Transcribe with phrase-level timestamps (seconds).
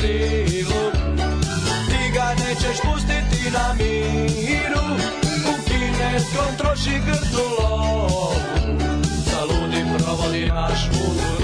[0.00, 0.82] krilu
[1.88, 4.86] Ti ga nećeš pustiti na miru.
[5.50, 8.34] U kineskom troši grdnu lovu.
[9.30, 11.39] Sa ludim provodi naš put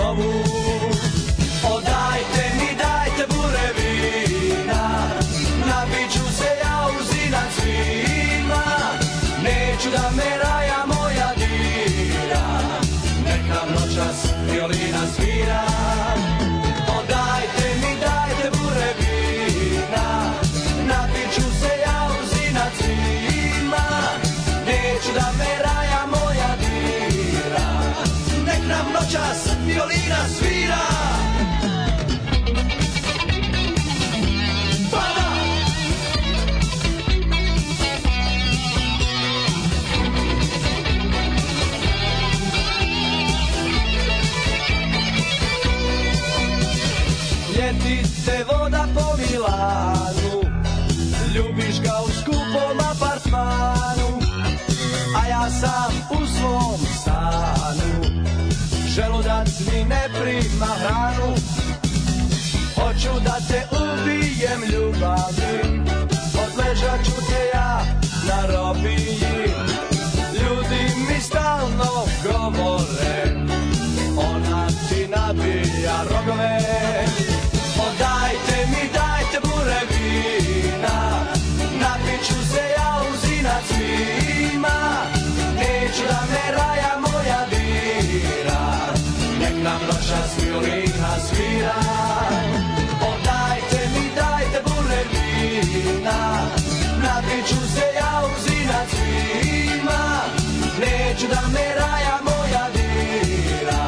[101.17, 103.84] Neću da me raja moja dira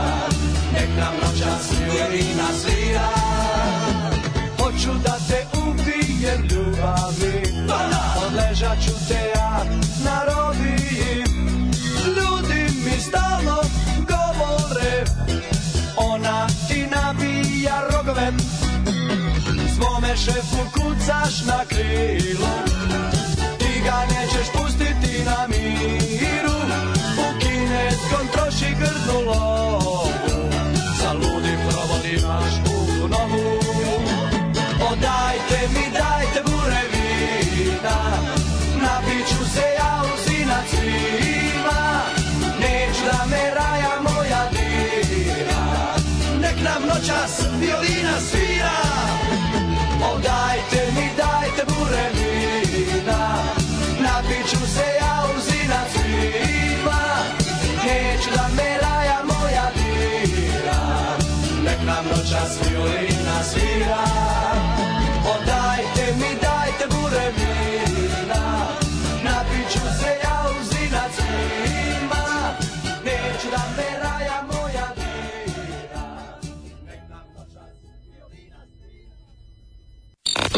[0.73, 3.09] Nek nam noćas violina svira.
[4.61, 7.43] Hoću da te ubijem ljubavi.
[8.27, 9.65] Odležat ću te ja
[10.05, 11.25] na robiji
[12.07, 13.57] Ljudi mi stalno
[13.97, 15.05] govore.
[15.97, 18.33] Ona ti nabija rogove.
[19.77, 22.48] Svome šefu kucaš na krilo.
[23.58, 26.08] Ti ga nećeš pustiti na miru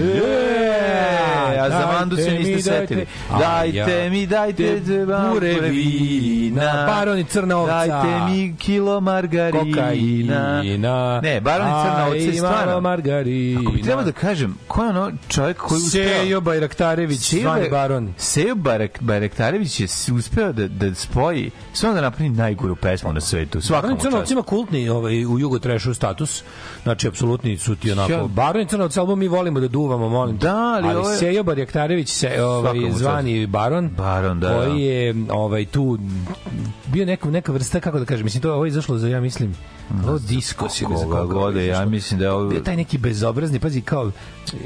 [0.00, 2.86] E, a za Mandu se mi, niste dajte.
[2.86, 3.06] setili.
[3.38, 4.80] Dajte mi, dajte
[5.32, 7.86] Burevina, Baron i Crna ovca.
[7.86, 9.60] Dajte mi kilo margarina.
[9.76, 11.20] Kokaina.
[11.20, 12.80] Ne, Baron i Crna ovca je stvarno.
[12.80, 13.60] margarina.
[13.60, 16.08] Ako bi trebao da kažem, ko je ono čovjek koji uspeo...
[16.14, 18.12] Sejo Bajraktarević, Sejo zvani Baron.
[18.16, 18.54] Sejo
[19.00, 23.60] Bajraktarević je uspeo da, da spoji, sve da napravi najgoru pesmu na svetu.
[23.60, 26.42] Svaka Baron mu i Crna ovca ima kultni ovaj, u jugo trešu status.
[26.82, 28.12] Znači, apsolutni su ti onako.
[28.12, 30.36] Ja- Baron i Crna ovca album mi volimo da duvamo, molim.
[30.38, 34.76] Da, ali ovo je- Sejo Bajraktarević, se, ovaj, zvani Baron, Baron, da, koji da.
[34.76, 35.98] je ovaj, tu
[36.86, 39.54] bio neka, neka vrsta, kako da kažem, mislim, to je ovo izašlo za, ja mislim,
[40.00, 42.48] ovo disko si Koga god je, ja mislim da je ovo...
[42.48, 44.10] bio taj neki bezobrazni, pazi, kao,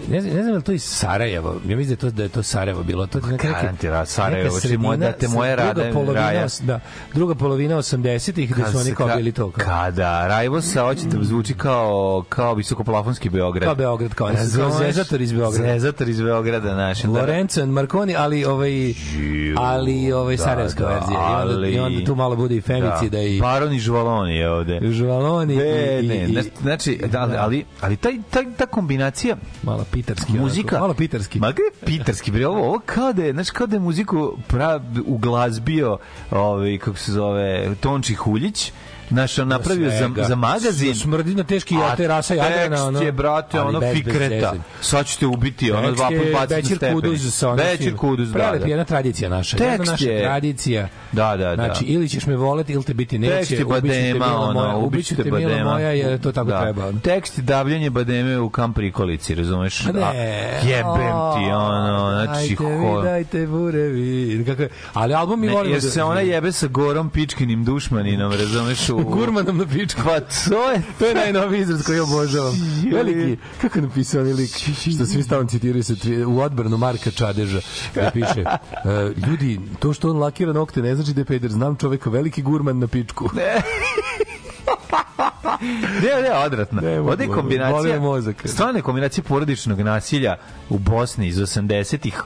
[0.09, 2.29] ne znam, ne znam li to iz Sarajeva, ja mislim da je to, da je
[2.29, 5.73] to Sarajevo bilo, to je neka, neka, garantira, Sarajevo, neka moje- da te moje druga
[5.73, 6.47] rade- polovina, raja.
[6.63, 6.81] da,
[7.15, 9.51] druga polovina 80-ih, gde su oni kao bili to.
[9.51, 13.65] Kao, Kada Rajvosa hoće da zvuči kao, kao visokoplafonski Beograd.
[13.65, 14.97] Kao Beograd, kao- kao Razumeš?
[15.15, 15.73] Zezator iz Beograda.
[15.73, 17.13] Zezator iz Beograda, da našem.
[17.13, 18.95] da- Lorenzo and Marconi, ali ovaj
[19.57, 21.13] ali ovaj sarajevska da, verzija.
[21.13, 24.51] I onda, ali- I onda tu malo bude i femicida i Paron i Žvaloni je
[24.51, 24.81] ovde.
[24.85, 29.85] žvaloni Ne, i, ne, i, znači, da, ali, ali, ali taj, taj, ta kombinacija malo
[29.93, 30.33] pitarski.
[30.33, 31.41] muzika onako, malo pitarski.
[31.41, 34.81] Ma gde pitarski bre ovo ovo kao da je znači kao da je muziku pra
[35.07, 35.99] uglazbio
[36.31, 38.73] ovaj kako se zove Tonči Huljić
[39.11, 40.95] Naš on napravio za, za magazin.
[40.95, 42.85] Smrdi na teški jate rasa Jadrana.
[42.85, 44.55] ono, je, brate, ono fikreta.
[44.81, 46.95] Sad ćete ubiti, ono dva put je baciti na Bećir stepeni.
[46.95, 48.67] Kuduz sa onim svim- Kuduz, da, Prelep da.
[48.67, 49.57] je jedna tradicija naša.
[49.57, 50.89] Tekst jedna naša je- tradicija.
[51.13, 51.55] Da, da, da.
[51.57, 53.35] Znači, ili ćeš me voleti, ili te biti neće.
[53.37, 55.71] Tekst je badema, ono, ubiću te, mila badema.
[55.73, 56.61] moja, jer to tako Da.
[56.63, 56.87] treba.
[56.87, 56.99] ono.
[57.01, 59.87] Tekst je davljanje bademe u kamp prikolici, razumeš?
[59.87, 60.61] A, ne.
[60.63, 60.95] Jebem
[61.35, 63.03] ti, ono, znači, ho...
[63.03, 64.45] dajte burevi.
[64.47, 64.69] Kako je?
[64.93, 65.75] Ali album mi volimo.
[65.75, 68.91] jer se ona jebe sa gorom pičkinim dušmaninom, razumeš?
[68.95, 69.05] U...
[69.05, 70.01] Gurmanom na pičku.
[70.05, 70.83] Pa to je...
[70.99, 72.55] To je najnoviji izraz koji obožavam.
[72.93, 74.51] Veliki, kako je napisao onaj lik,
[74.97, 77.61] što svi stalno citiraju se tri- u odbranu Marka Čadeža,
[77.93, 81.77] gde piše, e, ljudi, to što on lakira nokte ne znači da je peder, znam
[81.77, 83.31] čoveka, veliki gurman na pičku.
[83.35, 83.63] Ne, ne.
[86.83, 88.01] Ne mogu, Ovde je kombinacija,
[88.45, 90.37] stvarno je kombinacija porodičnog nasilja
[90.69, 92.23] u Bosni iz 80-ih.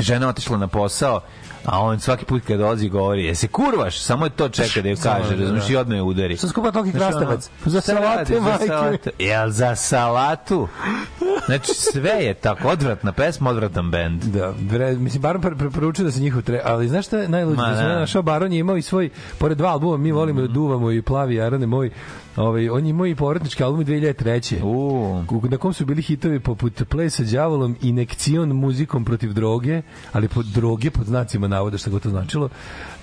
[0.00, 1.20] Žena otišla na posao,
[1.64, 4.88] a on svaki put kad dolazi govori, je se kurvaš, samo je to čeka da
[4.88, 5.72] je Samo, kaže, da, razumiješ, da.
[5.72, 6.36] i odmah je udari.
[6.36, 7.50] Što skupa ono, krastavac?
[7.64, 7.94] Za za
[8.40, 9.10] majke salatu?
[9.18, 10.68] Jel za salatu?
[11.46, 14.22] Znači, sve je tako, odvratna pesma, odvratan bend.
[14.22, 16.60] Da, bre, mislim, Baron pre, preporučio da se njihov tre...
[16.64, 17.56] Ali znaš šta je najluđe?
[17.56, 17.98] Da sam da.
[17.98, 21.34] našao Baron je imao i svoj, pored dva albuma, mi volimo da duvamo i plavi
[21.34, 21.90] jarane moj,
[22.36, 24.62] ovaj, on imao i povratnički album 2003.
[24.62, 29.82] U, U- na kom su bili hitovi poput Play sa đavolom, Inekcion muzikom protiv droge,
[30.12, 32.48] ali pod droge pod znacima navoda što god to značilo.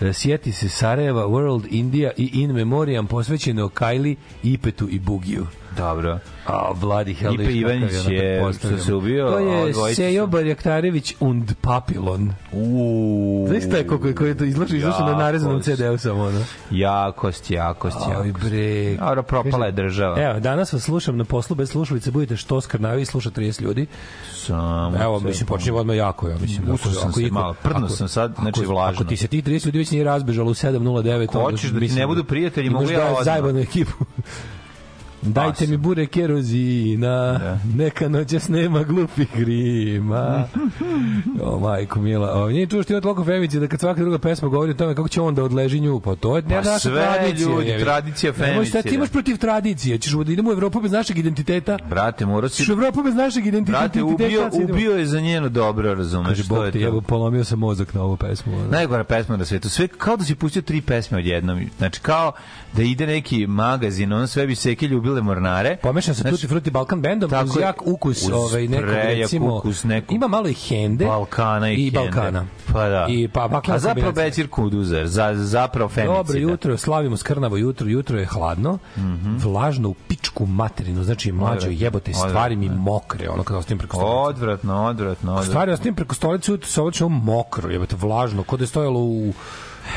[0.01, 5.47] E, Sjeti se Sarajeva, World, India i In Memoriam posvećeno Kylie, Ipetu i Bugiju.
[5.77, 6.19] dobro.
[6.47, 7.33] A, Vladi hell.
[7.33, 9.31] Ipe Ivanić je, što se ubio,
[9.73, 12.33] To je Sejo Barjaktarević und Papilon.
[12.51, 15.61] U, Znaš šta je koliko je, koje to izlaži, izlaši na narezanom.
[15.61, 16.39] CD-u samo ono.
[16.71, 18.45] Jakost, jakost, Aj jakost.
[18.45, 18.95] bre.
[18.95, 20.21] Dobro, propala je država.
[20.21, 23.85] Evo, danas vas slušam na poslu bez slušalice, budete što skrnavi i sluša 30 ljudi.
[24.33, 26.71] Samo Evo, mislim, počinje odmah jako, ja mislim.
[26.71, 29.01] Usro sam se malo, prdno sam sad, znači, vlažno.
[29.01, 31.87] Ako ti se ti 30 ljudi već nije razbežalo u 7.09, onda Hoćeš da ti
[31.87, 33.23] ne budu prijatelji, imaš mogu ja da odmah.
[33.23, 34.05] zajebanu ekipu.
[35.21, 37.39] Dajte mi bure kerozina,
[37.75, 40.47] neka noćas nema glupih grima.
[41.43, 42.43] o, majko mila.
[42.43, 44.95] O, nije čuo što ima toliko femici da kad svaka druga pesma govori o tome
[44.95, 47.49] kako će on da odleži nju, pa to je pa naša sve, tradicija.
[47.49, 48.81] ljudi, tradicija šta, femicida.
[48.81, 51.77] ti imaš protiv tradicije, ćeš da idemo u Evropu bez našeg identiteta.
[51.89, 52.71] Brate, morao si...
[52.71, 53.79] U Evropu bez našeg identiteta.
[53.79, 57.59] Brate, ubio, ubio je za njeno dobro, razumeš Kaže, što je ti, evo, polomio sam
[57.59, 58.55] mozak na ovu pesmu.
[58.55, 58.69] ono.
[58.71, 59.69] Najgora pesma na svetu.
[59.69, 61.61] Sve kao da si pustio tri pesme odjednom.
[61.77, 62.31] Znači kao
[62.73, 65.77] da ide neki magazin, on sve bi seke ljubile mornare.
[65.81, 69.57] Pomešan sa Znači, Tutti Frutti Balkan bandom tako uz jak ukus Uz ovaj nekog recimo
[69.57, 71.99] ukus nekog ima malo i hende Balkana i, i Hende.
[71.99, 72.45] Balkana.
[72.73, 73.05] Pa da.
[73.09, 74.11] I pa bakla A zapravo.
[74.11, 76.17] Bećir Kuduzer, za, zapravo femicida.
[76.17, 78.77] Dobro jutro, slavimo skrnavo jutro, jutro je hladno,
[79.43, 81.55] vlažno u pičku materinu, znači mlađo.
[81.55, 84.29] Odvratno, jebote, stvari mi mokre, ono kada ostavim preko stolice.
[84.29, 85.51] Odvratno, odvratno, odvratno.
[85.51, 89.33] Stvari ostavim preko stolice, jutro se ovo mokro, jebote, vlažno, kod je stojalo u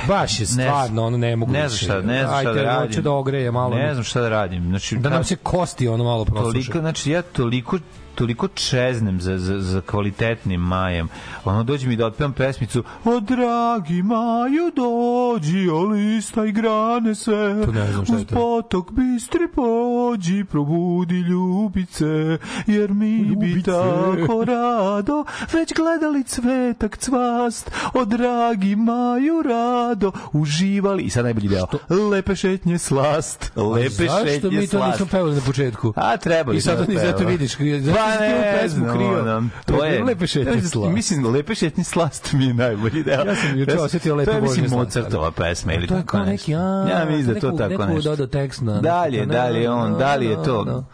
[0.08, 1.84] Baš je stvarno, ono ne mogu ne znam više.
[1.84, 2.88] šta, ne znam šta Ajde, da radim.
[2.88, 3.74] hoće da ogreje malo.
[3.76, 4.68] Ne znam šta da radim.
[4.68, 6.52] Znači, Da nam se kosti ono malo prosuše.
[6.52, 7.78] toliko, znači ja toliko
[8.22, 11.08] toliko čeznem za, za, za kvalitetnim majem.
[11.44, 17.70] Ono, dođe mi da otpevam pesmicu O dragi maju dođi, o listaj grane sve To
[18.14, 18.34] Uz to.
[18.34, 22.06] potok bistri pođi, probudi ljubice
[22.66, 23.70] Jer mi bi Ljubice.
[23.70, 31.66] tako rado Već gledali cvetak cvast O dragi maju rado Uživali, i sad najbolji deo
[32.10, 35.92] Lepe šetnje slast Lepe Zašto šetnje mi to slast nismo pevali na početku?
[35.96, 39.20] A trebali I sad oni da zato vidiš, zato Pa ne pesmu znam, krio.
[39.20, 40.04] ono, To to je je...
[40.04, 40.92] lepe šetnje Ja, slast.
[40.92, 43.20] Mislim, lepe šetnje slast mi je najbolji deo.
[43.20, 46.22] Ja sam juče osetio lepe To je, mislim, slast, Mozartova pesma ili To je kao
[46.22, 48.10] neki, a, Ja mislim da to tako nešto.
[48.10, 50.84] dodao tekst na- Dalje, dalje on, da li je to...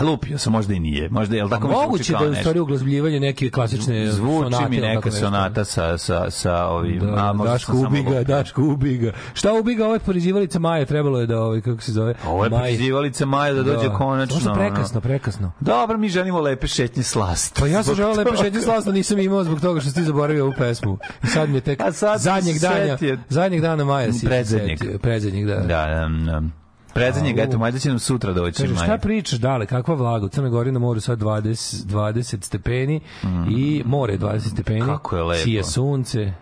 [0.00, 1.08] Lupio sam, možda i nije.
[1.08, 4.68] Možda je, tako mi zvuči Moguće da je u stvari uglazbljivanje neke klasične Zvuči sonate.
[4.68, 6.98] mi ili neka sonata sa, sa, sa ovim...
[6.98, 8.22] Da, a, Daško ubiga.
[8.22, 9.12] Daško ubiga.
[9.34, 10.84] Šta ubiga ova poređivalica Maja?
[10.84, 12.14] Trebalo je da, ovaj, kako se zove?
[12.26, 14.34] Ovo je prizivalica Maja da dođe konačno.
[14.34, 15.52] Možda prekasno, prekasno.
[15.60, 17.60] Dobro, mi želimo lepe šetnje slast.
[17.60, 20.44] Pa ja sam želeo lepe šetnje slasno, nisam imao zbog toga što si ti zaboravio
[20.44, 20.98] ovu pesmu.
[21.22, 21.80] I sad mi je tek
[22.18, 24.78] zadnjeg dana, zadnjeg dana Maja si Predzadnjeg.
[25.02, 25.54] Predzadnjeg, da.
[25.54, 26.42] Da, da, da.
[26.98, 28.62] Predzadnjeg, eto, majda će nam sutra doći.
[28.62, 30.26] Kaže, šta pričaš, dale, kakva vlaga?
[30.26, 33.00] U Crnoj Gori na moru sad 20, 20 stepeni
[33.50, 34.80] i more je 20 stepeni.
[34.86, 35.42] Kako je lepo.
[35.42, 36.32] Sije sunce.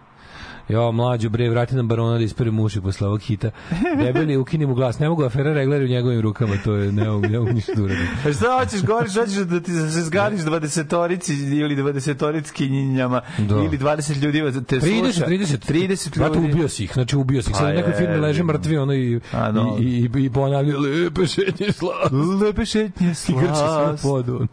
[0.68, 3.50] Jo, mlađo, bre, vrati nam barona da ispere muši posle ovog hita.
[3.98, 4.98] Debeli, ukini mu glas.
[4.98, 7.82] Ne mogu afera reglari u njegovim rukama, to je, ne mogu, ne mogu ništa da
[7.82, 8.06] uradim.
[8.26, 13.54] A šta hoćeš, govoriš, hoćeš da ti se zgariš 20-torici ili 20-toritski njinjama Da.
[13.56, 15.26] ili 20 ljudi te 30, sluša.
[15.26, 16.52] 30, 30 Brate, ljudi.
[16.52, 17.56] ubio si ih, znači ubio si ih.
[17.56, 19.76] Sad Pa u nekoj firmi je, leže mrtvi, ono i, A, no.
[19.80, 19.84] i,
[20.16, 22.12] i, i ponavlja lepe šetnje slas.
[22.42, 24.02] Lepe šetnje I grče se na slas.
[24.02, 24.46] podu.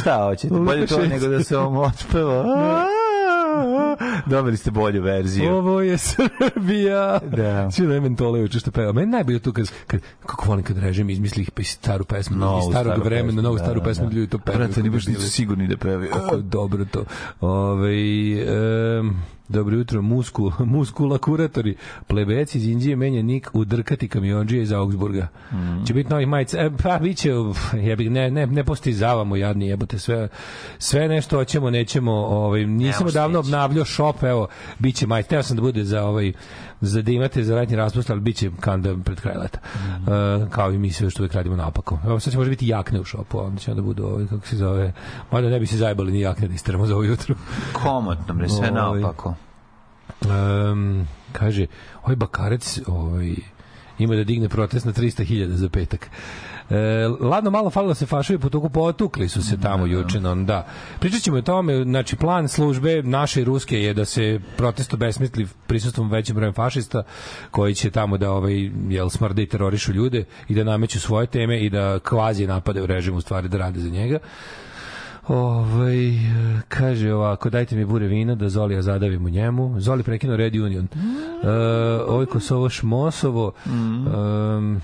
[0.00, 0.54] Šta hoćete?
[0.54, 2.44] Bolje to nego da se vam otpeva.
[4.26, 5.52] Dobili ste bolju verziju.
[5.52, 7.18] Ovo je Srbija.
[7.36, 7.70] Da.
[7.70, 8.92] Svi da mentole uče što peva.
[8.92, 12.58] Meni najbolje tu kad, kad kako volim kad režim izmisli ih pa staru pesmu, Novu
[12.58, 14.14] iz starog staru vremena, pesmu, novu da, staru da, pesmu, da.
[14.14, 14.58] ljudi to pevaju.
[14.66, 16.10] Brate, kako baš nisu sigurni da pevaju.
[16.12, 17.04] Kako je dobro to.
[17.40, 17.94] Ove,
[19.00, 19.16] um,
[19.48, 21.76] dobro jutro, musku, muskula kuratori.
[22.06, 25.28] Plebeci iz Indije menja nik u drkati kamionđije iz Augsburga.
[25.52, 25.84] Mm.
[25.86, 26.58] Će biti novih majica.
[26.58, 27.00] E, pa,
[27.50, 29.98] uf, jebi, ne, ne, ne postizavamo jadni jebote.
[29.98, 30.28] Sve,
[30.78, 32.12] sve nešto hoćemo, nećemo.
[32.12, 33.52] Ovaj, nisam odavno stići.
[34.12, 34.48] Shop, evo,
[34.78, 35.28] bit će majica.
[35.28, 36.32] Teo sam da bude za ovaj
[36.80, 39.58] za da imate za letnji raspust, ali bit će kanda pred kraj leta.
[39.74, 40.12] Mhm.
[40.12, 41.98] E, kao i mi sve što uvek radimo napako.
[42.06, 44.56] Evo sad će možda biti jakne u šopu, onda će onda budu ovaj, kako se
[44.56, 44.92] zove,
[45.32, 47.34] mada ne bi se zajbali ni jakne da isteramo za ovo jutro.
[47.82, 48.70] Komotno, bre, sve Ovaj.
[48.70, 49.34] naopako.
[50.72, 51.66] Um, kaže,
[52.02, 53.34] ovaj Bakarec ovaj,
[53.98, 56.10] ima da digne protest na 300.000 za petak.
[56.70, 60.66] E, ladno malo falilo se fašovi po toku potukli su se tamo juče no, da.
[61.00, 66.10] Pričat ćemo o tome znači plan službe naše ruske je da se protest obesmisli prisustvom
[66.10, 67.02] većim brojem fašista
[67.50, 71.60] koji će tamo da ovaj jel smrde i terorišu ljude i da nameću svoje teme
[71.60, 74.18] i da kvazi napade u režim u stvari da rade za njega.
[75.28, 76.12] Ovaj
[76.68, 79.80] kaže ovako, dajte mi bure vina da Zolija zadavim u njemu.
[79.80, 80.88] Zoli prekinuo Red Union.
[81.44, 81.48] E,
[82.06, 83.52] ovaj Kosovo Šmosovo.
[83.66, 84.80] em,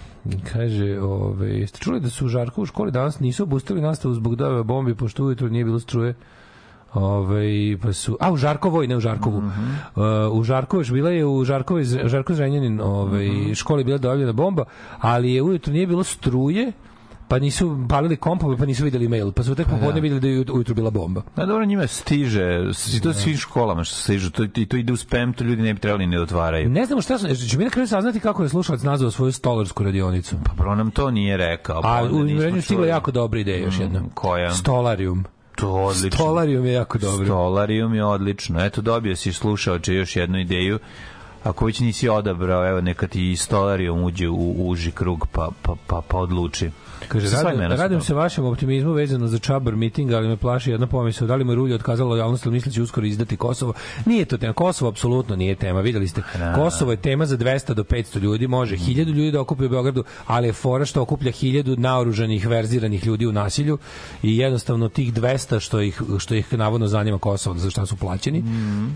[0.52, 4.36] kaže, ovaj, jeste čuli da su u Žarku u školi danas nisu obustili nastavu zbog
[4.36, 6.14] dove bombi, pošto ujutro nije bilo struje.
[6.94, 9.38] Ove, pa su, a u Žarkovoj, ne u Žarkovu.
[9.38, 9.52] Uh,
[10.32, 14.64] u Žarkovoj, bila je u Žarkovoj, Žarko Zrenjanin, ovaj, školi je bila dojavljena bomba,
[14.98, 16.72] ali je ujutro nije bilo struje,
[17.28, 20.44] pa nisu palili kompove, pa nisu videli mail, pa su tek popodne videli da je
[20.52, 21.22] ujutro bila bomba.
[21.36, 24.96] Na dobro, njima stiže, i to svim školama što stižu, to, i to ide u
[24.96, 26.70] spam, to ljudi ne bi trebali ni da otvaraju.
[26.70, 29.84] Ne znamo šta sam, će mi na kraju saznati kako je slušalac nazvao svoju stolarsku
[29.84, 30.36] radionicu.
[30.44, 31.82] Pa prvo nam to nije rekao.
[31.82, 34.02] pa A onda u mrežu stigla jako dobra ideja još jedna.
[34.14, 34.50] koja?
[34.50, 35.24] Stolarium.
[35.56, 36.16] To odlično.
[36.16, 37.26] Stolarium je jako dobro.
[37.26, 38.64] Stolarium je odlično.
[38.64, 40.78] Eto, dobio si slušaoče još jednu ideju.
[41.44, 45.74] Ako već nisi odabrao, evo, neka ti i Stolarium uđe u uži krug, pa, pa,
[45.86, 46.70] pa, pa odluči.
[47.04, 51.26] Kaže, radim, radim se vašem optimizmu vezano za čabar miting, ali me plaši jedna pomisao.
[51.26, 53.72] Da li mu je Rulja otkazala lojalnost, da će uskoro izdati Kosovo?
[54.06, 54.52] Nije to tema.
[54.54, 55.80] Kosovo apsolutno nije tema.
[55.80, 56.22] Videli ste,
[56.54, 58.46] Kosovo je tema za 200 do 500 ljudi.
[58.46, 63.06] Može 1000 ljudi da okupi u Beogradu, ali je fora što okuplja 1000 naoružanih, verziranih
[63.06, 63.78] ljudi u nasilju
[64.22, 68.44] i jednostavno tih 200 što ih, što ih navodno zanima Kosovo, za šta su plaćeni,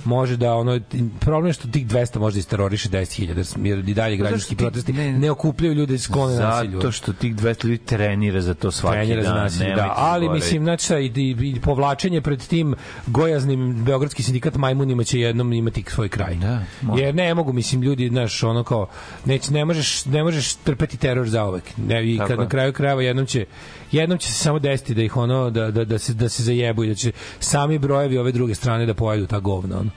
[0.04, 0.80] može da ono,
[1.20, 3.28] problem je što tih 200 može da isteroriše 10.000,
[3.64, 6.72] jer i dalje građanski ti- protesti ne- ne, okupljaju ljude iz sklone nasilju.
[6.72, 9.42] Zato što tih 200 ljudi trenira za to svaki trenira za dan.
[9.42, 9.94] nasilje, nemojte da.
[9.96, 10.44] Ali zaboraviti.
[10.44, 12.74] mislim, znači, sad i, i, povlačenje pred tim
[13.06, 16.34] gojaznim beogradski sindikat majmunima će jednom imati svoj kraj.
[16.34, 17.02] Da, može.
[17.02, 18.86] Jer ne mogu, mislim, ljudi, znaš, ono kao,
[19.24, 21.64] neć, ne, možeš, ne možeš trpeti teror za uvek.
[21.76, 22.44] Ne, I Tako kad je.
[22.44, 23.46] na kraju krajeva jednom će,
[23.92, 26.84] jednom će se samo desiti da ih ono, da, da, da, se, da se zajebu
[26.84, 29.78] i da će sami brojevi ove druge strane da pojedu ta govna.
[29.78, 29.90] Ono.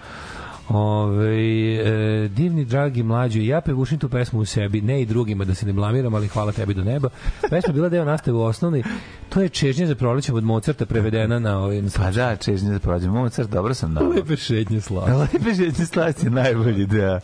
[0.73, 1.35] Ove,
[1.75, 5.65] e, divni, dragi, mlađi, ja pevušim tu pesmu u sebi, ne i drugima da se
[5.65, 7.09] ne blamiram, ali hvala tebi do neba.
[7.49, 8.83] Pesma bila deo nastave u osnovnoj,
[9.29, 11.81] to je čežnja za prolećem od Mozarta prevedena na ovaj...
[11.95, 13.07] Pa da, čežnje da prođe.
[13.07, 14.09] Mozart, dobro sam dao.
[14.09, 15.17] Lepe šetnje slava.
[15.17, 17.19] Lepe žetnje slasti je najbolji deo.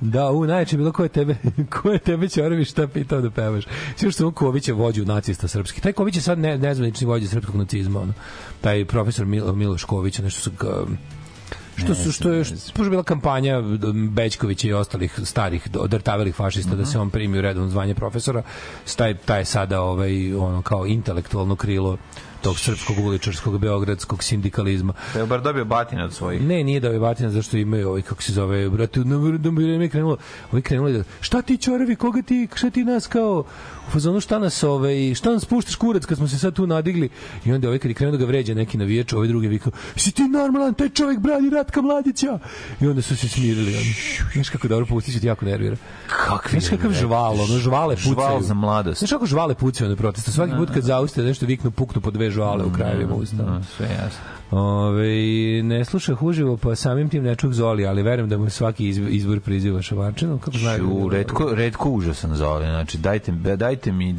[0.00, 1.36] Da, u, najče bilo ko je tebe,
[1.70, 3.64] ko je tebe Ćorovi šta pitao da pevaš.
[3.96, 5.80] Sve što on Ković je vođu nacista srpski.
[5.80, 8.00] Taj Ković je sad ne, nezvanični vođa srpskog nacizma.
[8.00, 8.12] Ono.
[8.60, 10.50] Taj profesor Mil, Miloš Ković, nešto su...
[10.50, 10.68] Ka,
[11.76, 13.62] što su što je što je bila kampanja
[14.10, 18.42] Bećkovića i ostalih starih odrtavelih fašista da se on primi u redovno zvanje profesora
[18.96, 21.96] taj taj sada ovaj ono kao intelektualno krilo
[22.42, 26.42] tog srpskog uličarskog beogradskog sindikalizma Da je bar dobio batina od svojih.
[26.42, 30.16] Ne, nije je batina zašto imaju ovaj kako se zove, brate, na da mi krenulo,
[30.52, 33.44] ovaj krenuli da šta ti čorevi, koga ti, šta ti nas kao
[33.88, 37.08] u fazonu šta nas ovaj, šta nas puštaš kurac kad smo se sad tu nadigli
[37.44, 40.12] i onda ovaj kad je krenuo da ga vređa neki navijač, ovaj drugi vikao, si
[40.12, 42.38] ti normalan, taj čovjek brani Ratka Mladića.
[42.80, 43.76] I onda su se smirili.
[43.76, 43.94] Oni.
[44.34, 45.76] Znaš kako dobro pustić ti jako nervira.
[46.26, 48.14] Kakvi Znaš kakav žval, ono žvale pucaju.
[48.14, 48.98] Žval za mladost.
[48.98, 50.32] Znaš kako žvale pucaju na protestu?
[50.32, 53.36] Svaki put kad zauste nešto viknu, puknu po dve žvale u krajevima usta.
[53.36, 54.20] No, sve jasno.
[54.50, 58.88] Ove, ne sluša uživo, pa samim tim ne čuk Zoli, ali verujem da mu svaki
[58.88, 60.38] izbor, priziva Šavarčinu.
[60.38, 61.08] Kako znaju?
[61.12, 62.64] Redko, redko užasan zoli.
[62.64, 64.14] Znači, dajte, dajte mi,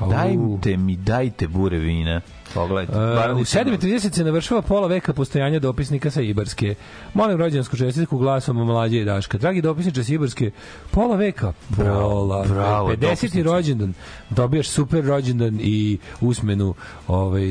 [0.00, 2.22] dajte mi, dajte bure vina.
[2.54, 2.92] Pogledajte.
[2.92, 6.74] Uh, u nisam- 7.30 se navršava pola veka postojanja dopisnika sa Ibarske.
[7.14, 9.38] Molim rođensku čestitku glasom mlađe i Daška.
[9.38, 10.50] Dragi dopisniče Sibarske,
[10.90, 13.00] pola veka, pola bravo, veka.
[13.00, 13.10] 50.
[13.10, 13.42] dopisniče.
[13.42, 13.94] rođendan,
[14.30, 16.74] dobijaš super rođendan i usmenu
[17.08, 17.42] ovaj,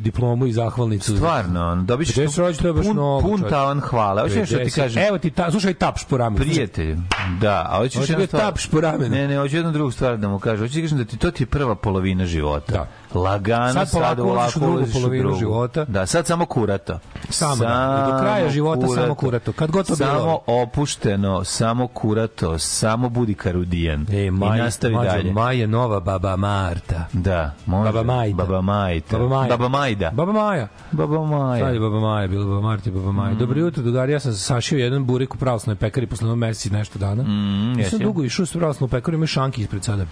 [0.00, 1.16] diplomu i zahvalnicu.
[1.16, 4.22] Stvarno, ćeš 50 rođendan, pun, mnogo, pun tavan hvala.
[4.22, 4.76] Hoćeš nešto ti 50.
[4.76, 5.02] kažem?
[5.02, 6.44] Evo ti, ta, slušaj tapš po ramenu.
[6.44, 6.96] Prijatelju,
[7.40, 9.14] da, a hoćeš Hoće jednu da stvar- tapš po ramenu.
[9.14, 10.64] Ne, ne, hoću jednu drugu stvar da mu kažem.
[10.64, 12.72] Hoću ti kažem da ti to ti je prva polovina života.
[12.72, 12.88] Da.
[13.14, 15.84] Lagano Sad sad, polako ulaziš u drugu polovinu života.
[15.84, 16.98] Da, sad samo kurato.
[17.28, 18.06] Samo, da.
[18.08, 19.52] I do kraja života samo kurato.
[19.52, 20.10] Kad god to bilo.
[20.10, 24.06] Samo opušteno, samo kurato, samo budi karudijan.
[24.12, 25.32] E, I Maj, nastavi Mađo, dalje.
[25.32, 27.06] Maj je nova baba Marta.
[27.12, 27.92] Da, može.
[27.92, 28.36] Baba Majda.
[28.36, 29.16] Baba Majda.
[29.16, 29.48] Baba Maja.
[29.48, 30.10] Baba Majda.
[30.12, 30.68] Baba Maja.
[30.92, 31.64] Baba Maja.
[31.64, 33.16] Sad je Baba Maja, bila Baba Marta i Baba Mm.
[33.16, 33.34] Maja.
[33.34, 36.78] Dobro jutro, drugari, ja sam sašio jedan burek u pravoslavnoj pekari posle jednog meseca i
[36.78, 37.22] nešto dana.
[37.22, 40.06] Mm, Nisam dugo išao u pravoslavnu pekaru, ima šanki ispred sada.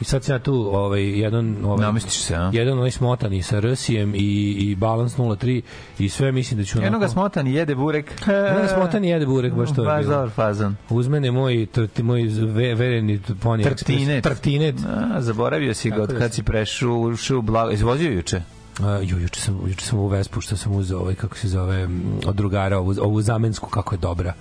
[0.00, 2.50] I sad ja tu ovaj, jedan, ovaj, Namestiš se, a?
[2.52, 4.18] jedan onaj smotani sa Rsijem i,
[4.58, 5.62] i balans 0.3
[5.98, 6.86] i sve mislim da ću onako...
[6.86, 8.12] Jednoga smotan jede burek.
[8.26, 10.76] Jednoga smotani jede burek, baš to je Baš dobar fazan.
[10.90, 14.24] Uz mene moj, trti, moj ve, vereni poni Trtinet.
[14.24, 14.74] Trtinet.
[14.86, 17.70] A, zaboravio si ga od da kad si prešao ušao u blago.
[17.70, 18.42] Izvozio juče?
[18.80, 21.88] A, ju, juče sam, juče sam u Vespu što sam uzeo ovaj, kako se zove,
[22.26, 24.34] od drugara, ovu, ovu zamensku, kako je dobra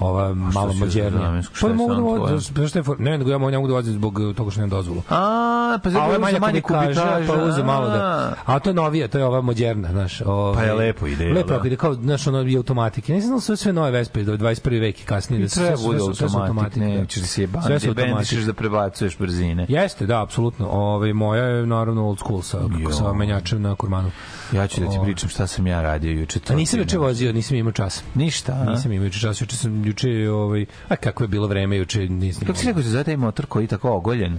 [0.00, 1.54] ova malo zamensku?
[1.56, 3.92] Šta je mogu da vozim, zašto- je for- ne, nego ja ne mogu da vozim
[3.92, 5.02] zbog uh, toga što nemam dozvolu.
[5.10, 7.32] A, pa zato je manja manje kubikaža, kubikaža.
[7.32, 8.34] pa uzem malo da...
[8.44, 10.20] A, to je novija, to je ova moderna, znaš.
[10.20, 11.66] Ovaj, Pa je lepo ide, Lepo da?
[11.66, 13.12] ide, kao, znaš, ono i automatike.
[13.12, 14.80] Ne znam da su sve nove Vespe do 21.
[14.80, 15.42] vek i kasnije.
[15.42, 18.52] Da sve bude sve sve automatik, ne, ćeš da si je Sve su bendišeš da
[18.52, 19.66] prebacuješ brzine.
[19.68, 20.68] Jeste, da, apsolutno.
[20.68, 22.58] Ovaj moja je naravno old school sa
[22.98, 24.10] sa menjačem na kurmanu.
[24.54, 26.40] Ja ću da ti pričam šta sam ja radio juče.
[26.40, 28.02] to A nisam juče vozio, nisam imao čas.
[28.14, 28.64] Ništa, a?
[28.64, 32.46] Nisam imao juče čas, juče sam juče ovaj a kako je bilo vreme juče nisam.
[32.46, 34.32] Kako si rekao se zove taj motor koji je tako ogoljen?
[34.34, 34.38] Uh,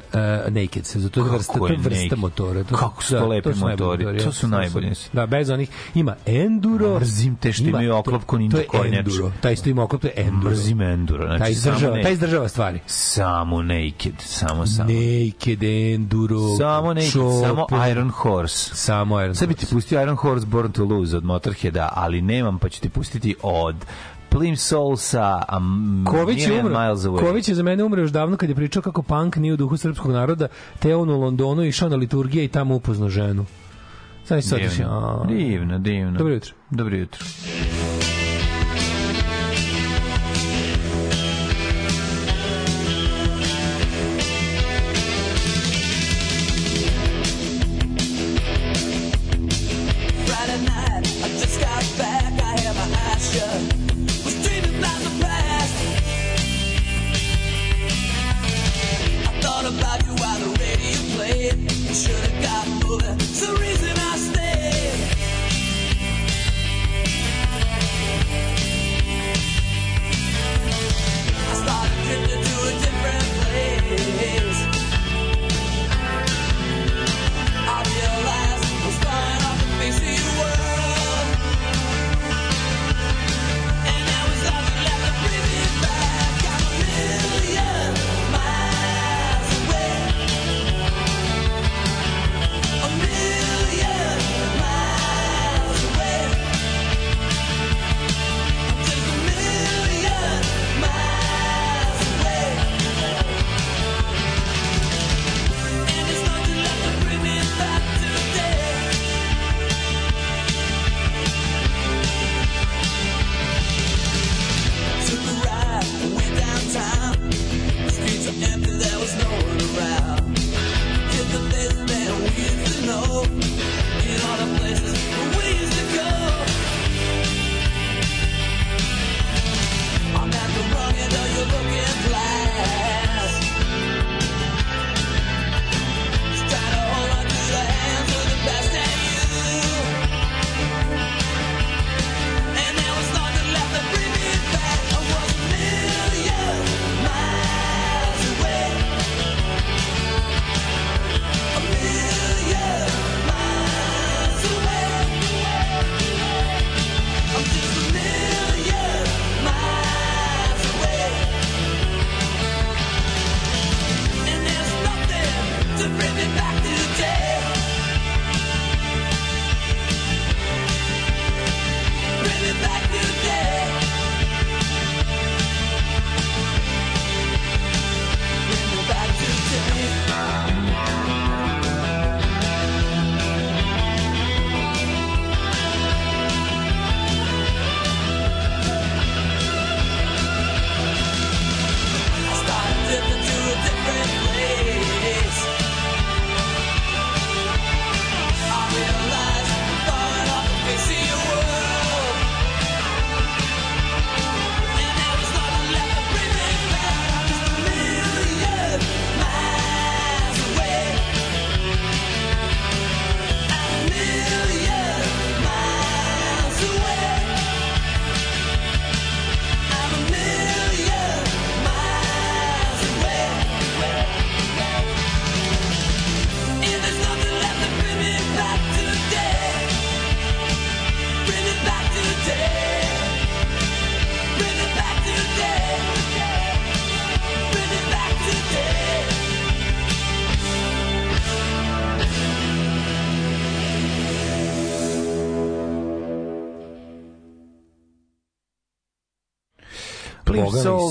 [0.50, 2.20] naked se, zato je vrsta, to je vrsta naked?
[2.20, 2.64] motora.
[2.64, 4.92] To, Kako su to lepi su najbolji motori, to su najbolji.
[5.14, 7.00] Da, bez onih, ima enduro.
[7.00, 10.02] Mrzim te što ima- imaju oklop ko ninja To je enduro, taj isto ima oklop,
[10.02, 10.50] to je enduro.
[10.50, 11.26] Mrzim enduro.
[11.26, 12.80] Znači, taj izdržava, taj izdržava stvari.
[12.86, 14.90] Samo naked, samo samo.
[14.90, 18.76] Naked, enduro, Samo naked, samo Iron Horse.
[18.76, 22.60] Samo Iron Sad bi ti pustio Iron Horse Born to Lose od Motorheada, ali nemam,
[22.60, 23.76] pa ću ti pustiti od
[24.30, 26.80] Plim Soulsa, a m- Ković je umro.
[26.80, 27.20] Miles Away.
[27.20, 29.78] Ković je za mene umro još davno kad je pričao kako punk nije u duhu
[29.78, 30.48] srpskog naroda,
[30.80, 33.46] te on u Londonu išao na liturgije i tamo upoznao ženu.
[34.26, 36.18] Sad sad Divno, divno, divno.
[36.18, 36.54] Dobro jutro.
[36.70, 37.26] Dobro jutro.
[37.26, 38.25] Friday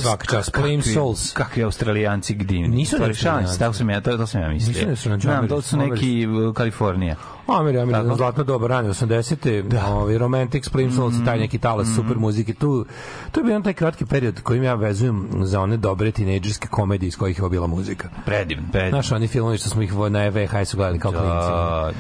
[0.05, 1.33] svaka čast, Plim Souls.
[1.33, 2.69] Kakvi australijanci divni.
[2.69, 3.59] Nisu Australijanci.
[3.59, 4.69] tako sam ja, to, to sam ja mislio.
[4.69, 7.17] Mislim da su na Znam, to su neki Kalifornija.
[7.55, 8.17] Amir, Amir, Tako?
[8.17, 9.63] zlatno doba, rane 80.
[9.63, 9.87] Da.
[9.87, 11.25] Ovaj, Romantic, Splim Souls, Mhm.
[11.25, 12.55] taj neki talas super muzike.
[12.55, 12.87] Tu,
[13.33, 17.17] to je bio taj kratki period kojim ja vezujem za one dobre tinejdžerske komedije iz
[17.17, 18.09] kojih je bila muzika.
[18.27, 18.91] Predivno, predivno.
[18.91, 21.13] Znaš, oni filmovi što smo ih na VHS-u gledali kao.
[21.13, 21.19] Da,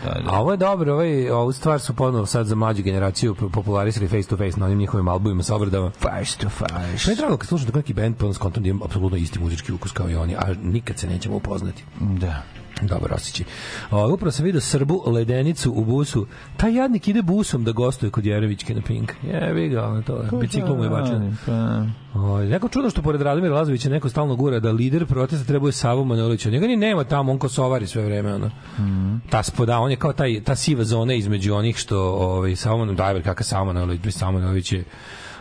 [0.05, 0.21] da, da.
[0.27, 4.29] A ovo je dobro, ovaj, ovu stvar su ponovo sad za mlađu generaciju popularisali face
[4.29, 5.90] to face na onim njihovim albumima sa obradama.
[5.90, 6.99] Face to face.
[6.99, 9.73] Što je drago kad slušam tako neki band, pa skontam da imam apsolutno isti muzički
[9.73, 11.85] ukus kao i oni, a nikad se nećemo upoznati.
[12.01, 12.43] Da.
[12.83, 13.47] Dobar osjećaj.
[13.91, 16.27] O, upravo sam vidio Srbu ledenicu u busu.
[16.57, 19.13] Taj jadnik ide busom da gostuje kod Jerevićke na Pink.
[19.23, 20.25] Jebi ga, ono to.
[20.41, 21.37] Biciklo mu je bačen.
[21.47, 21.85] Pa,
[22.15, 25.73] O, neko čudno što pored Radomira Lazovića neko stalno gura da lider protesta treba je
[25.73, 26.45] Savo Manojlović.
[26.45, 28.35] Njega ni nema tamo, on kosovari sve vreme.
[28.35, 28.51] Ono.
[29.31, 32.99] Ta spoda, on je kao taj, ta siva zona između onih što ovaj, Savo Manojlović,
[32.99, 34.85] dajver kakav Savo Manojlović, bez Savo Manojlović je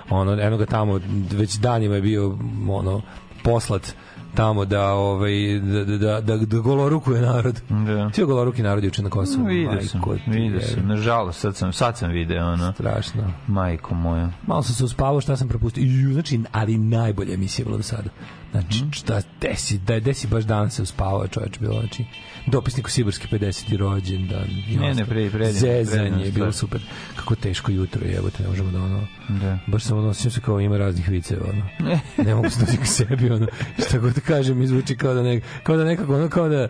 [0.09, 0.99] ono, eno ga tamo
[1.31, 2.37] već danima je bio
[2.69, 3.01] ono,
[3.43, 3.95] poslat
[4.35, 7.61] tamo da ovaj da da da, da, da golorukuje narod.
[7.69, 8.09] Da.
[8.13, 9.45] Svi goloruki narod juče na Kosovu.
[9.45, 10.87] Vidio sam, ti vidio sam.
[10.87, 12.73] Nažalost, sad sam, sad sam video, ono.
[12.73, 13.33] Strašno.
[13.47, 14.29] Majko moja.
[14.47, 15.83] Malo sam se uspavao, šta sam propustio.
[15.83, 18.09] Ju, znači, ali najbolja emisija bila do sada.
[18.53, 22.05] Znači, šta desi, da desi baš danas se uspavao čoveč bilo, znači,
[22.47, 23.77] dopisnik u Sibarski 50.
[23.77, 24.47] rođendan.
[24.79, 26.81] Ne, ne, pre- predivno, Zezanje je bilo super.
[27.15, 29.07] Kako teško jutro je, evo te, ne možemo da ono...
[29.29, 29.59] Da.
[29.67, 31.65] Baš sam odnosio se kao ima raznih viceva, ono.
[32.27, 33.47] ne mogu se doći k sebi, ono.
[33.87, 36.67] Šta god da kažem, izvuči kao da, ne, kao da nekako, ono, kao da,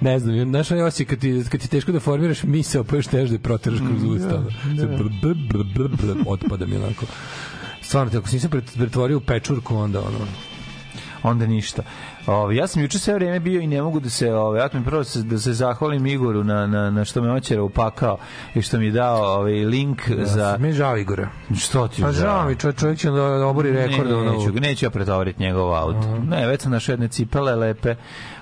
[0.00, 3.06] ne znam, znaš onaj osjećaj kad ti, kad ti teško da formiraš misao, pa još
[3.06, 4.50] teže da je proteraš kroz usta, ono.
[4.80, 7.06] Sad br, br, br, br, br, otpada mi onako.
[7.82, 10.18] Stvarno, ako se nisam pret- pretvorio u pečurku, onda ono,
[11.24, 11.82] onda ništa.
[12.26, 14.84] Ove, ja sam juče sve vreme bio i ne mogu da se, ove, ja mi
[14.84, 18.18] prvo da se, da se zahvalim Igoru na, na, na što me oćera upakao
[18.54, 20.56] i što mi je dao ovaj link za...
[20.60, 21.28] Me je žao Igora.
[21.58, 22.48] Što ti Pa žao?
[22.48, 24.08] mi, čovjek, čovjek će da da obori rekord.
[24.10, 26.18] Ne, ono, neću, neću ja pretovariti njegov auto.
[26.18, 27.94] Ne, već sam našao jedne cipele lepe.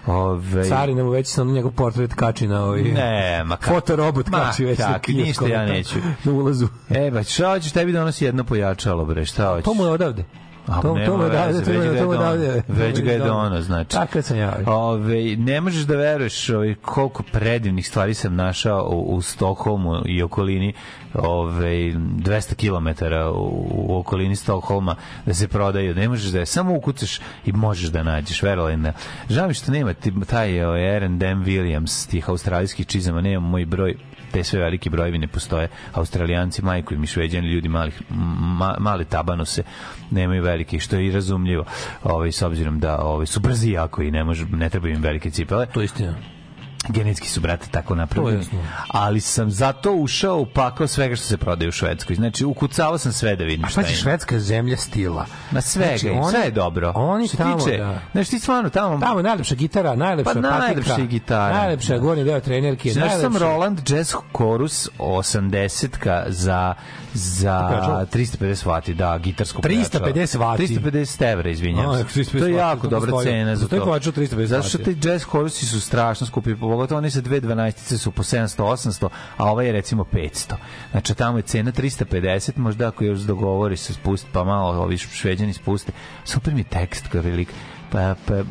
[0.07, 2.83] Ove, Carina mu već sam njegov portret kači na ovaj...
[2.83, 3.75] Ne, ma kako.
[3.75, 5.99] Fotorobot Ma, kači već na kakvi, ništa ja neću.
[6.25, 6.69] Na ulazu.
[6.91, 9.65] E, ba, šta hoćeš tebi donosi jedno pojačalo, bre, šta hoćeš?
[9.65, 10.25] To mu je odavde.
[10.67, 12.07] A, to, nema to mu je veze, odavde, to mu već je- ga je to
[12.07, 12.31] mu je dono.
[12.31, 12.63] odavde.
[12.69, 13.91] Već ga je dono, znači.
[13.91, 14.59] Tako sam ja.
[14.67, 20.23] Ove, ne možeš da veruješ ovaj, koliko predivnih stvari sam našao u, u Stokholmu i
[20.23, 20.73] okolini
[21.15, 24.97] ove, 200 km u, u okolini Stokholma
[25.27, 25.95] da se prodaju.
[25.95, 28.93] Ne možeš da je, samo ukucaš i možeš da nađeš, verovali ne.
[29.31, 29.95] Žao mi što nema
[30.27, 33.95] taj ovaj, R&M Williams, tih australijskih čizama, nema moj broj
[34.33, 35.69] te sve veliki brojevi ne postoje.
[35.93, 39.63] Australijanci, majko i šveđani, ljudi malih, ma, male tabanose
[40.11, 41.65] nemaju velike, što je i razumljivo.
[42.05, 45.31] Ovaj, s obzirom da ovaj, su brzi jako i ne, može, ne trebaju im velike
[45.31, 45.67] cipele.
[45.67, 46.42] To je istina.
[46.85, 48.45] Genetski su, brate, tako To je napravljeni.
[48.89, 52.17] Ali sam zato ušao u pakao svega što se prodaje u Švedskoj.
[52.17, 53.91] Znači, ukucavao sam sve da vidim A šta ima.
[53.91, 55.27] švedska je zemlja stila.
[55.51, 56.93] Na svega, Znači, oni- sve je dobro.
[56.97, 57.99] oni Što tamo, tiče, da.
[58.13, 59.01] Znači, ti stvarno tamo...
[59.01, 61.55] Tamo je najlepša gitara, najlepša Pa najlepša patika, je gitara.
[61.55, 61.99] najlepša Da.
[61.99, 63.45] gornji deo trenerke, Znaš sam najlepša...
[63.47, 66.75] Roland Jazz Chorus 80-ka za
[67.15, 68.07] za Pojačalo?
[68.07, 70.63] 350 vati, da, gitarsko 350 vati?
[70.69, 72.05] 350 evra, izvinjam se.
[72.21, 73.87] 350 To je vati, jako to dobra cena za Postoji to.
[73.87, 74.95] pojačalo 350 Zato što vati.
[74.95, 79.51] ti jazz chorusi su strašno skupi, pogotovo oni sa dve 12 su po 700-800, a
[79.51, 80.55] ovaj je recimo 500.
[80.91, 85.53] Znači tamo je cena 350, možda ako još dogovori se spusti, pa malo ovi šveđani
[85.53, 85.93] spuste.
[86.25, 87.49] Super mi je tekst kao velik.
[87.91, 88.43] Pa, pa,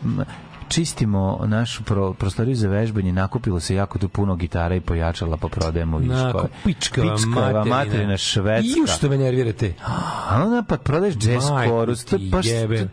[0.71, 5.47] čistimo našu pro, prostoriju za vežbanje, nakupilo se jako tu puno gitara i pojačala, pa
[5.47, 6.23] prodajemo viškove.
[6.23, 8.79] Nako, pičkava Pičkava materina švedska.
[8.79, 9.73] Ju, što me nervirate.
[10.29, 12.45] A onda pa prodaješ jazz chorus, to je baš,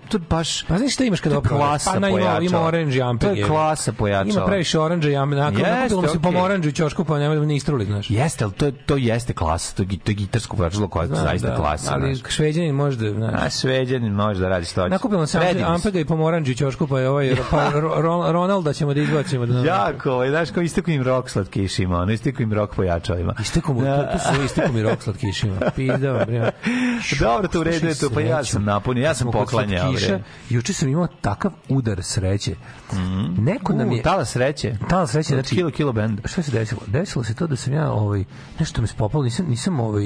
[0.09, 3.29] to, je baš, Pa znaš šta imaš kada klasa Pa na, ima, ima orange ampeg.
[3.29, 4.35] To je klasa pojačala.
[4.35, 5.39] Ima previše orange ampeg.
[5.39, 6.41] Nakon, Jeste, nakupilo mi se po okej.
[6.41, 8.11] oranđu i ćošku, pa nemoj da me istruli, znaš.
[8.11, 11.07] Jeste, ali to, je, to jeste klasa, to je, to je gitarsko pojačalo koje je
[11.07, 11.93] Znam, zaista da, klasa.
[11.95, 12.33] Ali znaš.
[12.33, 13.43] šveđanin možda, znaš.
[13.43, 14.91] A šveđanin može da radi što hoće.
[14.91, 15.39] Nakupilo se.
[15.67, 19.47] Ampega i pomoranđu i ćošku, pa je ovaj, pa Ro- Ro- Ronalda ćemo da izbacimo.
[19.47, 23.35] Da, Jako, ovaj, znaš, kao isteko im rok slatkišima, ono, isteko im rok pojačalima.
[23.41, 25.57] Isteko mu, to, to su isteko mi rok slatkišima.
[25.77, 26.53] Pizda, vam, bre.
[27.21, 29.95] Dobro, to u redu je to, pa ja sam napunio, ja sam poklanjao.
[30.49, 32.55] Juče sam imao takav udar sreće.
[33.39, 34.03] Neko nam je...
[34.03, 34.75] tala sreće.
[34.89, 35.55] Tala sreće, znači...
[35.55, 36.21] Kilo, kilo bend.
[36.25, 36.81] Šta se desilo?
[36.87, 38.25] Desilo se to da sam ja ovaj
[38.61, 40.05] nešto me spopalo, nisam nisam ovaj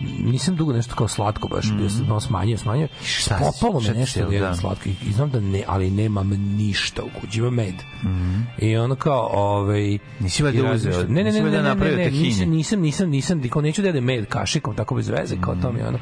[0.00, 2.88] nisam dugo nešto kao slatko baš, bio sam malo smanjio, smanjio.
[3.04, 4.56] Šta Popalo me nešto od jedan da.
[4.56, 7.74] slatko i, znam da ne, ali nemam ništa u kući, imam med.
[8.58, 9.98] I ono kao, ovaj...
[10.20, 12.18] Nisi valjda uzeo, Ne, ne, ne, ne, ne, ne, tahini?
[12.18, 15.72] nisam, nisam, nisam, nisam, kao neću da jedem med kašikom, tako bez veze, kao to
[15.72, 15.98] mi ono.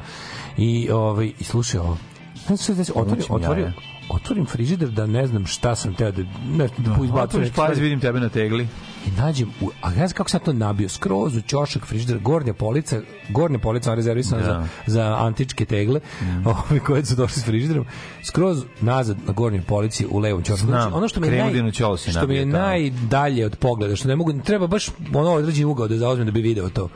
[0.57, 1.97] I, ovaj, i slušaj ovo,
[2.43, 2.91] šta se desi?
[2.95, 3.71] Otvorio, otvorio,
[4.09, 7.51] otvorim frižider da ne znam šta sam teo da ne, da, da Otvoriš izbacujem.
[7.55, 8.67] pa vidim tebe na tegli.
[9.07, 12.53] I nađem, u, a ja znam kako sam to nabio, skroz u ćošak, frižider, gornja
[12.53, 14.47] polica, gornja polica rezervisana Da.
[14.47, 16.47] za, za antičke tegle, Mm.
[16.69, 17.85] ove koje su došli s frižiderom,
[18.23, 20.57] skroz nazad na gornjoj polici u levom ćošku.
[20.57, 21.53] Znam, Znači, ono što mi je, naj,
[22.11, 22.57] što mi je tamo.
[22.57, 26.41] najdalje od pogleda, što ne mogu, treba baš ono određeni ugao da zauzmem da bi
[26.41, 26.89] video to.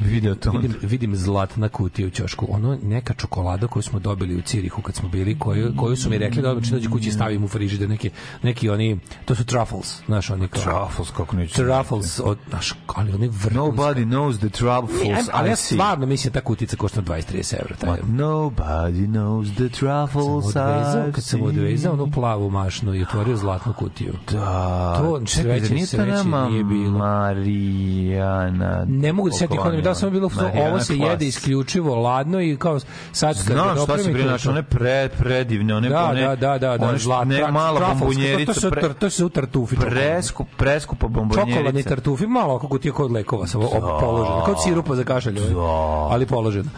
[0.00, 0.50] Video to.
[0.50, 2.46] Vidim, vidim zlatna kutija u ćošku.
[2.50, 6.18] Ono neka čokolada koju smo dobili u Cirihu kad smo bili, koju, koju su mi
[6.18, 8.10] rekli da odmah dođe kući stavim u frižider neki,
[8.42, 10.62] neki oni, to su truffles, znaš, oni kao...
[10.62, 11.54] Truffles, kako neću.
[11.54, 13.58] Truffles, od, znaš, ali oni vrhunski.
[13.58, 17.54] Nobody knows the Ne, truffles ali I ja stvarno mislim da ta kutica košta 20-30
[17.60, 17.76] evra.
[17.76, 23.02] Taj, But nobody knows the truffles sam odvezao, kad sam odvezao onu plavu mašnu i
[23.02, 24.12] otvorio zlatnu kutiju.
[24.30, 24.94] Da.
[24.98, 26.98] To Čekaj, sreće, da to sreće nije bilo.
[26.98, 30.30] Marijana Ne mogu da setim kod mi, da sam bilo
[30.68, 32.80] ovo se jede isključivo ladno i kao
[33.12, 36.78] sad kad Znam šta se naš, one pre, predivne, one, Da, one, da, da, da,
[36.78, 39.76] da, one ne, mala truffles, bombonjerica, To su, pre, tar- to su tartufi.
[39.76, 41.56] preskup, preskupa bombonjerica.
[41.56, 43.68] Čokoladni tartufi, malo kako ti je kod lekova, samo
[44.00, 46.70] položeno, kao sirupa za kašalj, ovaj, ali položeno.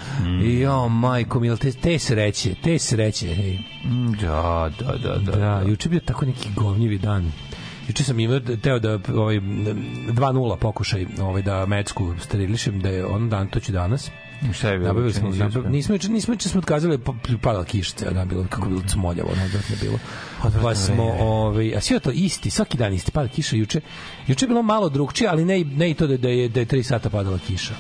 [0.43, 3.59] I jo, majko mil, te, te sreće, te sreće, hej.
[3.85, 5.33] Mm, Da, da, da, da.
[5.33, 7.33] Da, juče bio tako neki govnjivi dan.
[7.89, 13.29] Juče sam imao teo da ovaj 2:0 pokušaj ovaj da mecku sterilišem da je on
[13.29, 14.11] dan to ću danas.
[14.53, 14.89] Šta je bilo?
[14.89, 18.47] Nabavili smo, nabav, nismo juče nismo juče smo otkazali pa padala kiša ceo dan bilo
[18.51, 19.99] kako bilo smoljavo, odvratno je bilo.
[20.63, 23.81] Pa smo ovaj a sve to isti, svaki dan isti pada kiša juče.
[24.27, 26.67] Juče je bilo malo drugčije, ali ne ne i to da da je da je
[26.67, 27.75] 3 sata padala kiša.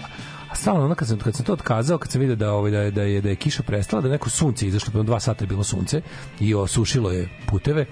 [0.50, 2.78] A stalno ono kad sam kad sam to otkazao, kad sam video da ovaj da
[2.78, 5.48] je da je da je kiša prestala, da neko sunce izašlo, pa 2 sata je
[5.48, 6.02] bilo sunce
[6.40, 7.86] i osušilo je puteve.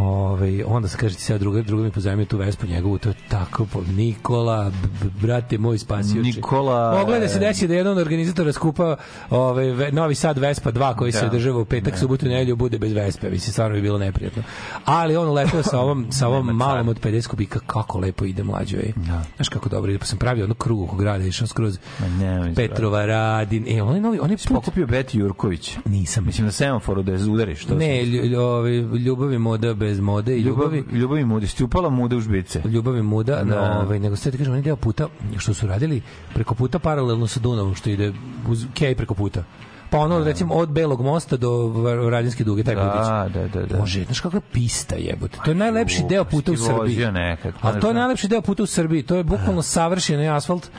[0.00, 3.14] Ove, onda se kaže ti sad druga, druga mi pozajmio tu vespu njegovu, to je
[3.28, 6.20] tako po Nikola, b, b, brate moj spasioče.
[6.20, 8.96] Nikola, Moglo je da se desi da jedan od organizatora skupa
[9.30, 11.26] ovaj, ve- Novi Sad Vespa 2 koji se Da.
[11.26, 14.42] održava u petak, subotu i nedelju bude bez Vespe, mislim, stvarno bi bilo neprijatno.
[14.84, 18.76] Ali on letao sa ovom, sa ovom malom od 50 kubika, kako lepo ide mlađo.
[18.76, 18.92] Ej.
[19.36, 21.78] Znaš kako dobro ide, pa sam pravio ono krug oko grada, išao skroz
[22.10, 25.76] nemoj, Petrova Radin, e, onaj novi, onaj put, Pokupio Beti Jurković.
[25.84, 27.64] nisam, Mislim na semaforu da je udariš.
[27.64, 28.02] To ne,
[28.38, 31.46] ovaj, ljubavi moda bez mode i Ljubav, ljubavi ljubavi mude.
[31.46, 32.62] Si ti upala muda u žbice?
[32.64, 33.44] ljubavi muda, Da.
[33.44, 36.02] no, ovaj, nego ste ti kažem, oni deo puta, što su radili
[36.34, 38.12] preko puta paralelno sa Dunavom, što ide
[38.48, 39.44] uz Kej preko puta.
[39.90, 41.72] Pa ono, recimo, od Belog mosta do
[42.10, 43.06] Radinske duge, taj putić.
[43.06, 43.78] Da, da, da, da.
[43.78, 45.38] Bože, znaš kakva pista jebote.
[45.44, 47.12] To je najlepši Ju, deo pa puta u Srbiji.
[47.12, 47.98] nekad, Ali to je da.
[47.98, 49.02] najlepši deo puta u Srbiji.
[49.02, 50.70] To je bukvalno savršeni asfalt.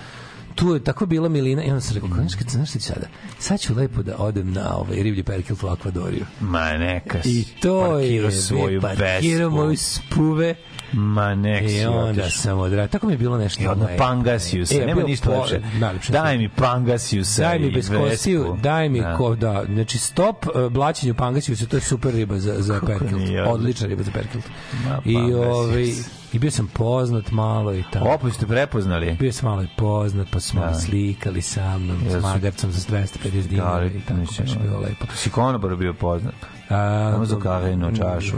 [0.56, 3.08] Tu je tako bila milina i onda sam rekao, znaš znaš šta ću sada?
[3.40, 6.26] Sad ću lepo da odem na ovaj riblji perkilt u Akvadoriju.
[6.42, 7.18] Ma neka.
[7.26, 10.56] I to je, svoju parkirao moju spuve.
[10.94, 12.30] Ma nek si I onda otišao.
[12.32, 12.88] sam odradio.
[12.88, 13.64] Tako mi je bilo nešto.
[13.64, 15.62] I odmah ovaj, Pangasiusa, e, nema ništa po- lepše.
[15.74, 18.58] najlepše Daj mi Pangasiusa Daj mi Vespu.
[18.58, 19.18] daj mi Da.
[19.18, 23.12] ko, da, znači stop uh, blaćenju pangasiusa, to je super riba za, za perkilt.
[23.14, 24.46] nije Odlična riba za perkilt.
[24.86, 25.46] Ma, I, Pangasius.
[25.48, 25.94] ovaj,
[26.34, 28.06] I bio sam poznat malo i tako.
[28.08, 29.12] Opo ste prepoznali.
[29.12, 30.74] Bio sam malo i poznat, pa smo Da.
[30.76, 32.22] slikali sa mnom, s Jesu.
[32.22, 35.06] magarcom za 250 dinara i tako, baš bilo lepo.
[35.16, 36.34] Si konobar bio poznat.
[36.72, 38.36] A, Samo za kavenu čašu.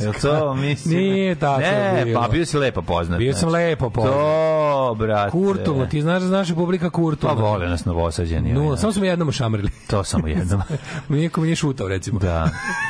[0.00, 0.98] Jel to mislim?
[0.98, 2.22] Nije tako Ne, bilo.
[2.22, 3.18] pa bio si lepo poznat.
[3.18, 3.62] Bio sam znači.
[3.62, 4.12] lepo poznat.
[4.14, 5.30] To, brate.
[5.30, 7.34] Kurtulno, ti znaš da naša publika Pa kurtulno.
[7.36, 8.56] vole nas novosađeni.
[8.56, 9.70] Ovaj, samo smo jednom ošamrili.
[9.86, 10.62] To samo jednom.
[11.08, 12.18] Niko mi nije šutao, recimo.
[12.20, 12.48] Da.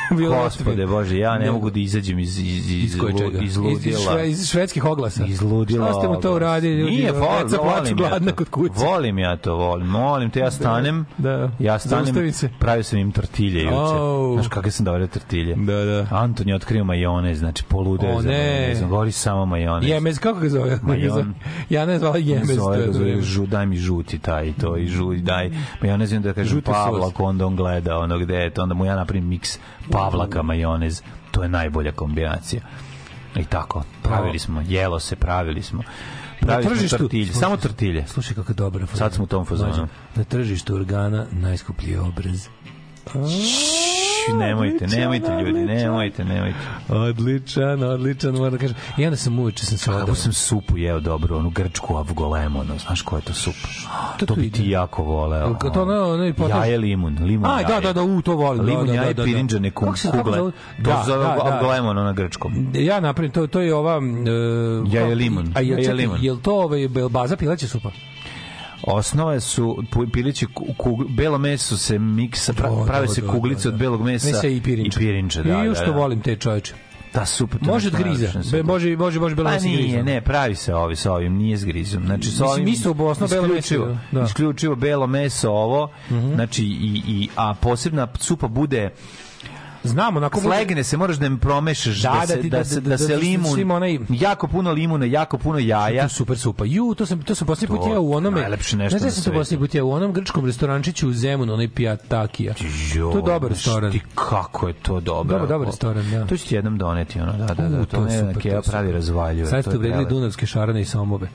[0.19, 0.85] Gospode.
[0.87, 2.95] Bože, ja ne Nego- mogu da izađem iz, iz, iz, Iz
[3.41, 4.23] iz ludila.
[4.23, 5.25] Iz, iz švedskih oglasa.
[5.25, 5.85] iz ludila.
[5.85, 6.83] Šta ste mu to uradili?
[6.83, 8.35] Nije, vol, Deca volim ja gladna to.
[8.35, 8.73] kod kuće.
[8.77, 9.87] Volim ja to, volim.
[9.87, 11.49] Molim te, ja stanem, Da.
[11.59, 12.49] ja stanem, Zaustavi se.
[12.59, 13.75] pravio sam im tortilje juče.
[13.75, 14.33] Au.
[14.33, 15.55] Znaš kakve sam dobre tortilje.
[15.55, 16.07] Da, da.
[16.11, 18.37] Anton je otkrio majonez, znači poludeo O, za ne.
[18.51, 18.89] majonezom.
[18.89, 19.89] Govori samo majonez.
[19.89, 20.79] Jemez, kako ga zove?
[20.83, 21.33] Majon.
[21.69, 22.55] Ja ne zvala Jemez.
[22.55, 25.49] Zove ga, zove, žu, daj mi žuti taj i to i žu, i daj.
[25.81, 27.13] Ma ja ne znam da kažem Žuti Pavla, sos.
[27.19, 29.59] onda on gleda ono gde je to, onda mu ja napravim miks
[29.91, 31.01] Pavlaka majonez.
[31.31, 32.61] To je najbolja kombinacija.
[33.35, 35.81] I tako, pravili smo, jelo se, pravili smo.
[36.41, 38.07] Pravili smo tržištu- tortilje, slušaj, samo tortilje.
[38.07, 38.85] Slušaj kako fazona.
[38.95, 39.87] Sad smo u tom fazonu.
[40.15, 42.47] Na tržištu organa najskuplji obraz.
[44.29, 46.57] Šš, Nemojte, nemojte ljudi, nemojte, nemojte.
[46.89, 48.75] Odličan, odličan, moram da kažem.
[48.97, 50.01] I onda sam uveče sam se odao.
[50.01, 53.67] Kako sam supu jeo dobro, onu grčku avgolemonu, znaš koja je to supa?
[54.17, 55.53] To To bi ti jako voleo.
[55.65, 57.81] To ono, ono i potaž- Jaje limun, limun Aj, da, jaje.
[57.81, 58.57] da, da, u, to volim.
[58.57, 59.23] da, Limun da, jaje, da, da, da.
[59.23, 59.93] pirinđane kugle.
[60.13, 61.45] To Da, zove da, da.
[61.45, 62.67] avgolemon, ona grčkom.
[62.73, 63.97] Ja napravim, to, to je ova...
[63.97, 66.17] Uh, Jaje limun, A je, jaje limun.
[66.21, 67.89] je li to ovaj, baza pileća supa?
[68.83, 73.27] Osnove su pilići ku- kug, belo meso se miksa, pra, Da, prave da, se da,
[73.27, 73.75] kuglice da, da.
[73.75, 74.99] od belog mesa, Mesa i pirinča.
[74.99, 75.91] I pirinča, da, I da, što da.
[75.91, 76.73] volim te čoveče.
[77.11, 77.57] Ta supa.
[77.57, 78.51] to je Može od nešto griza.
[78.51, 80.05] Be, može, može, može belo Pa meso i nije, grizom.
[80.05, 82.05] ne, pravi se ovi sa ovim, nije s grizom.
[82.05, 83.93] Znači, sa Mislim, ovim, isto u osnovu belo meso, isključivo, da.
[84.13, 84.25] Mhm.
[84.25, 85.91] isključivo belo meso ovo,
[86.35, 88.89] znači, i, i, a posebna supa bude
[89.83, 92.81] Znam, onako Slegne se, moraš da im promešaš, Da, da, da se, da, da- se,
[92.81, 96.03] da- da, se da- da limun, onaj- jako puno limuna, jako puno jaja.
[96.03, 96.65] To super supa.
[96.65, 98.41] Ju, to sam to sam poslednji put jeo u onome.
[98.41, 99.37] najlepše nešto gde na sam to svetu.
[99.37, 102.53] poslednji put jeo u onom grčkom restorančiću u Zemunu, onaj Pijatakija.
[102.95, 103.91] Jo, To je dobar restoran.
[103.91, 105.33] Ti kako je to dobro.
[105.33, 106.25] Dobar, dobar restoran, da.
[106.25, 107.85] To ću ti jednom doneti, ono, da, da, da.
[107.85, 108.33] To, ne,
[108.65, 109.45] pravi razvaljuje.
[109.45, 111.27] Sad ste uvredili dunavske šarane i somobe.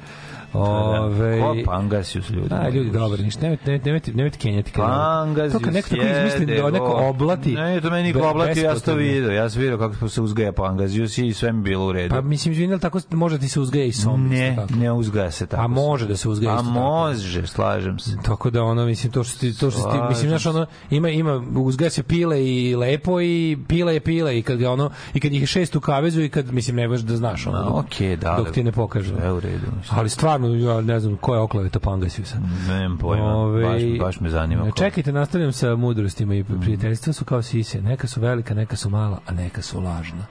[0.55, 1.03] Da, da.
[1.03, 2.49] Ove, Ko Pangasius ljudi?
[2.55, 4.73] A, ljudi, dobro, ništa, nemojte, nemojte, nemojte, nemojte kenjati.
[4.73, 7.53] Pangasius To kad neko tako izmisli da neko oblati.
[7.53, 9.31] Ne, to meni niko oblati, ja sam to vidio.
[9.31, 12.15] Ja sam vidio kako se uzgaja Pangasius i sve mi bilo u redu.
[12.15, 14.29] Pa mislim, izvinjali, tako može ti se uzgaja i som.
[14.29, 15.63] ne, ne uzgaja se tako.
[15.63, 16.81] A može da se uzgaja A isto tako.
[16.81, 18.17] može, slažem se.
[18.25, 21.45] Tako da ono mislim to što ti to što ti mislim znaš ono ima ima
[21.57, 25.33] uzgaja se pile i lepo i pila je pila i kad ga ono i kad
[25.33, 27.59] ih je šest u kavezu i kad mislim ne baš da znaš ono.
[27.59, 28.53] A, okej, da, Dok da.
[28.53, 29.15] ti ne pokaže.
[29.15, 29.67] Sve u redu.
[29.91, 32.37] Ali stvarno ja ne znam ko je okleveta Pangasiusa.
[32.69, 34.71] Nemam pojma, baš, baš me zanima.
[34.71, 37.83] Čekajte, nastavljam sa mudrostima i prijateljstva su kao sise.
[37.83, 40.27] Neka su velika, neka su mala, a neka su lažna.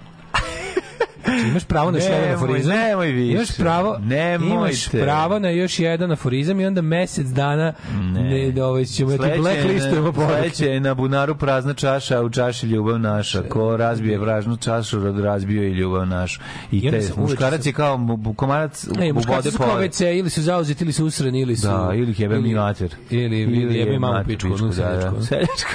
[1.34, 2.76] Znači, imaš pravo na još jedan Nemoj, aforizam.
[2.78, 3.34] nemoj više.
[3.36, 4.54] Imaš pravo, Nemojte.
[4.56, 7.74] imaš pravo na još jedan aforizam i onda mesec dana
[8.14, 10.14] ne, ne ovaj, ćemo da ti blacklistujemo.
[10.14, 13.42] Sledeće je na bunaru prazna čaša, a u čaši ljubav naša.
[13.42, 16.42] Ko razbije praznu čašu, razbio i ljubav našu.
[16.72, 18.00] I, I te, muškarac je kao
[18.36, 19.80] komarac Ne, u vode su kao.
[19.82, 21.68] WC, ili su zauzeti, ili su usrani, ili su...
[21.68, 22.96] Da, ili jebe mi mater.
[23.10, 25.22] Ili, ili jebe mi mamu pičku, da, da.
[25.22, 25.72] Seljačku.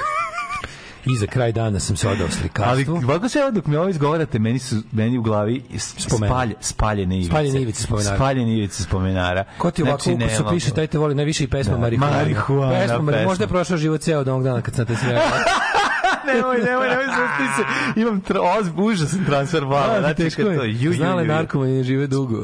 [1.08, 2.96] I za kraj dana sam se odao Ali slikarstvu.
[2.96, 6.32] ovako se dok mi ovo izgovarate, meni su meni u glavi s- Spomena.
[6.32, 7.30] spalje, spaljene ivice.
[7.30, 8.16] Spaljene ivice spomenara.
[8.16, 9.44] Spaljene ivice spomenara.
[9.58, 12.16] Ko ti ovako Znači, znači, ukusu piše, taj te voli najviše i pesma Da, Marihuana.
[12.16, 13.24] marihuana, Pesma, pesma.
[13.24, 15.20] možda je prošao život ceo od onog dana kad sam te sreo.
[16.26, 18.00] nemoj, nemoj, nemoj, zaustavi se.
[18.00, 19.98] Imam tra, oz, užasan transfer vala.
[20.00, 20.72] Znači, teško kad to, je.
[20.74, 22.36] ju, Znale narkomani ne žive dugo.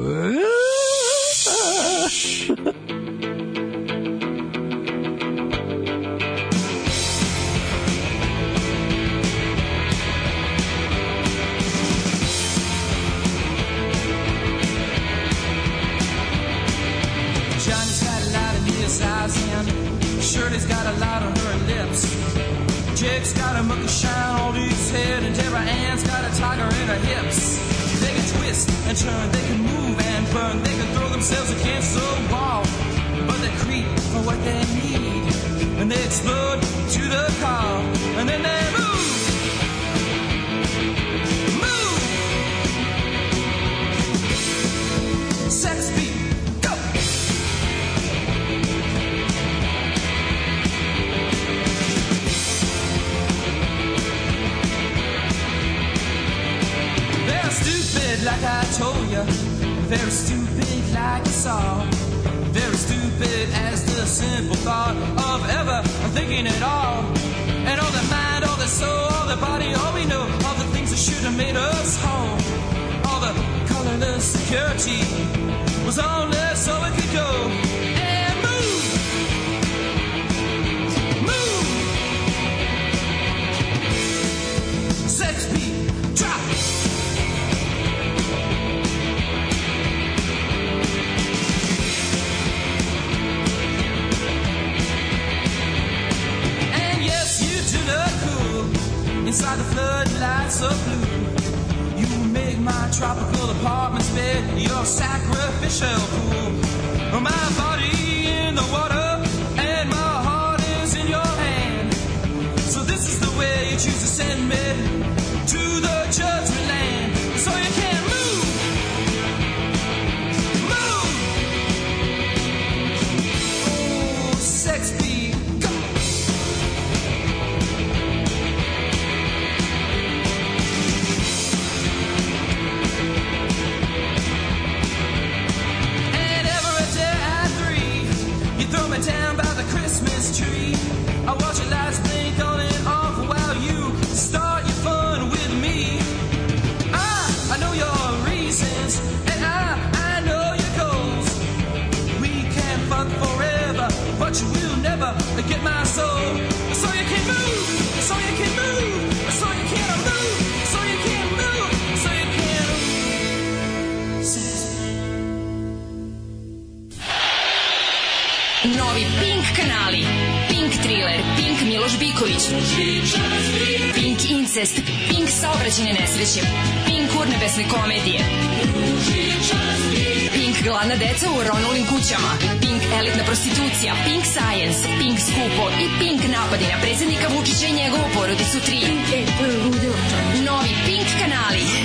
[181.15, 186.77] Deca u ronulim kućama, Pink elitna prostitucija, Pink science, Pink skupo i Pink napadi na
[186.83, 190.44] predsednika Vučića i njegovu porodicu 3.
[190.46, 191.83] Novi Pink kanali.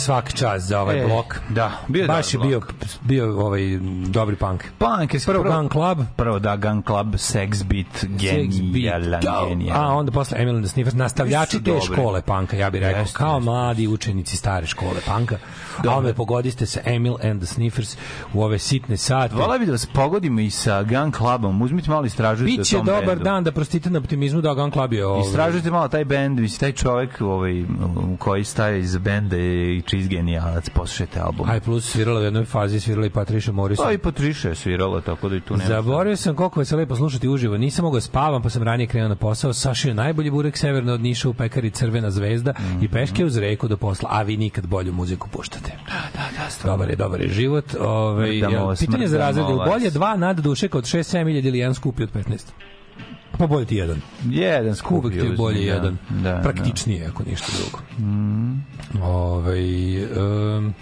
[0.00, 1.36] Svaka čast za ovaj E, blok.
[1.48, 2.60] da, bio je Baš je bio.
[3.10, 3.60] Bio ovaj
[4.08, 4.64] dobri punk.
[4.78, 5.98] Punk, jesi Prvo Gun Club.
[6.16, 9.46] Prvo da, Gun Club, Sex Beat, genijalan, Da.
[9.48, 9.84] genijalan.
[9.84, 11.86] A onda posle Emil and the Sniffers, nastavljači te dobri.
[11.86, 15.38] škole panka, ja bih rekao, kao mladi učenici stare škole panka.
[15.88, 17.96] A onda pogodiste sa Emil and the Sniffers
[18.34, 19.34] u ove sitne sate.
[19.34, 21.62] Vola bi da vas pogodimo i sa Gun Clubom.
[21.62, 23.24] Uzmite malo istražujte Biće o tom dobar bendu.
[23.24, 25.20] dan da prostite na optimizmu da Gun Club je ovaj.
[25.20, 27.62] Istražujte malo taj bend, mislim, taj čovek ovaj,
[28.12, 31.50] u koji staje iz benda je i čist genijalac, poslušajte album.
[31.50, 33.86] Aj plus svirala u jednoj fazi, svirala i Patricia Morrison.
[33.86, 35.68] Pa i Patricia je svirala, tako da i tu nema.
[35.68, 37.56] Zaboravio sam koliko je se lepo slušati uživo.
[37.58, 39.52] Nisam mogao da spavam, pa sam ranije krenuo na posao.
[39.52, 43.76] Sašio najbolji burek severno od Niša u pekari Crvena zvezda i peške uz reku do
[43.76, 44.08] posla.
[44.12, 45.72] A vi nikad bolju muziku puštate.
[45.86, 46.70] Da, da, da.
[46.70, 47.74] Dobar je, dobar je život.
[47.80, 49.46] Ove, Smrdamo vas, pitanje za smrdamo razred.
[49.46, 49.68] je li vas.
[49.68, 52.50] Bolje dva nad duše kod 6-7 iljada ili jedan skupi od 15?
[53.38, 54.00] Pa bolje ti jedan.
[54.30, 55.96] Jedan skup Uvek ti je bolje jedan.
[56.10, 56.40] Da, da.
[56.42, 57.78] Praktičnije, ako ništa drugo.
[59.06, 60.74] Ovaj, um,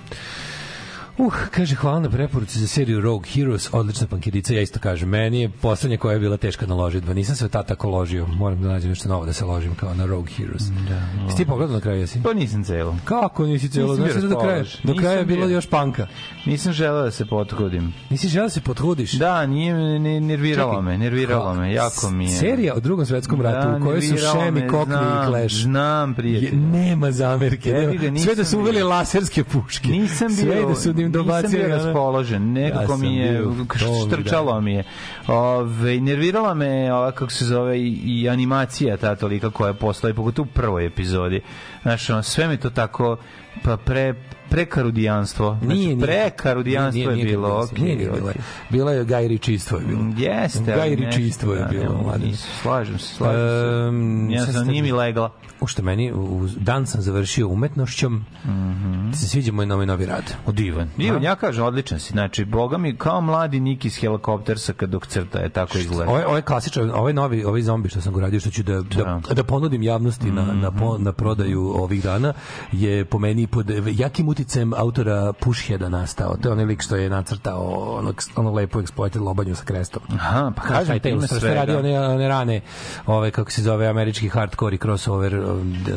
[1.18, 5.08] Uh, kaže, hvala na preporuci za seriju Rogue Heroes, odlična pankirica, ja isto kažem.
[5.08, 7.14] Meni je poslednja koja je bila teška na ložitba.
[7.14, 8.26] Nisam se tad tako ložio.
[8.26, 10.62] Moram da nađem nešto novo da se ložim kao na Rogue Heroes.
[10.88, 12.22] Da, Jesi ti pogledao na kraju, jesi?
[12.22, 12.96] Pa nisam celo.
[13.04, 13.96] Kako nisi celo?
[13.96, 15.54] Nisam Znači da do kraja, do kraja je bilo bio.
[15.54, 16.06] još panka.
[16.46, 17.92] Nisam želeo da se potrudim.
[18.10, 19.12] Nisi želeo da se potrudiš?
[19.12, 22.30] Da, nije me, ne, nerviralo Čekaj, me, nerviralo me, jako mi je.
[22.30, 25.54] Serija o drugom svetskom ratu Da, u kojoj su Šemi, Kokni i Clash.
[25.54, 26.58] Znam, prijatelj.
[26.58, 27.72] nema zamerke.
[27.72, 28.18] Nema.
[28.18, 29.88] Sve da su uveli laserske puške.
[29.88, 33.42] Nisam bio, Sve da su bio ono- raspoložen, nekako Ja mi je,
[34.06, 34.84] štrčalo mi je.
[35.26, 40.54] Ove, nervirala me ova, kako se zove, i, animacija ta tolika koja postoji, pogotovo u
[40.54, 41.40] prvoj epizodi.
[41.82, 43.16] Znaš, sve mi to tako,
[43.64, 44.14] pa pre,
[44.51, 45.55] prekarudijanstvo.
[45.55, 46.07] Znači, Nije, nije.
[46.07, 47.84] prekarudijanstvo Nije, nije, je bilo, nije.
[47.84, 48.30] Nije, nije, bilo.
[48.30, 48.42] okej.
[48.70, 50.01] Bila je gajričistvo je bilo.
[50.18, 50.62] Jeste.
[50.66, 52.28] Gajričistvo je da, bilo, mladen.
[52.28, 53.40] nisam, Slažem se, slažem
[53.88, 54.34] Um, se.
[54.34, 55.30] Ja sam, ste- nije mi legla.
[55.61, 59.11] U što meni, u dan sam završio umetnošćom, Mhm.
[59.11, 60.34] ti se sviđa moj novi novi rad.
[60.49, 60.88] Divan.
[60.96, 62.12] Divan, ja kažem, odličan si.
[62.12, 66.11] Znači, boga mi, kao mladi Nik iz helikoptersa kad dok crta je tako izgleda.
[66.11, 69.20] Ovaj ovaj klasičan, ovaj novi, ovaj zombi što sam go radio što ću da da,
[69.30, 70.78] da ponudim javnosti na na Mhm.
[70.78, 72.32] po, na prodaju ovih dana
[72.72, 76.36] je po meni pod jakim uticajem autora Pushheada nastao.
[76.36, 77.62] To je onaj lik što je nacrtao
[77.93, 80.03] onog ono lepo exploited lobanju sa krestom.
[80.11, 81.55] Aha, pa Kažem, taj ti ima ilustrator svega.
[81.57, 82.61] radi one, one rane,
[83.07, 85.34] ove, kako se zove, američki hardcore i crossover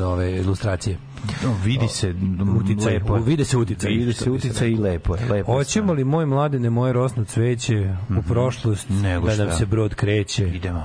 [0.03, 0.97] ove ilustracije.
[1.43, 2.15] No, vidi se
[2.55, 3.15] Uticaj, lepo.
[3.15, 3.21] je.
[3.21, 5.21] vide se uticaj, Vidi što se uticaj i lepo je.
[5.21, 9.01] Lepo je Hoćemo li moj mladene moje rosno cveće u prošlost Mhm.
[9.01, 10.35] Nego da nam se brod kreće?
[10.35, 10.47] sve.
[10.47, 10.83] Idemo.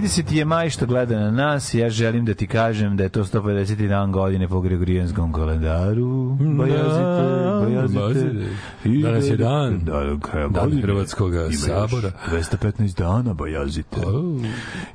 [0.00, 0.32] 30.
[0.32, 1.74] je maj što gleda na nas.
[1.74, 3.88] Ja želim da ti kažem da je to 150.
[3.88, 6.36] dan godine po Gregorijanskom kalendaru.
[6.56, 8.00] Bojazite, bojazite.
[8.00, 8.46] bojazite.
[8.84, 9.80] I Danas je dan.
[9.84, 10.82] Da, Dan godine.
[10.82, 12.12] Hrvatskoga Ima još sabora.
[12.30, 14.00] 215 dana bojazite.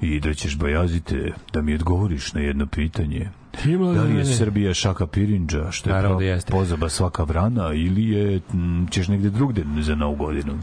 [0.02, 3.30] I da ćeš bojazite da mi odgovoriš na jedno pitanje.
[3.96, 8.42] Da li je Srbija šaka pirinđa, što je Naravno da pozaba svaka vrana, ili je,
[8.54, 10.54] m, ćeš negde drugde za novu godinu?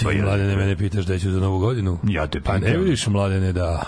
[0.00, 1.98] Ti, Pa ja- mladene, mene pitaš da ću za novu godinu?
[2.04, 2.82] Ja te Pa ne pitam.
[2.82, 3.82] vidiš, mladene, da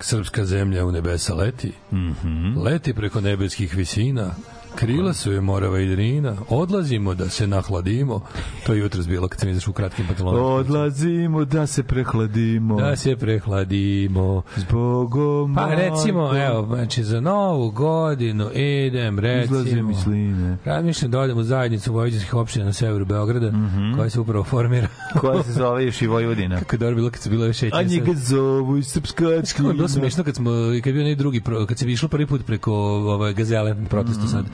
[0.00, 1.72] srpska zemlja u nebesa leti?
[1.92, 2.58] Mhm.
[2.58, 4.30] Leti preko nebeskih visina,
[4.76, 8.20] krila su je morava i drina, odlazimo da se nahladimo.
[8.66, 10.46] To je jutro bilo kad sam izašao u kratkim pantalonama.
[10.46, 12.76] Odlazimo da se prehladimo.
[12.76, 14.42] Da se prehladimo.
[14.56, 20.56] Zbogom Pa recimo, evo, znači za novu godinu idem, recimo, mi sline.
[20.64, 23.94] razmišljam da odem u zajednicu vojvođanskih opština na severu Beograda, Mhm.
[23.94, 24.88] koja se upravo formira.
[25.14, 26.58] Koja se zove još i Vojvodina.
[26.60, 27.78] Kako je dobro bilo kad se bilo još šetnje.
[27.78, 28.82] A njega zovu i
[29.62, 32.72] je bilo smešno kad smo kad je bio drugi kad se išlo prvi put preko
[33.06, 34.28] ove gazele protestu Mhm.
[34.28, 34.44] sad.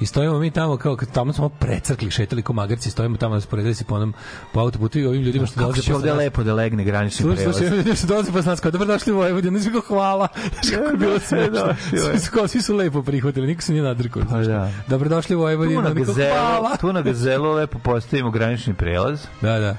[0.00, 3.84] I stojimo mi tamo kao tamo smo precrkli, šetali ko magarci, stojimo tamo rasporedili se
[3.84, 4.14] po onom
[4.52, 6.18] po autoputu i ovim ljudima što dolaze će ovde nas.
[6.18, 7.56] lepo da legne granični Slušaj, prelaz.
[7.56, 10.28] slušaj, ljudi što dolaze posle nas, kao dobrodošli u Vojvodinu, kao hvala.
[10.70, 11.74] Kako je bilo smešno.
[11.90, 14.22] Svi su, kao, svi su lepo prihvatili, niko se nije nadrkao.
[14.30, 14.70] Pa da.
[14.88, 16.76] Dobrodošli u Vojvodinu, Tu na hvala.
[16.76, 19.20] tu na gazelu lepo postavimo granični prelaz.
[19.40, 19.76] Da, da.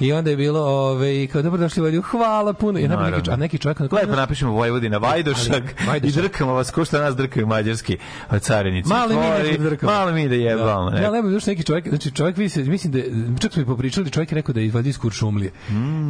[0.00, 2.78] I onda je bilo, ove, i kao dobrodošli u Vojvodinu, hvala puno.
[2.78, 3.80] I neki, a neki čovjek...
[3.80, 6.16] onako- Lepo napišemo Vojvodina, Vajdošak, Ali, Vajdošak.
[6.16, 7.98] i drkamo vas, ko što nas drkaju mađarski
[8.40, 8.88] carinici.
[8.88, 9.92] Malo i mi nekog drkamo.
[9.92, 10.90] Malo mi da jebamo.
[10.90, 10.96] Da.
[10.96, 11.02] ne.
[11.02, 14.10] Ja, lepo, još neki čovjek, znači čovjek se, mislim da, je- čak smo i popričali,
[14.10, 15.50] čovjek je rekao da je izvadio iz Kuršumlije.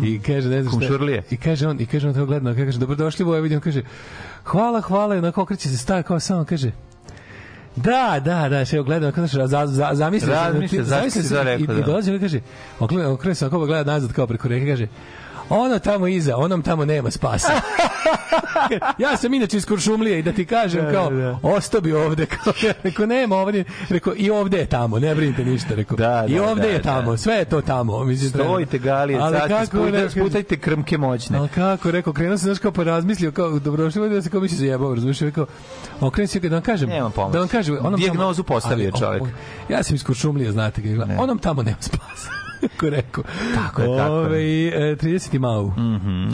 [0.04, 0.94] I kaže, ne znam šta.
[1.30, 3.82] I kaže on, i kaže on to gleda, kaže, dobrodošli Vojvodinu, kaže,
[4.44, 6.70] hvala, hvala, onako okreće se staje, kao samo kaže,
[7.76, 11.74] Da, da, da, sve gledam, kako znaš, za, za, zamisli Razmišlja, zašto si to rekao,
[11.74, 11.86] I, i da.
[11.86, 12.40] dolazi i kaže,
[12.80, 14.86] ogleda, okreće se, kako gleda nazad kao preko reke, kaže,
[15.50, 17.52] ono tamo iza, onom tamo nema spasa.
[18.98, 21.38] ja sam inače iz Kuršumlije i da ti kažem Da, kao, da, da.
[21.44, 25.44] ostao bi ovde, kao, ja, rekao, nema ovdje, rekao, i ovde je tamo, ne brinite
[25.44, 26.82] ništa, rekao, Da, i da, ovde da, je da.
[26.84, 28.04] tamo, sve je to tamo.
[28.04, 31.38] Mislim, Stojite galije, Ali kako, rekao- sputajte krmke moćne.
[31.38, 34.48] Ali kako, rekao, krenuo sam, znaš, kao pa razmislio, kao, dobrodošli, da se kao mi
[34.48, 35.46] se zajebao, razumiješ, rekao,
[36.00, 37.32] okrenuo se, da vam kažem, Nema pomoći.
[37.32, 39.22] da vam kažem, onom tamo- Dijagnozu postavio Ali, čovjek.
[39.68, 40.82] ja sam iz Kuršumlije, znate,
[41.18, 42.45] onom tamo nema spasa.
[42.60, 43.24] Kako rekao.
[43.56, 44.20] Tako je, tako je.
[44.20, 44.38] Ove,
[44.90, 45.38] e, 30.
[45.38, 45.66] mau.
[45.68, 46.28] Mhm.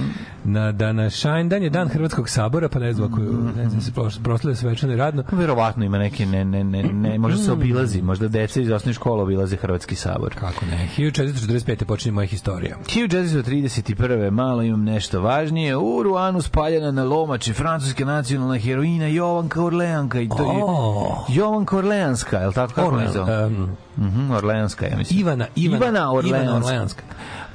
[0.44, 3.20] Na današanj dan je dan Hrvatskog sabora, pa ne znam ako
[3.56, 5.24] ne znam, se pros- proslavlja svečano i radno.
[5.32, 9.22] Verovatno ima neke, ne, ne, ne, ne, možda se obilazi, možda deca iz osnovne škole
[9.22, 10.34] obilaze Hrvatski sabor.
[10.34, 10.88] Kako ne?
[10.98, 11.84] 1445.
[11.84, 12.76] počinje moja historija.
[12.86, 14.30] 1431.
[14.30, 15.76] malo imam nešto važnije.
[15.76, 20.20] U Ruanu spaljena na lomači francuska nacionalna heroina Jovanka Orleanka.
[20.20, 21.24] I to je O.
[21.28, 23.32] Jovanka Orleanska, je li tako kako Orlean, ne zove?
[23.36, 25.20] em, Mhm, Orleanska, ja mislim.
[25.20, 26.42] Ivana, Ivana, Ivana Orleanska.
[26.42, 27.02] Ivana Orleanska.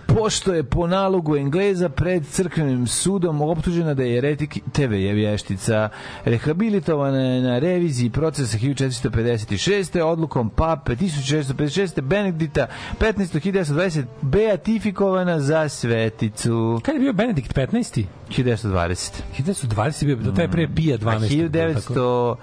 [0.07, 5.89] pošto je po nalogu Engleza pred crkvenim sudom optužena da je jeretik TV je vještica.
[6.25, 10.01] Rehabilitovana je na reviziji procesa 1456.
[10.01, 12.01] odlukom pape 1656.
[12.01, 12.67] Benedikta
[12.99, 16.81] 15.1920 beatifikovana za sveticu.
[16.83, 18.05] Kad je bio Benedikt 15.
[18.29, 19.11] 1920.
[19.39, 22.35] 1920 je bio, to je pre Pija A 12.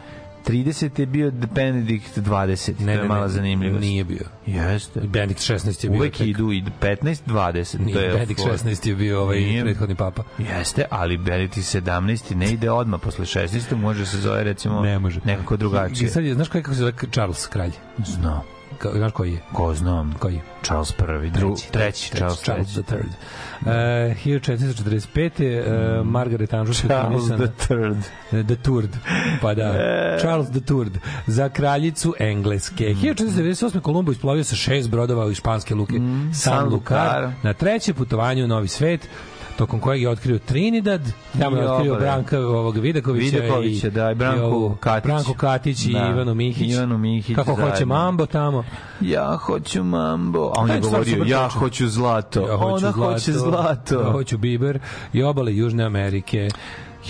[0.45, 2.71] 1930 je bio Benedikt 20.
[2.71, 3.81] Ne, to je ne, mala zanimljivost.
[3.81, 4.27] Nije bio.
[4.47, 5.01] Jeste.
[5.01, 5.99] Benedikt 16 je bio.
[5.99, 6.27] Uvek tek.
[6.27, 7.79] idu i 15, 20.
[7.79, 9.63] Nije, to je Benedikt for- 16 je bio ovaj Nije.
[9.63, 10.23] prethodni papa.
[10.41, 13.77] Jeste, ali Benedikt 17 ne ide odmah posle 16.
[13.77, 15.21] Može se zove recimo Ne može.
[15.25, 16.11] nekako I drugačije.
[16.11, 17.73] sad je, znaš kako se zove Charles kralj?
[18.07, 18.54] Znam.
[18.95, 19.39] Znaš koji je?
[19.53, 20.15] Ko znam?
[20.19, 20.41] Koji?
[20.63, 22.87] Charles prvi, dru, treći, Charles, Charles treći.
[22.87, 23.11] the Third.
[23.61, 26.01] Uh, 1445.
[26.01, 26.81] Uh, Margaret je Charles
[27.27, 27.97] the third.
[28.47, 28.97] The Third.
[29.41, 29.63] Pa da.
[29.63, 30.19] E.
[30.21, 30.99] Charles the Third.
[31.27, 32.85] Za kraljicu Engleske.
[32.85, 32.97] Mm.
[32.99, 33.81] 1498.
[33.81, 36.31] Kolumbo isplovio sa šest brodova u španske luke Mm.
[36.35, 36.73] San San Lucar.
[37.23, 37.33] Lucar.
[37.43, 39.09] Na treće putovanje u Novi svet
[39.57, 41.01] tokom kojeg je otkrio Trinidad,
[41.39, 41.95] tamo je I otkrio.
[41.95, 45.05] Branka ovog Vidakovića, Vidakovića, da, i Branku ovu Katić.
[45.05, 46.73] Branku Katić i Da, Ivanu Mihić.
[46.73, 47.95] Ivanu Mihić Kako hoće zajedno.
[47.95, 48.65] Mambo tamo.
[49.01, 50.53] Ja hoću mambo.
[50.57, 52.49] A on je govorio, ja hoću zlato.
[52.49, 54.01] Ja hoću Ona hoće zlato.
[54.01, 54.79] Ja hoću Biber
[55.13, 56.49] i obale Južne Amerike.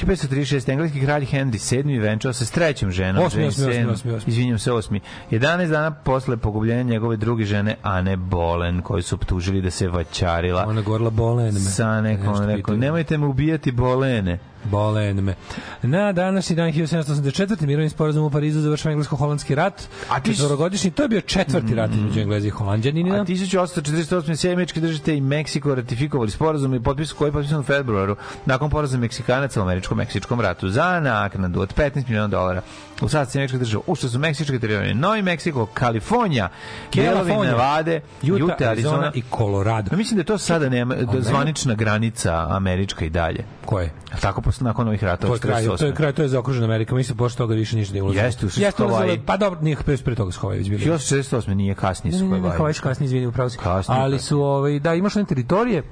[0.03, 0.73] 1536.
[0.73, 3.25] engleski kralj Henry VII venčao se s trećom ženom.
[3.25, 4.31] Osmi, osmi, osmi, osmi, osmi.
[4.33, 5.01] Izvinjam se, osmi.
[5.31, 10.65] 11 dana posle pogubljenja njegove druge žene, Ane Bolen, koju su optužili da se vaćarila.
[10.69, 11.53] Ona govorila bolen.
[11.53, 14.39] Sa nekom, rekao, nemojte me ubijati Bolene.
[14.65, 15.35] Bolen me.
[15.83, 17.67] Na današnji dan 1784.
[17.67, 19.89] mirovni sporazum u Parizu završava englesko-holandski rat.
[20.11, 23.15] A ti Četvorogodišnji, to je bio četvrti rat između Engleza i Holandjanina.
[23.15, 24.37] A 1848.
[24.37, 28.99] Sjemečke držite i Meksiko ratifikovali sporazum i potpis koji je potpisan u februaru nakon poraza
[28.99, 32.63] Meksikanaca u američko-meksičkom ratu za naknadu od 15 miliona dolara.
[33.03, 36.49] U sad Sjemečke država ušle su meksičke teritorije Novi Meksiko, Kalifornija,
[36.95, 39.89] delovi Nevade, Utah, Utah, Arizona i Colorado.
[39.93, 43.45] Ja mislim da je to sada nema, da zvanična granica američka i dalje.
[43.65, 43.85] Ko je?
[43.85, 46.67] Jel Tako posle nakon ovih To ratova je kraj, to je kraj, to je zaokružena
[46.67, 46.95] Amerika.
[46.95, 48.19] Mislim posle toga više ništa ne ulazi.
[48.19, 48.83] Jeste, su Jeste.
[49.27, 50.85] Pa dobro, nije pre, pre toga već bili.
[50.85, 51.55] 1848.
[51.55, 53.59] nije kasnije su ne, ne, su kasnije, izvini, upravo si.
[53.59, 54.29] Kasnije, ali kasnije.
[54.29, 55.83] su, ovaj, da, imaš one teritorije,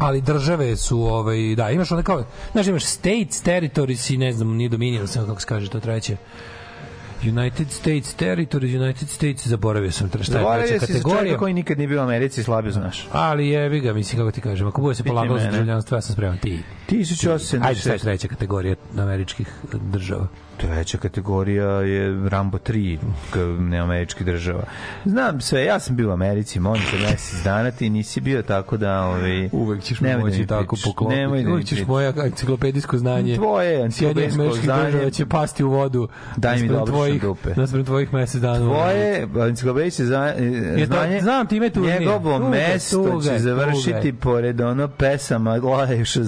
[0.00, 4.48] ali države su, ovaj, da, imaš one kao, znaš, imaš states, territories i ne znam,
[4.48, 6.16] nije dominion, samo kako se kaže to treće.
[7.22, 11.20] United States Territories, United States, zaboravio sam šta je Zaboravio treća si kategorija.
[11.20, 13.08] čovjeka koji nikad nije bio u Americi slabio znaš.
[13.12, 16.12] Ali jebi ga, mislim, kako ti kažem, ako bude se polagalo za državljanstvo, ja sam
[16.12, 16.58] spreman ti.
[16.88, 17.58] 1876.
[17.62, 20.26] Ajde, sad treća kategorija američkih država.
[20.56, 22.98] Treća kategorija je Rambo 3,
[23.30, 24.62] k- neamerički država.
[25.04, 28.76] Znam sve, ja sam bio u Americi, molim te mesec dana, ti nisi bio tako
[28.76, 29.00] da...
[29.00, 31.20] Ovaj, Uvek ćeš da moći mi tako pričaš, poklopiti.
[31.20, 33.36] Nemoj da Uvek ćeš moje enciklopedijsko znanje.
[33.36, 34.86] Tvoje enciklopedijsko znanje.
[34.86, 36.08] država će pasti u vodu.
[36.36, 37.50] Daj mi dobro tvojih, šundupe.
[37.56, 38.58] Naspram tvojih mesec dana.
[38.58, 40.34] Tvoje enciklopedijske za,
[40.78, 42.00] to- znanje, znam time turnir.
[42.00, 46.22] njegovo Tuga, mesto će završiti pored ono pesama Laješa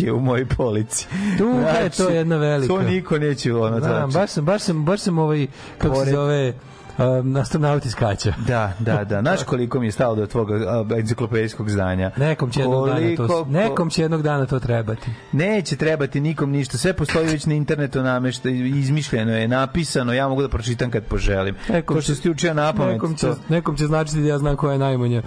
[0.00, 1.06] Zilahije u mojoj polici.
[1.38, 2.74] Tuga je to jedna velika.
[2.74, 4.12] To niko neće ono znači.
[4.14, 5.46] baš sam, baš sam, baš sam ovaj,
[5.78, 6.54] kako se Pored- zove,
[7.00, 8.32] um, astronauti skaća.
[8.46, 9.20] Da, da, da.
[9.26, 12.10] Znaš koliko mi je stalo do tvog a, enciklopedijskog znanja?
[12.16, 15.10] Nekom će jednog dana to, Koliko- nekom će jednog dana to trebati.
[15.32, 16.78] Neće trebati nikom ništa.
[16.78, 21.54] Sve postoji već na internetu namešta, izmišljeno je, napisano, ja mogu da pročitam kad poželim.
[21.68, 23.36] Nekom to što ti učio na pamet, Nekom će, to...
[23.48, 25.22] nekom će značiti da ja znam koja je najmanja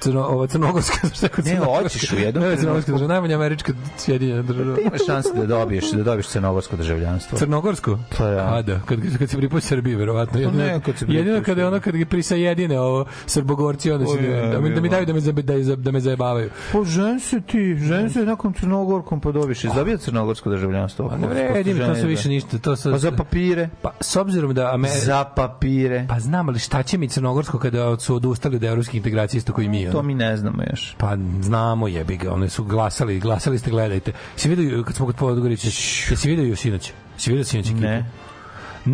[0.00, 1.08] crno, ova crnogorska
[1.44, 4.76] Ne, hoćeš u jednom Ne, crnogorska država, najmanja američka sjedinjena država.
[4.76, 7.38] Ti imaš šanse da dobiješ, da dobiješ crnogorsko državljanstvo.
[7.38, 7.98] Crnogorsko?
[8.18, 8.54] Pa da.
[8.54, 10.40] A da, kad, kad se pripoji Srbiji, verovatno.
[10.40, 14.06] Jedino, ne, kad se pripoji jedino kada je ono kad je prisajedine ovo srbogorci, onda
[14.06, 16.50] se, je, da, mi, da mi daju da me, zabe- da, je- da me zajebavaju.
[16.72, 19.20] Pa žen se ti, žen se nakon crnogorkom.
[19.48, 21.08] Jesi dobio crnogorsko državljanstvo?
[21.08, 22.58] Pa ne vredi to su više ništa.
[22.58, 23.68] To su, Pa za papire.
[23.82, 24.70] pa, s obzirom da...
[24.74, 26.06] Ame, Za papire.
[26.08, 29.68] pa znam, ali šta će mi crnogorsko kada su odustali od evropskih integracija isto koji
[29.68, 29.84] mi?
[29.84, 29.92] ono?
[29.92, 30.94] To mi ne znamo još.
[30.98, 34.12] Pa znamo jebi ga, one su glasali, glasali ste, gledajte.
[34.36, 36.92] Si vidio kad smo kod jesi vidio ju sinoć?
[37.18, 37.70] Si vidio sinoć?
[37.70, 38.04] Ne.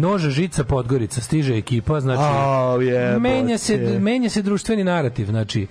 [0.00, 3.18] Noža žica Podgorica, stiže ekipa, znači Au, jebote.
[3.18, 5.66] menja se menja se društveni narativ, znači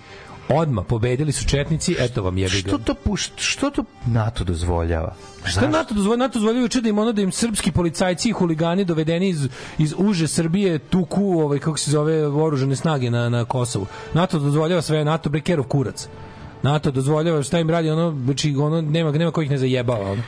[0.49, 2.69] odma pobedili su četnici, eto vam jebi ga.
[2.69, 5.15] Što to, puš- što to NATO dozvoljava?
[5.45, 6.17] Šta NATO dozvoljava?
[6.17, 9.47] NATO dozvoljava juče da im ono da im srpski policajci i huligani dovedeni iz,
[9.77, 13.85] iz uže Srbije tuku, ovaj, kako se zove, oružane snage na, na Kosovu.
[14.13, 16.07] NATO dozvoljava sve, NATO brekerov kurac.
[16.61, 20.11] NATO dozvoljava šta im radi, ono, znači, ono, nema, nema ko ih ne zajebava.
[20.11, 20.21] Ono.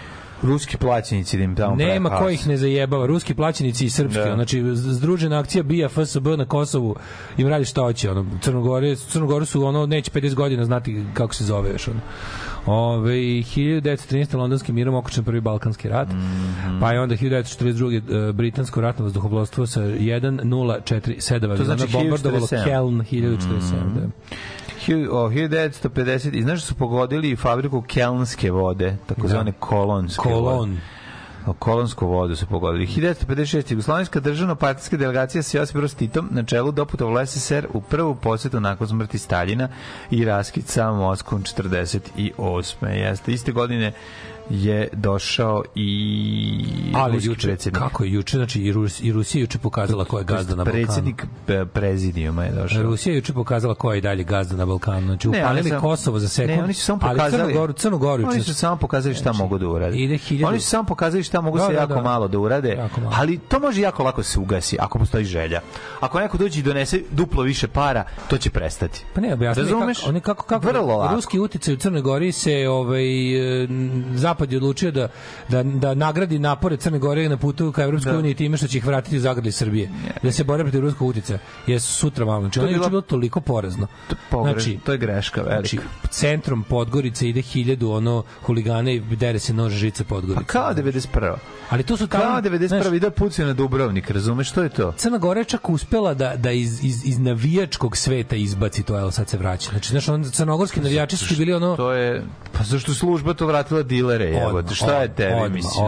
[0.45, 4.19] Ruski plaćenici da im tamo Nema prave ko ih ne zajebava, ruski plaćenici i srpski.
[4.19, 4.33] Da.
[4.35, 6.95] Znači združena akcija BIA FSB na Kosovu
[7.37, 11.43] im radi šta hoće, ono Crnogore, Crnogoru su ono neće 50 godina znati kako se
[11.43, 11.99] zove još ono.
[12.67, 14.05] Ove, 1913.
[14.35, 16.79] londonskim mirom okončan prvi balkanski rat, Mhm.
[16.79, 18.01] pa je onda 1942.
[18.29, 22.63] e, britansko ratno vazduhoplovstvo sa 1047 aviona znači bombardovalo 1047.
[22.65, 23.93] Keln 1047.
[23.95, 24.01] da.
[24.01, 24.09] Hi- o,
[24.93, 30.69] 1950, i znaš da su pogodili fabriku kelnske vode, takozvane kolonske Kolon.
[30.69, 30.81] vode.
[31.45, 32.87] O, Kolonsku vodu su pogodili.
[32.87, 33.71] 1956.
[33.71, 38.59] Jugoslovenska državno partijska delegacija sa Josip Broz Titom na čelu doputovala SSR u prvu posetu
[38.59, 39.69] nakon smrti Staljina
[40.11, 42.87] i raskid sa Moskvom 48.
[42.87, 43.93] Jeste, iste godine
[44.49, 47.79] je došao i Ali juče, predsjednik.
[47.79, 50.73] kako je juče, znači i, Rus, i Rusija juče pokazala ko je gazda na Balkanu.
[50.75, 52.83] Predsjednik e, prezidijuma je došao.
[52.83, 55.01] Rusija juče pokazala ko je dalje gazda na Balkanu.
[55.01, 56.49] Znači, Ne, upalili sam- Kosovo za sekund.
[56.49, 57.43] Ne, oni su samo ali pokazali.
[57.43, 58.23] Crnu Goru, Crnu Goru.
[58.25, 59.97] Oni su samo pokazali šta Znači, mogu da urade.
[59.97, 62.01] ide hiljadu- Oni su samo pokazali šta mogu Da, se da, jako da.
[62.01, 63.11] malo da urade, malo.
[63.13, 65.61] ali to može jako lako se ugasi ako postoji želja.
[65.99, 69.05] Ako neko dođe i donese duplo više para, to će prestati.
[69.13, 73.03] Pa ne, objasni kako, oni kako, kako Vrlo ruski uticaj u Crnoj Gori se ovaj
[73.63, 73.67] e,
[74.35, 75.07] zapad je odlučio da
[75.49, 78.19] da da nagradi napore Crne Gore na putu ka Evropskoj Da.
[78.19, 79.89] uniji time što će ih vratiti u zagradi Srbije.
[80.23, 81.39] Da se bore protiv ruskog uticaja.
[81.67, 82.41] Jesu sutra malo.
[82.41, 83.87] Znači, To je je bilo- bilo toliko porazno.
[84.29, 85.59] Pogreš, Znači, to je greška velika.
[85.59, 85.79] Znači,
[86.09, 90.35] centrom Podgorice ide hiljadu ono huligane i dere se nož žice Podgorice.
[90.37, 91.35] pa kao 91.
[91.69, 92.23] Ali to su tamo...
[92.23, 92.67] Kao 91.
[92.67, 94.91] znaš, ide pucaju na Dubrovnik, razumeš što je to?
[94.93, 99.11] Crna Gora je čak uspela da, da iz, iz, iz navijačkog sveta izbaci to, evo
[99.11, 99.69] sad se vraća.
[99.69, 101.75] Znači, znaš, on, crnogorski navijači su bili ono...
[101.75, 105.51] To je pa zašto je služba to vratila dilere, Odmah, evo, šta je tebi odmah,
[105.51, 105.85] mislim,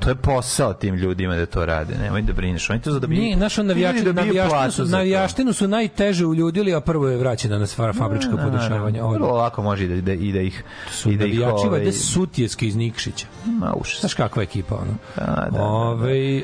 [0.00, 3.06] to je posao tim ljudima da to rade, nemoj da brineš, oni to za da
[3.06, 7.58] bi Nije, naš navijači, dobiju navijaštinu su, navijaštinu su najteže uljudili, a prvo je vraćena
[7.58, 9.02] na sva fabrička Da, da, podešavanja.
[9.02, 9.08] da.
[9.08, 11.92] Vrlo lako može i da, da, i da ih Su i da ih navijači ovaj,
[11.92, 13.26] Sutjeske iz Nikšića.
[13.46, 14.00] ma užas.
[14.00, 14.94] Znaš kakva je ekipa, ono?
[15.16, 15.62] Da, da, da, da.
[15.64, 16.42] Ove, e,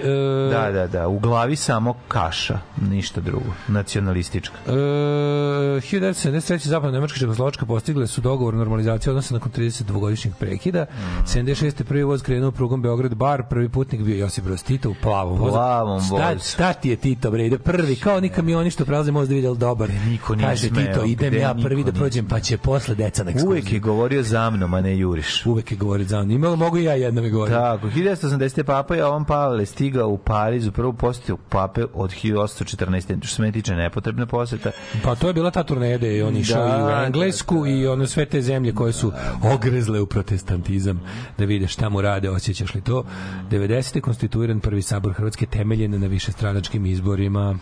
[0.51, 2.59] Da, da, da, u glavi samo kaša,
[2.91, 4.55] ništa drugo, nacionalistička.
[4.67, 6.67] E, 1973.
[6.67, 10.83] zapadno Nemačka i Čekoslovačka postigle su dogovor o normalizaciji odnosa nakon 32-godišnjeg prekida.
[10.85, 11.18] Mm.
[11.27, 11.83] 76.
[11.85, 15.53] prvi voz krenuo prugom Beograd bar, prvi putnik bio Josip Broz Tito u plavom vozu.
[15.53, 16.51] Plavom vozu.
[16.51, 17.47] šta ti je Tito, bre?
[17.47, 19.91] Ide prvi, kao oni kamioni što prelaze most da vidjeli dobar.
[20.07, 23.25] niko nije Kaže smeo, Tito, idem gde ja prvi da prođem, pa će posle deca
[23.25, 23.51] na ekskurziju.
[23.51, 25.47] Uvek je govorio za mnom, a ne juriš.
[25.47, 26.31] Uvek je govori za on.
[26.31, 27.57] Ima, mogu i ja jednom je govorio.
[27.57, 28.63] Tako, 1980.
[28.63, 33.25] Papa Jovan Pavle stigao u Pariz u prvu posetu Pape od 1814.
[33.25, 34.71] Što se meni tiče nepotrebna poseta.
[35.05, 37.67] Pa to je bila ta turneja da je on išao Da, i u da, Englesku
[37.67, 39.13] i ono sve te zemlje koje su
[39.55, 41.01] ogrezle u protestantizam
[41.39, 43.05] da vide šta mu rade, osjećaš li to.
[43.51, 43.97] 90.
[43.97, 47.59] je konstituiran prvi sabor Hrvatske temeljen na višestranačkim izborima.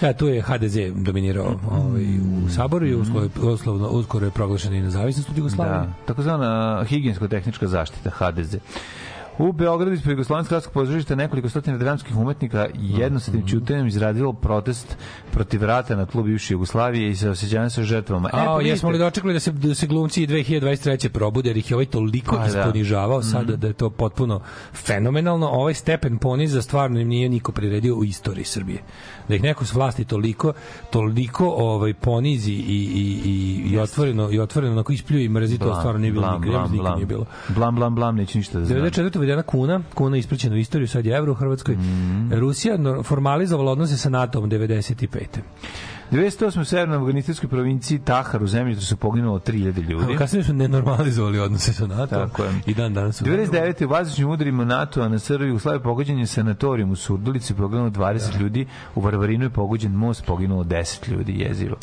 [0.00, 2.04] Da, tu je HDZ dominirao ovaj,
[2.46, 5.78] u saboru i uskoro, uslovno, uskoro je proglašena i nezavisnost od Jugoslavije.
[5.78, 8.56] Da, takozvana higijensko-tehnička zaštita HDZ.
[9.38, 14.96] U Beogradu ispred Jugoslovenskog gradskog pozorišta nekoliko stotina dramskih umetnika jednostavnim ćutanjem izradilo protest
[15.32, 18.30] protiv rata na tlu bivše Jugoslavije i sa osjećanjem sa žrtvama.
[18.32, 21.08] A, pa jesmo li dočekali da se, da se glumci i 2023.
[21.08, 22.46] probude, jer ih je ovaj toliko Pa, da.
[22.46, 24.40] isponižavao sada da je to potpuno
[24.74, 25.48] fenomenalno.
[25.48, 28.82] Ovaj stepen poniza stvarno im nije niko priredio u istoriji Srbije.
[29.28, 30.52] Da ih neko s vlasti toliko,
[30.90, 35.74] toliko ovaj ponizi i, i, i, i otvoreno, i otvoreno onako ispljuje i mrzi, to
[35.74, 37.24] stvarno nije bilo nikad, blam, nikad nije bilo.
[37.48, 38.78] Blam, blam, blam, neću ništa da znam.
[38.80, 39.16] 94.
[39.16, 41.74] uvedena kuna, kuna ispraćena u istoriju, sad je evro u Hrvatskoj.
[41.74, 42.32] Mhm.
[42.32, 45.24] Rusija no- formalizovala odnose sa NATO-om 95.
[46.12, 46.60] 208.
[46.60, 50.16] u severnoj afganistanskoj provinciji Tahar u zemlji su poginulo 3000 ljudi.
[50.16, 52.50] Kasnije su nenormalizovali odnose sa NATO Tako je.
[52.66, 53.84] i dan danas su 99.
[53.84, 58.40] u vazdušnim udarima NATO-a na Srbiju u Slavi pogođen je sanatorijum u Surdulici, poginulo 20
[58.40, 61.76] ljudi, u Varvarinu je pogođen most, poginulo 10 ljudi, jezivo.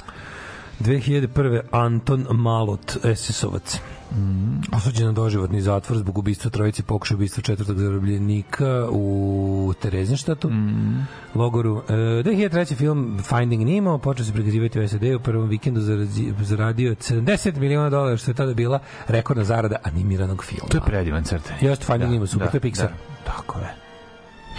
[0.79, 1.61] 2001.
[1.71, 3.79] Anton Malot, SS-ovac.
[4.11, 4.75] Mm.
[4.75, 11.07] Osuđen na doživotni zatvor zbog ubistva trojice pokušaja ubistva četvrtog zarobljenika u Terezinštatu, mm.
[11.35, 11.83] logoru.
[11.89, 12.75] E, 2003.
[12.75, 15.81] film Finding Nemo počeo se prikazivati u SAD u prvom vikendu
[16.41, 20.69] zaradio je 70 miliona dolara, što je tada bila rekordna zarada animiranog filma.
[20.69, 21.57] To je predivan crtaj.
[21.61, 22.87] Jeste Finding Nemo, super, to je Pixar.
[22.87, 23.75] Da, tako je.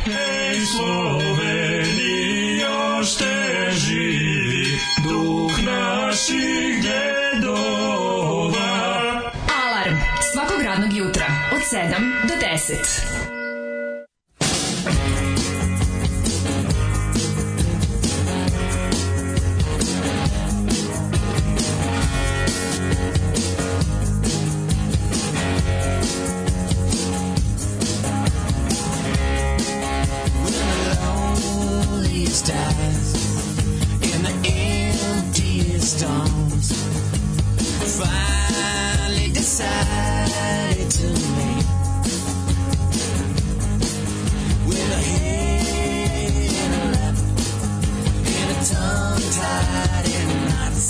[0.04, 1.75] Hej Sloveni,
[2.98, 8.60] još te živi duh naših dedova.
[9.64, 9.96] Alarm
[10.32, 13.35] svakog radnog jutra od 7 do 10.
[32.36, 33.14] just dies
[34.12, 36.68] in the emptiest arms.
[37.96, 41.06] Finally decided to
[41.36, 41.66] make
[44.68, 47.16] with a head and a lap
[48.36, 50.88] and a tongue tied in knots.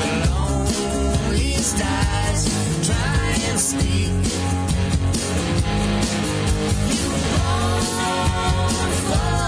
[0.00, 2.42] The loneliest eyes
[2.86, 4.14] try and speak.
[6.88, 9.41] You were born for.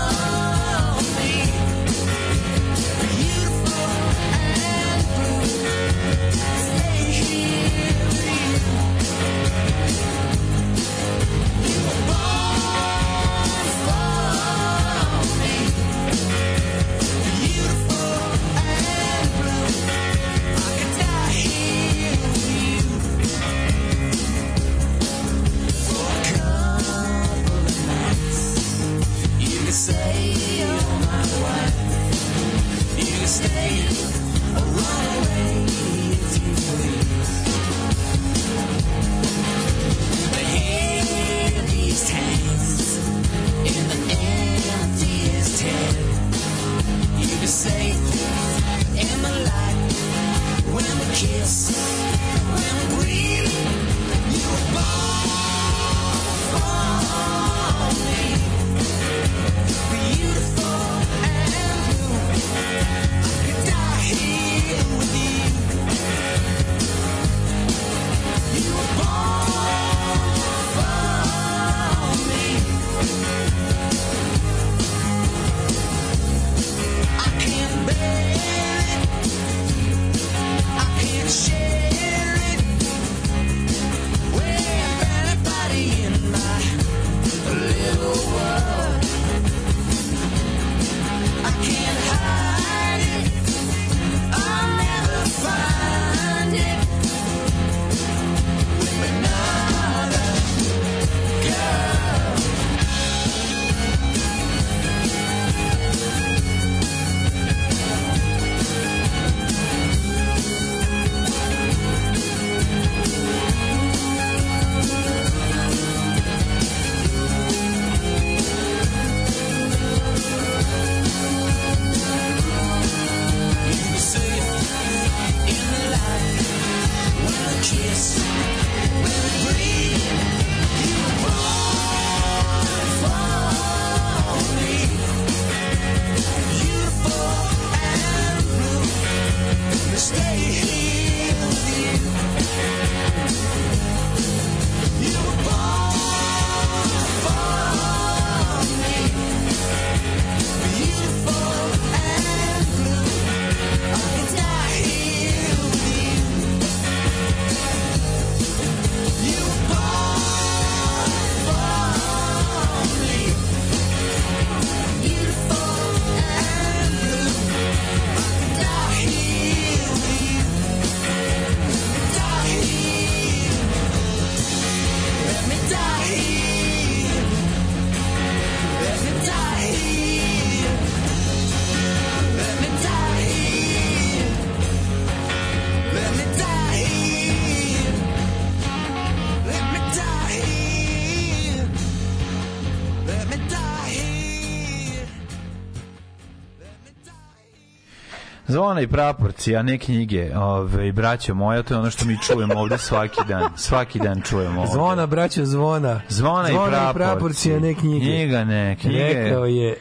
[199.63, 200.37] Ne knjige.
[200.37, 203.43] Ove, braćo moja, to je ono što mi čujemo ovde svaki dan.
[203.57, 204.73] Svaki dan čujemo ovde.
[204.73, 206.01] Zvona, braćo, zvona.
[206.09, 206.95] Zvona, i praporci.
[206.95, 208.07] praporci, a ne knjige.
[208.07, 208.99] Knjiga ne, knjige.
[208.99, 209.77] Rekao je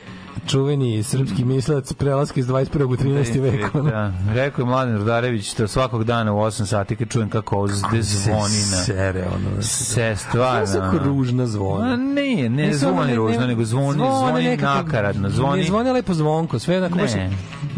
[0.48, 2.84] čuveni srpski mislac prelaska iz 21.
[2.84, 3.42] u 13.
[3.42, 3.82] veku.
[3.82, 7.74] Da, rekao je Mladen Rudarević da svakog dana u 8 sati kad čujem kako ovde
[8.02, 8.78] zvoni na...
[8.84, 9.62] Sere, ono.
[9.62, 10.68] Se stvarno.
[10.68, 11.94] Sve su ružna zvona.
[11.94, 15.30] A ne, ne zvoni ne- ružno, ne- nego zvoni, zvoni nakaradno.
[15.30, 17.32] Zvoni, Ne zvone lepo zvonko, sve onako baš- ne,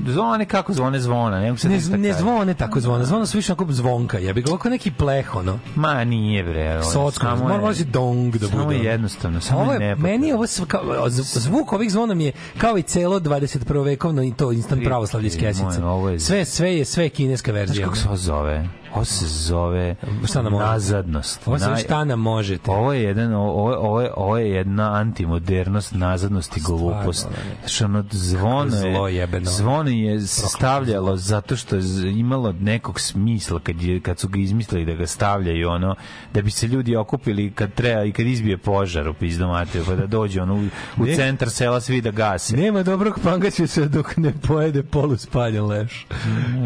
[0.08, 1.40] zvone kako zvone zvona.
[1.40, 2.20] Ne, se Ne, ništa ne kaže.
[2.20, 5.60] zvone tako zvona, zvona su više onako zvonka, jebi ga, ovako neki pleh, ono.
[5.76, 6.60] Ma nije bre.
[6.60, 8.48] je Socko, samo mora može dong da bude.
[8.50, 8.90] Samo je ono.
[8.90, 10.08] jednostavno, samo Ovo je nepotrebno.
[10.10, 13.56] meni ovo sve kao, zvuk ovih zvona mi je kao i celo 21.
[13.86, 15.66] vekovno i to instant Tri- pravoslavlje iz tri, kesice.
[15.66, 17.86] moje, ovo je- Sve, sve je, sve kineska Znaš verzija.
[17.86, 18.68] kako se zove?
[18.96, 21.48] Ovo se zove Šta nam nazadnost.
[21.48, 22.72] Ovo se šta nam možete.
[22.72, 27.20] Ovo je jedan ovo ovo je ovo je jedna antimodernost, nazadnost i glupost.
[27.20, 27.56] Stvarno, ne.
[27.60, 33.82] Znači ono zvono je zvono je se stavljalo zato što je imalo nekog smisla kad
[33.82, 35.96] je kad su ga izmislili da ga stavljaju ono
[36.34, 40.08] da bi se ljudi okupili kad treba i kad izbije požar u pizdomate pa da
[40.08, 40.68] dođe ono u,
[40.98, 41.16] u Ne.
[41.16, 42.58] centar sela svi da gase.
[42.58, 46.08] Nema dobrog pangaća se dok ne pojede poluspaljen leš.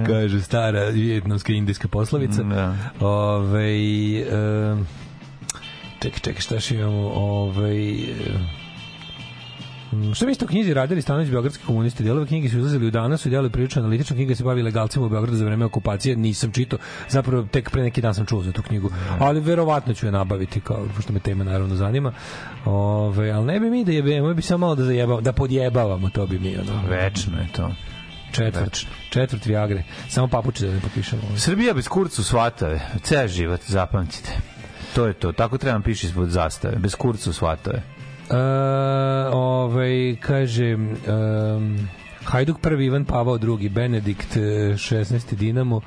[0.08, 1.88] Kaže stara vjetnamska indijska
[2.28, 2.44] poslovica.
[2.44, 2.76] Da.
[3.06, 3.70] Ove,
[4.20, 4.76] e,
[6.00, 7.12] čekaj, čekaj, šta še imamo?
[7.16, 7.74] Ove,
[10.14, 12.04] Što mislite o knjizi Radili Stanović Beogradski komunisti?
[12.04, 15.10] Delove knjige su izlazili u danas, su delali prilično analitično, knjiga se bavi legalcima u
[15.10, 18.62] Beogradu za vreme okupacije, nisam čitao, zapravo tek pre neki dan sam čuo za tu
[18.62, 18.90] knjigu,
[19.20, 22.14] ali verovatno ću je nabaviti, kao, pošto me tema naravno zanima.
[22.66, 26.28] Ove, ali ne bi mi da jebemo, bi samo malo da, zajebamo, da podjebavamo, to
[26.28, 26.58] bi mi.
[26.58, 26.88] Ono.
[26.90, 27.72] Večno je to.
[28.32, 29.84] Četvrt, četvrt Viagre.
[30.10, 31.22] Samo papuče da ne potpišemo.
[31.38, 32.80] Srbija bez kurcu svatave.
[33.04, 34.38] Ceo život, zapamtite.
[34.96, 35.32] To je to.
[35.32, 36.76] Tako treba piše ispod zastave.
[36.76, 37.82] Bez kurcu svatave.
[38.30, 38.36] E,
[39.34, 40.76] ovaj, kaže...
[40.76, 41.90] Um,
[42.26, 45.36] Hajduk prvi, Ivan Pavao drugi, Benedikt e, 16.
[45.36, 45.82] Dinamo,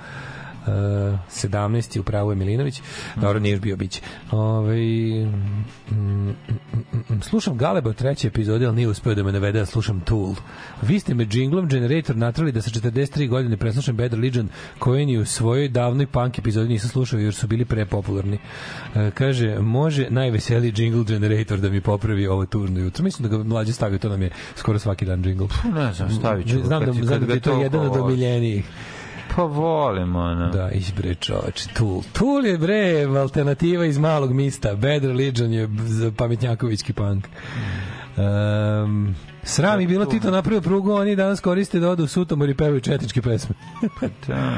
[0.66, 1.98] 17.
[2.00, 2.80] u pravu je Milinović.
[3.16, 4.00] Dobro, nije još bio biće.
[4.30, 9.32] Ove, mm, mm, mm, mm, slušam Galeba u trećoj epizodi, ali nije uspeo da me
[9.32, 10.34] navede da slušam Tool.
[10.82, 14.48] Vi ste me jinglom Generator natrali da sa 43 godine preslušam Bad Religion,
[14.78, 18.38] koji ni u svojoj davnoj punk epizodi nisam slušao jer su bili prepopularni.
[18.94, 23.04] E, kaže, može najveseliji jingle Generator da mi popravi ovo tužno jutro.
[23.04, 25.48] Mislim da ga mlađe stavio, to nam je skoro svaki dan jingle.
[25.74, 26.58] Ne znam, stavit ću.
[26.64, 28.64] Znam da, znam da je to jedan od omiljenijih.
[29.36, 30.50] Pa volim, ono.
[30.50, 32.02] Da, iš bre čoveče, Tool.
[32.12, 34.74] Tool je bre alternativa iz malog mista.
[34.74, 37.28] Bad Religion je za pametnjakovićki punk.
[38.16, 42.54] Um, sram i bilo Tito napravio prugu, oni danas koriste da odu u Sutomor i
[42.54, 43.54] pevaju četničke pesme.
[44.26, 44.52] Da.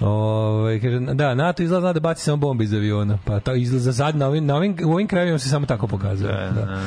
[0.06, 3.18] Ove, kaže, da, NATO izgleda zna da baci samo bombe iz aviona.
[3.24, 5.86] Pa to izgleda za sad na ovim, na ovim, u ovim krajevima se samo tako
[5.86, 6.32] pokazuje.
[6.32, 6.80] Da, da.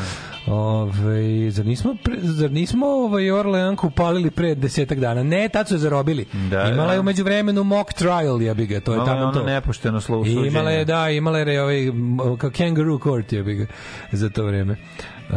[0.53, 5.23] Ove, zar nismo, pre, zar nismo ovaj Orleanku upalili pre desetak dana?
[5.23, 6.25] Ne, tad su je zarobili.
[6.49, 6.93] Da, Imala da.
[6.93, 9.43] je umeđu vremenu mock trial, jebi ga, to je tamo ono to.
[9.43, 10.47] nepošteno slovo suđenje.
[10.47, 11.91] imala je, da, imala je ovaj,
[12.37, 13.65] kao kangaroo court, jebi ga,
[14.11, 14.75] za to vreme.
[15.29, 15.35] Uh,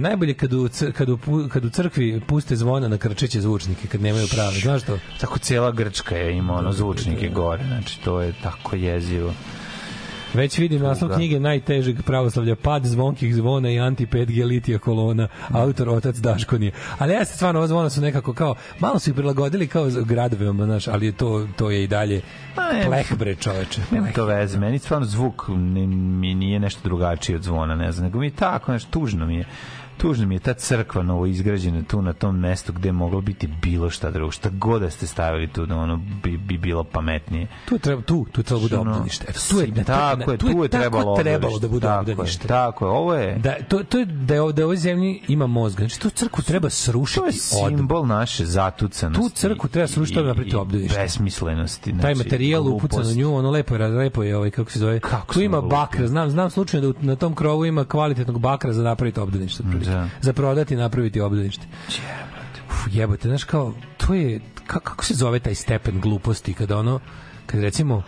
[0.00, 1.18] najbolje kad u, kad, u,
[1.52, 4.58] kad u crkvi puste zvona na krčeće zvučnike, kad nemaju prave.
[4.60, 4.98] Znaš to?
[5.20, 9.32] Tako cijela Grčka je ima ono zvučnike gore, znači to je tako jezivo.
[10.34, 11.16] Već vidim naslov Tuga.
[11.16, 16.72] knjige najtežeg pravoslavlja, pad zvonkih zvona i anti 5G litija kolona, autor otac Daškonije.
[16.98, 20.88] Ali jeste stvarno, ova zvona su nekako kao, malo su ih prilagodili kao gradovima, znaš,
[20.88, 22.20] ali to, to je i dalje
[22.86, 23.80] pleh bre čoveče.
[23.90, 28.18] Nema to veze, meni stvarno zvuk mi nije nešto drugačiji od zvona, ne znam, nego
[28.18, 29.46] mi je tako, nešto tužno mi je.
[29.96, 33.46] Tužno mi je ta crkva novo izgrađena tu na tom mestu gde je moglo biti
[33.62, 34.30] bilo šta drugo.
[34.30, 37.46] Šta god da ste stavili tu, da ono bi, bi bilo pametnije.
[37.68, 39.26] Tu treba tu, tu treba bude Ono, obdanište.
[39.28, 42.48] Eto, tu je tako je, tu je tako trebalo trebalo da bude Tako je, obdanište.
[42.48, 43.38] Tako je, ovo je...
[43.38, 45.80] Da, to, to je da je ovde ovoj zemlji ima mozga.
[45.80, 49.22] Znači, tu crkvu treba srušiti To je od simbol naše zatucanosti.
[49.22, 50.98] Tu crkvu treba srušiti, da napraviti i obdanište.
[50.98, 51.90] Besmislenosti.
[51.90, 55.00] Znači, taj materijal upucan na nju, ono lepo je, lepo je ovaj kako se zove.
[55.00, 58.82] Kako tu ima bakra, znam, znam slučajno da na tom krovu ima kvalitetnog bakra za
[58.82, 59.62] napraviti obdanište.
[59.82, 60.12] Otprilike.
[60.14, 60.20] Da.
[60.20, 61.66] Za prodati i napraviti obdanište.
[62.70, 67.00] Uf, jebote, znaš kao, to je, ka- kako se zove taj stepen gluposti kada ono,
[67.46, 68.02] kada recimo,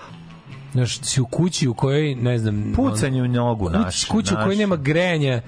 [0.73, 2.73] znaš, si u kući u kojoj, ne znam...
[2.77, 4.07] Pucanje u nogu naše.
[4.09, 5.43] Kuću u kojoj nema grejanja,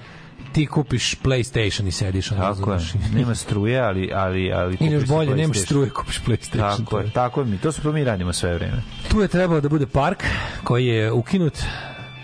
[0.53, 2.31] ti kupiš PlayStation i sediš.
[2.31, 2.79] ono, Tako je.
[3.13, 4.11] Nema struje, ali...
[4.13, 5.65] ali, ali još kupiš si bolje, nemaš PlayStation.
[5.65, 6.77] struje, kupiš PlayStation.
[6.85, 7.57] Tako je, tako je mi.
[7.57, 8.83] To smo mi radimo sve vreme.
[9.11, 10.23] Tu je trebao da bude park
[10.63, 11.53] koji je ukinut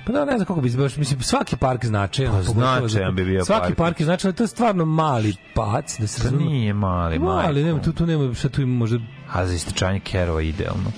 [0.05, 2.31] Pa da, ne znam kako bi baš, mislim, svaki park značajan.
[2.33, 3.77] Pa značajan za- bi bio Svaki park.
[3.77, 6.43] park je značajan, to je stvarno mali pac, da se To razume.
[6.43, 7.43] nije mali, mali.
[7.43, 8.99] Mali, nema, tu, tu nema, šta tu ima možda
[9.31, 10.91] A za istračanje kerova idealno.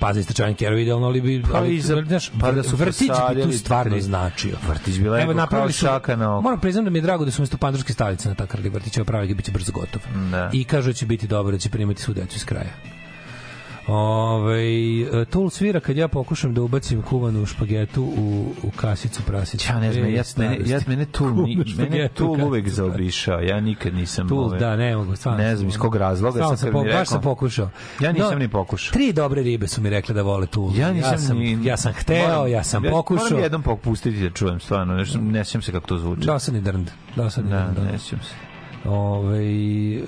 [0.00, 2.98] pa za istračanje kerova idealno, ali bi, Pa ali, za- znaš, pa da su vrtić
[3.34, 4.56] bi tu stvarno tri- značio.
[4.68, 6.42] Vrtić bi lepo kao napravili su- šaka na oko.
[6.42, 9.34] Moram priznam da mi je drago da su umesto pandurske stalice natakali vrtić, ovo pravi
[9.34, 10.02] biće brzo gotov.
[10.30, 10.50] Da.
[10.52, 12.70] I kažu da će biti dobro, da će primati svu decu iz kraja.
[13.86, 14.62] Ove,
[15.24, 19.66] Tool svira kad ja pokušam da ubacim kuvanu špagetu u, u kasicu prasicu.
[19.68, 21.46] Ja ne znam, E, ja, mene, ja, mene Kuvanu
[21.78, 23.40] mene kasicu uvek zaobišao.
[23.40, 24.28] Ja nikad nisam...
[24.28, 25.38] Tool, ove, da, ne mogu, stvarno.
[25.38, 27.70] Ne znam iz kog razloga, Stvarno sam, kad po, baš sam pokušao.
[28.00, 28.92] Ja nisam ni pokušao.
[28.92, 30.76] Tri dobre ribe su mi rekle da vole Tool.
[30.76, 31.58] Ja nisam ja sam, ni...
[31.62, 33.24] ja sam hteo, Moram- ja sam pokušao.
[33.24, 36.26] Moram jednom popustiti da čujem stvarno, ne sjećam se kako to zvuči.
[36.26, 36.90] Dosadni drnd.
[37.16, 37.92] Dosadni Da, drnd.
[37.92, 38.51] ne sjećam se.
[38.84, 39.38] Ove,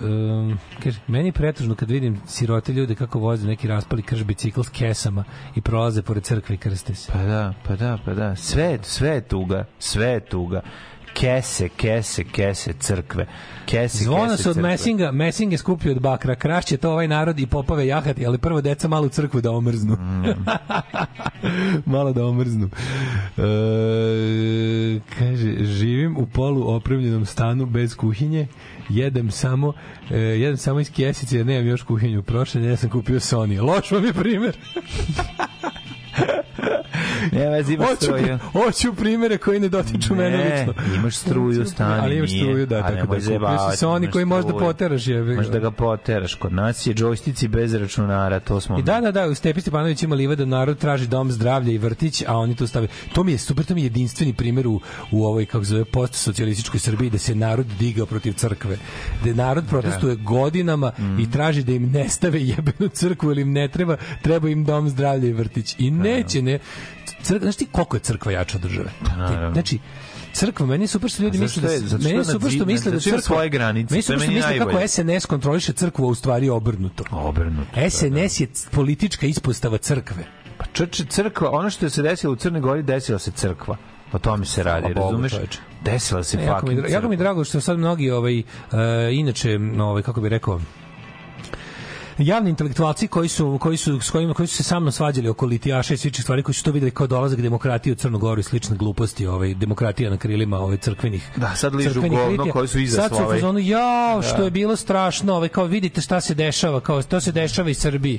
[0.01, 4.62] um, kaže, meni je pretužno kad vidim sirote ljude kako voze neki raspali krš bicikl
[4.62, 7.12] s kesama i prolaze pored crkve i krste se.
[7.12, 8.37] Pa da, pa da, pa da.
[8.37, 10.62] Sve, sve je tuga, sve je tuga.
[11.14, 13.26] Kese, kese, kese, crkve.
[13.66, 14.70] Kese, Zvona kese, su od crkve.
[14.70, 16.34] Messinga, Messing je skupio od bakra.
[16.34, 19.96] Krašće to ovaj narod i popave jahati, ali prvo deca malo u crkvu da omrznu.
[21.94, 22.70] malo da omrznu.
[23.38, 28.46] E, kaže, živim u polu opremljenom stanu bez kuhinje,
[28.88, 29.72] jedem samo
[30.10, 32.22] e, jedem samo iz kesice jer nemam još kuhinju.
[32.22, 33.62] Prošle nedelje sam kupio Sony.
[33.62, 34.56] Loš vam je primer.
[37.32, 38.38] Ne, vezi ima Hoću, struju.
[38.53, 40.95] hoću primere koji ne dotiču mene Ne, lično.
[40.95, 43.30] imaš struju u stanu, Ali imaš struju, da, tako da si
[43.76, 45.34] Sony imaš koji možda poteraš jebe.
[45.34, 46.34] Možeš da ga poteraš.
[46.34, 48.78] Kod nas je džojstici bez računara, to smo...
[48.78, 51.78] I da, da, da, u Stepi Stepanović ima liva da narod traži dom zdravlja i
[51.78, 52.86] vrtić, a oni tu stave.
[53.12, 54.80] To mi je super, to mi je jedinstveni primer u,
[55.11, 58.76] u ovoj, kako se zove, postsocijalističkoj Srbiji, da se narod digao protiv crkve.
[59.24, 61.18] Da narod protestuje godinama Mm.
[61.20, 64.88] i traži da im ne stave jebenu crkvu ili im ne treba, treba im dom
[64.88, 65.74] zdravlja i vrtić.
[65.78, 66.59] I neće, ne.
[67.22, 68.91] Crkva, znaš ti koliko je crkva jača od države?
[69.16, 69.53] naravno.
[69.53, 69.78] Znači,
[70.32, 72.64] crkva, meni je super što ljudi misle da je- zato meni je je super što
[72.66, 74.89] misle da crkva svoje granice, Meni je je super što misle kako.
[75.11, 77.05] SNS kontroliše crkvu, a u stvari obrnuto.
[77.12, 77.70] Obrnuto.
[77.74, 80.24] da, SNS je politička ispostava crkve.
[80.59, 83.76] Pa čoče, crkva, ono što je se desilo u Crnoj Gori, desila se crkva.
[84.12, 85.32] O tome se radi, Hvala Bogu, razumeš?
[85.32, 85.59] čoveče.
[85.82, 88.45] Desila se E, jako, mi, jako mi je drago što sad mnogi ovaj uh,
[89.12, 90.61] inače ovaj kako bi rekao
[92.18, 95.46] javni intelektualci koji su koji su s kojima koji su se sa mnom svađali oko
[95.46, 98.76] litijaša i sličnih stvari koji su to videli kao dolazak demokratije u Crnogoru i slične
[98.76, 101.30] gluposti, ovaj demokratija na krilima ovaj crkvenih.
[101.36, 105.34] Da, sad ližu govno koji su iza Sad su fazonu jao, što je bilo strašno,
[105.34, 108.18] ovaj kao vidite šta se dešava, kao to se dešava i Srbiji.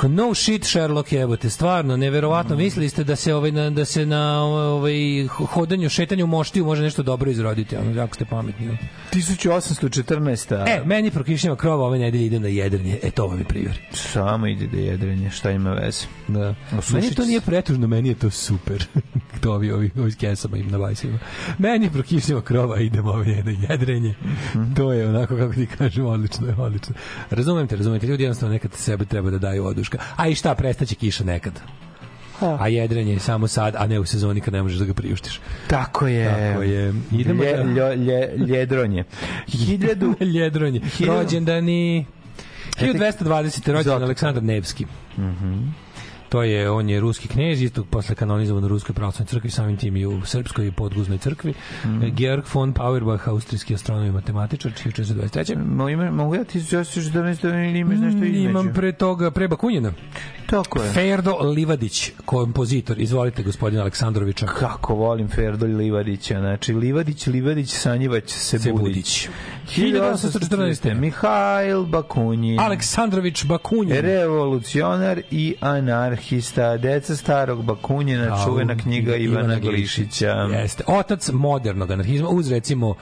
[0.00, 2.56] Kao, no shit Sherlock jebote, stvarno neverovatno.
[2.56, 7.02] Mislili ste da se ovaj na da se na ovaj hodanju, šetanju moštiju može nešto
[7.02, 8.78] dobro izroditi, ono jako ste pametni.
[9.12, 10.64] 1814.
[10.68, 12.98] E, meni prokišnjava krova ove nedelje idem na jedrenje.
[13.02, 13.80] E, to vam je primjer.
[13.92, 16.06] Samo ide da jedrenje, šta ima veze?
[16.28, 16.54] Da.
[16.78, 18.84] Osušit Meni to nije pretužno, meni je to super.
[19.42, 21.18] to ovi, ovi, ovi s kesama im na bajsima.
[21.58, 24.14] Meni prokišnjava krova, idemo ove na jedrenje.
[24.76, 26.94] To je onako, kako ti kažem, odlično je, odlično.
[27.30, 28.06] Razumem te, razumem te.
[28.06, 29.98] Ljudi jednostavno nekad sebe treba da daju oduška.
[30.16, 31.60] A i šta, prestaće kiša nekad.
[32.40, 35.40] A jedrenje je samo sad, a ne u sezoni kad ne možeš da ga priuštiš.
[35.66, 36.28] Tako je.
[36.28, 36.94] Tako je.
[37.12, 39.04] Idemo Lje, da- ljo, lje, ljedronje.
[39.48, 40.14] Hiljadu...
[40.34, 40.80] Ljedronje.
[40.80, 42.06] Hiljadu- Rođendani...
[42.76, 43.72] 1220.
[43.72, 44.02] rođen.
[44.02, 44.86] Aleksandar Nevski.
[45.18, 45.68] Mhm.
[46.34, 49.96] To je, on je ruski knez, isto posle kanonizovan u Ruskoj pravoslavnoj crkvi, samim tim
[49.96, 51.54] i u Srpskoj i podguznoj crkvi.
[51.84, 52.08] Mhm.
[52.16, 55.64] Georg von Pauerbach, austrijski astronom i matematičar, 1423.
[55.66, 58.48] Mo, ima, mogu ja ti se 14 ili imaš nešto između?
[58.48, 59.92] Imam pre toga, pre Bakunjina.
[60.46, 60.92] Tako je.
[60.92, 63.00] Ferdo Livadić, kompozitor.
[63.00, 64.46] Izvolite, gospodin Aleksandrovića.
[64.46, 66.40] Kako volim Ferdo Livadića.
[66.40, 69.28] Znači, Livadić, Livadić, Sanjivać, Sebudić.
[69.76, 70.94] 1814.
[70.94, 72.60] Mihajl Bakunjin.
[72.60, 73.96] Aleksandrović Bakunjin.
[73.96, 75.54] Revolucionar i
[76.24, 80.30] anarhista, deca starog Bakunjina, Au, čuvena knjiga Ivana Glišića.
[80.30, 80.84] Jeste.
[80.86, 82.94] Otac modernog anarhizma, uz recimo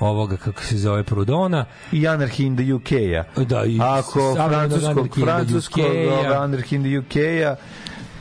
[0.00, 1.64] ovoga, kako se zove, Prudona.
[1.92, 3.44] I Anarchy in the UK-a.
[3.44, 5.84] Da, i Ako francuskog, francuskog.
[6.36, 7.56] Anarchy in the UK-a,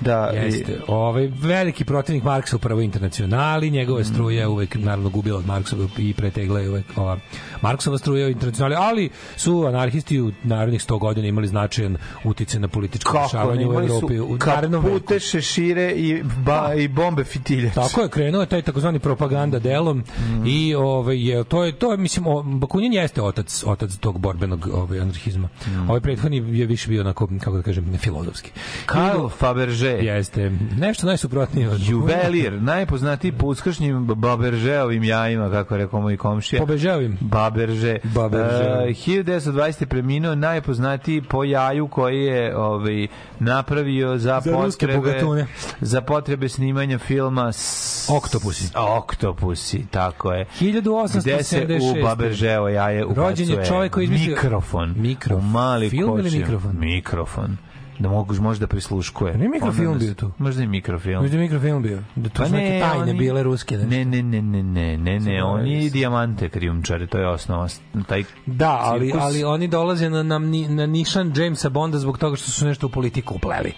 [0.02, 0.80] da, i- Jeste.
[0.88, 5.88] Ovaj veliki protivnik Marksa u prvoj internacionali, njegova struja je uvek naravno gubila od Marksove
[5.98, 7.18] i pretegla je uvek ova
[7.62, 12.68] Marksova struja u internacionali, ali su anarhisti u narednih 100 godina imali značajan uticaj na
[12.68, 17.24] političko kako dešavanje u imali su Evropi u narednom kapute, šešire i, ba, i bombe
[17.24, 17.74] fitiljac.
[17.74, 20.04] Tako je krenuo je taj takozvani propaganda delom
[20.45, 24.68] i ovaj je to je to je mislim o, Bakunin jeste otac otac tog borbenog
[24.68, 25.50] ovaj anarhizma.
[25.88, 28.52] Ovaj prethodni je više bio onako kako da kažem filozofski.
[28.86, 29.28] Karl
[29.88, 36.18] Faberže, Jeste nešto najsuprotnije od juvelir, najpoznatiji po uskršnjim Baberžeovim jajima, kako je rekao moj
[36.18, 36.60] komšija.
[36.60, 37.18] Pobežavim.
[37.22, 37.98] Baberže.
[38.06, 38.64] Baberže.
[38.64, 39.86] Uh, 1920.
[39.86, 43.08] preminuo najpoznatiji po jaju koji je ovaj,
[43.40, 45.46] napravio za, Za potrebe
[45.82, 48.10] za potrebe snimanja filma s...
[48.10, 48.70] Oktopusi.
[48.76, 50.46] Oktopusi, tako je.
[50.62, 51.64] 1876.
[51.64, 54.94] Gde se u Baberževo jaje ubacuje Rođen je čovjek koji izmislio- mikrofon.
[54.98, 55.46] Mikrofon.
[55.46, 56.40] U mali Film ili kočiju.
[56.42, 56.76] mikrofon?
[56.80, 57.58] Mikrofon.
[58.00, 59.38] Da mogu može da prisluškuje.
[59.38, 60.32] Nije mikrofilm Onda bio tu?
[60.38, 61.22] Možda i mikrofilm.
[61.22, 62.00] Možda je mikrofilm bio.
[62.16, 63.78] Da to Pa su neke ne, tajne oni- bile ruske.
[63.78, 63.89] nešto.
[63.89, 67.28] Ne, ne, ne, ne, ne, ne, ne, Zaboravio on je i dijamante krijumčare, to je
[67.30, 67.68] osnova.
[68.08, 69.24] Taj Da, ali, cirkus.
[69.24, 70.39] ali oni dolaze na, na,
[70.70, 73.74] na nišan Jamesa Bonda zbog toga što su nešto u politiku upleli.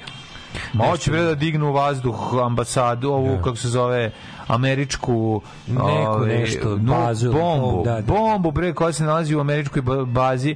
[0.73, 4.11] Ma hoće bre da dignu u vazduh ambasadu, ovu, kako se zove,
[4.47, 8.01] američku Neku ovaj, nešto, bazu bombu, bom, da, da.
[8.03, 10.55] bombu bre koja se nalazi u američkoj ba- bazi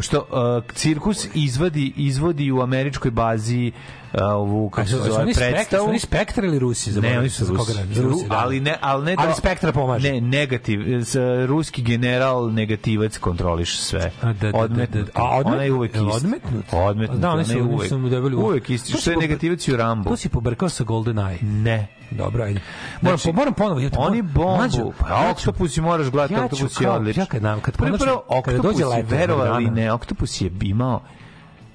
[0.00, 3.72] pošto uh, cirkus izvadi izvodi u američkoj bazi
[4.12, 6.90] uh, ovu kako se zove spektar, su predstavu oni spektar ili Rusi?
[6.90, 7.72] Ne, Zaboravio oni su za Rusi.
[7.92, 8.34] Za Rusi, da.
[8.34, 10.12] ali ne, ali ne Ali Spektra pomaže.
[10.12, 10.80] Ne, negativ.
[11.04, 11.16] S,
[11.46, 14.10] ruski general negativac kontroliše sve.
[14.22, 15.06] A, da, da, odmetnut.
[15.06, 15.22] da, da.
[15.24, 16.06] A, odmet- Ona je uvek isti.
[16.06, 16.64] odmetnut?
[16.72, 17.20] Odmetnut.
[17.20, 17.88] Da, oni su- uvek.
[17.88, 18.92] su mu Uvek isti.
[18.92, 20.10] To Što je negativac i u Rambu.
[20.10, 21.42] To si pobrkao sa Golden Eye.
[21.42, 21.99] Ne.
[22.10, 22.60] Dobro, ajde.
[23.00, 23.80] Moram, Znači, po- moram ponovo.
[23.80, 27.22] Ja, Oni bombu, Mlađo, pa ja ću- oktopusi moraš gledati, ja oktopus je odličan.
[27.22, 31.00] ja kad nam- kad Prvo, prvo, oktopus dođe je, verovali ne, oktopus je imao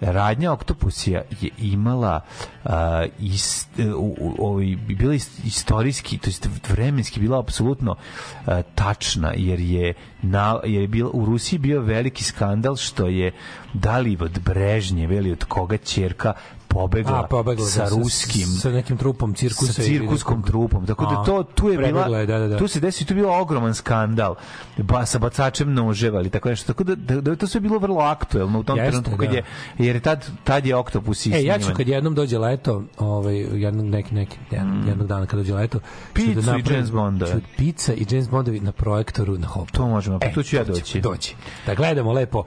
[0.02, 2.20] radnja oktopusija je imala
[2.64, 2.72] uh,
[3.20, 9.60] ist, u, u, ovaj, bila ist, istorijski, to jest vremenski bila apsolutno uh, tačna, jer
[9.60, 13.32] je na, jer je bila, u Rusiji bio veliki skandal što je
[13.74, 16.34] da li od Brežnjeva ili od koga ćerka
[16.76, 20.86] pobegla, A, pobegla, sa da, ruskim sa nekim trupom cirkusa sa cirkuskom nekog- trupom.
[20.86, 22.58] Tako da to tu je bila je, da, da, da.
[22.58, 24.36] tu se desi tu je bio ogroman skandal.
[24.78, 26.74] Ba sa bacačem noževa ili tako nešto.
[26.74, 29.36] Tako da, da, da to sve bilo vrlo aktuelno u tom Jeste, trenutku kad da.
[29.36, 29.44] je
[29.78, 33.86] jer je tad tad je Oktopus E, ja ću kad jednom dođe leto, ovaj, jednog,
[33.86, 36.14] neki, neki, jedan, jednog dana kad dođe leto, Mm.
[36.14, 36.90] Picu i James
[37.20, 39.72] ću Pizza i James Bondovi na projektoru na Hopu.
[39.72, 41.02] To možemo, pa tu ću ja doći.
[41.02, 41.36] Doći.
[41.66, 42.44] Da gledamo lepo.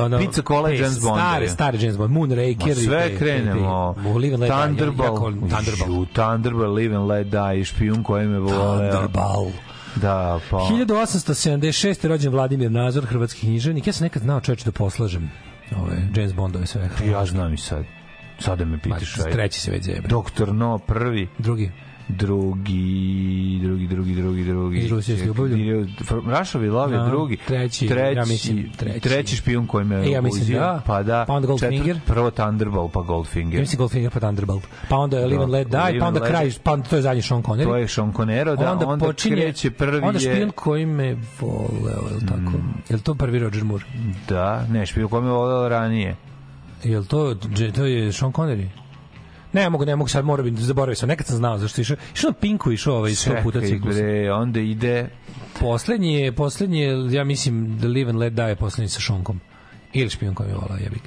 [0.00, 1.20] Ono, Pizza, kola i James Bondovi.
[1.20, 2.68] Stare, stare James Bond, Moonraker.
[2.68, 3.61] I sve krenemo.
[4.18, 4.42] Live and.
[4.42, 5.06] Ja- Thunderball.
[5.06, 5.88] ja Thunderball.
[5.88, 8.90] Ju, Thunderball, Live and Let Die, špijun koji me voleo.
[8.90, 9.50] Thunderball.
[9.96, 10.56] Da, pa...
[10.56, 12.08] 1876.
[12.08, 13.86] rođen Vladimir Nazor, hrvatski književnik.
[13.86, 15.30] Ja sam nekad znao čoveče da poslažem
[15.76, 16.90] ove James Bondove sve.
[17.10, 17.84] Ja znam i sad.
[18.38, 19.18] Sada me pitaš.
[19.18, 19.30] ajde.
[19.30, 20.08] treći se već zebe.
[20.08, 21.28] Doktor No prvi.
[21.38, 21.70] Drugi.
[22.12, 23.12] Drugi,
[23.62, 24.78] drugi, drugi, drugi, drugi.
[24.78, 25.86] Iz Rusije s ljubavlju?
[26.26, 27.36] Rašovi lov je drugi.
[27.38, 29.00] treći, treći, ja mislim, treći.
[29.00, 30.60] treći špijun koji me E, ja mislim uzio.
[30.60, 30.82] da.
[30.86, 31.24] Pa da.
[31.26, 31.86] Pa onda Goldfinger.
[31.86, 33.54] četvrt- Prvo Thunderbolt, pa Goldfinger.
[33.54, 34.62] Ja mislim Goldfinger pa Thunderbolt.
[34.88, 37.22] Pa onda Live and Da, Let Die, pa onda kraj, pa onda to je zadnji
[37.22, 37.64] Sean Connery.
[37.64, 40.28] To je Sean Conero, da, onda, onda počinje, kreće prvi onda je...
[40.28, 40.32] Mm.
[40.32, 42.52] špijun koji me voleo, je li tako?
[42.88, 43.84] Je li to prvi Roger Moore?
[44.28, 46.16] Da, ne, špijun koji me voleo ranije.
[46.84, 47.34] Je li to,
[47.74, 48.66] to je Sean Connery?
[49.52, 52.30] Ne mogu, ne mogu sad, mora biti, zaboravio sam, nekad sam znao zašto išao, išao
[52.30, 53.96] na Pinku, išao ovaj sto puta Čekaj, ciklus.
[53.96, 55.08] bre, onda ide...
[55.60, 59.40] Poslednji je, poslednji je, ja mislim, The Live and Let Die je poslednji sa Šonkom.
[59.92, 61.02] Ili špion koji je volao, jebik.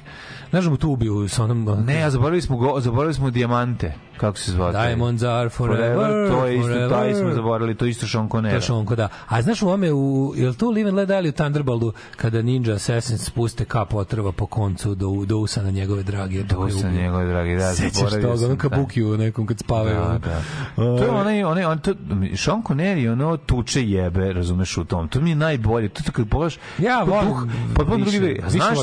[0.50, 1.84] Znaš da mu tu ubiju sa onom...
[1.86, 3.92] Ne, a zaboravili smo, go, zaboravili smo dijamante.
[4.16, 4.72] Kako se zvao?
[4.72, 6.90] Diamonds are forever, To je isto, forever.
[6.90, 8.54] taj smo zaboravili, to je isto Sean To Conero.
[8.54, 9.08] je Šonko, da.
[9.28, 12.42] A znaš u ome, u, je li to Live and Let Die u Thunderboltu, kada
[12.42, 16.46] Ninja Assassins spuste kap otrva po koncu do, do usana njegove drage?
[16.46, 17.02] To je sam ubiju?
[17.02, 19.96] njegove dragi, da, Sećaš toga, ono kabuki u nekom kad spavaju.
[19.96, 20.40] Da, da.
[20.76, 21.94] To je onaj, onaj, on, to,
[22.36, 25.08] Sean Connery, ono tuče jebe, razumeš u tom.
[25.08, 25.88] To mi je najbolje.
[25.88, 28.78] To, to kad pogledaš, Ja to volim potpuno više- drugi, znaš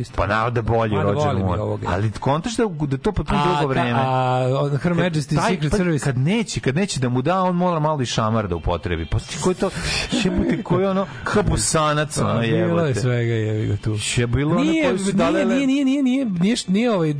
[0.00, 0.16] isto.
[0.16, 1.60] Pa naravno da bolji Mada Roger volim Moore.
[1.62, 1.88] ovoga.
[1.90, 3.92] Ali kontaš da, da to potpuno drugo vreme.
[3.94, 6.04] A, Her Majesty's Taj- Secret pa, Service.
[6.04, 9.06] Kad neće, kad neće da mu da, on mora malo i šamar da upotrebi.
[9.06, 9.70] Pa ko je to,
[10.12, 12.94] šebuti koji je ono, kabusanac, ono Bilo je jebote.
[12.94, 13.96] svega, jebi ga tu.
[14.16, 15.44] Je bilo ono Nije, koji su nije, dale...
[15.44, 17.14] nije, nije, nije, nije, nije, nije ovaj...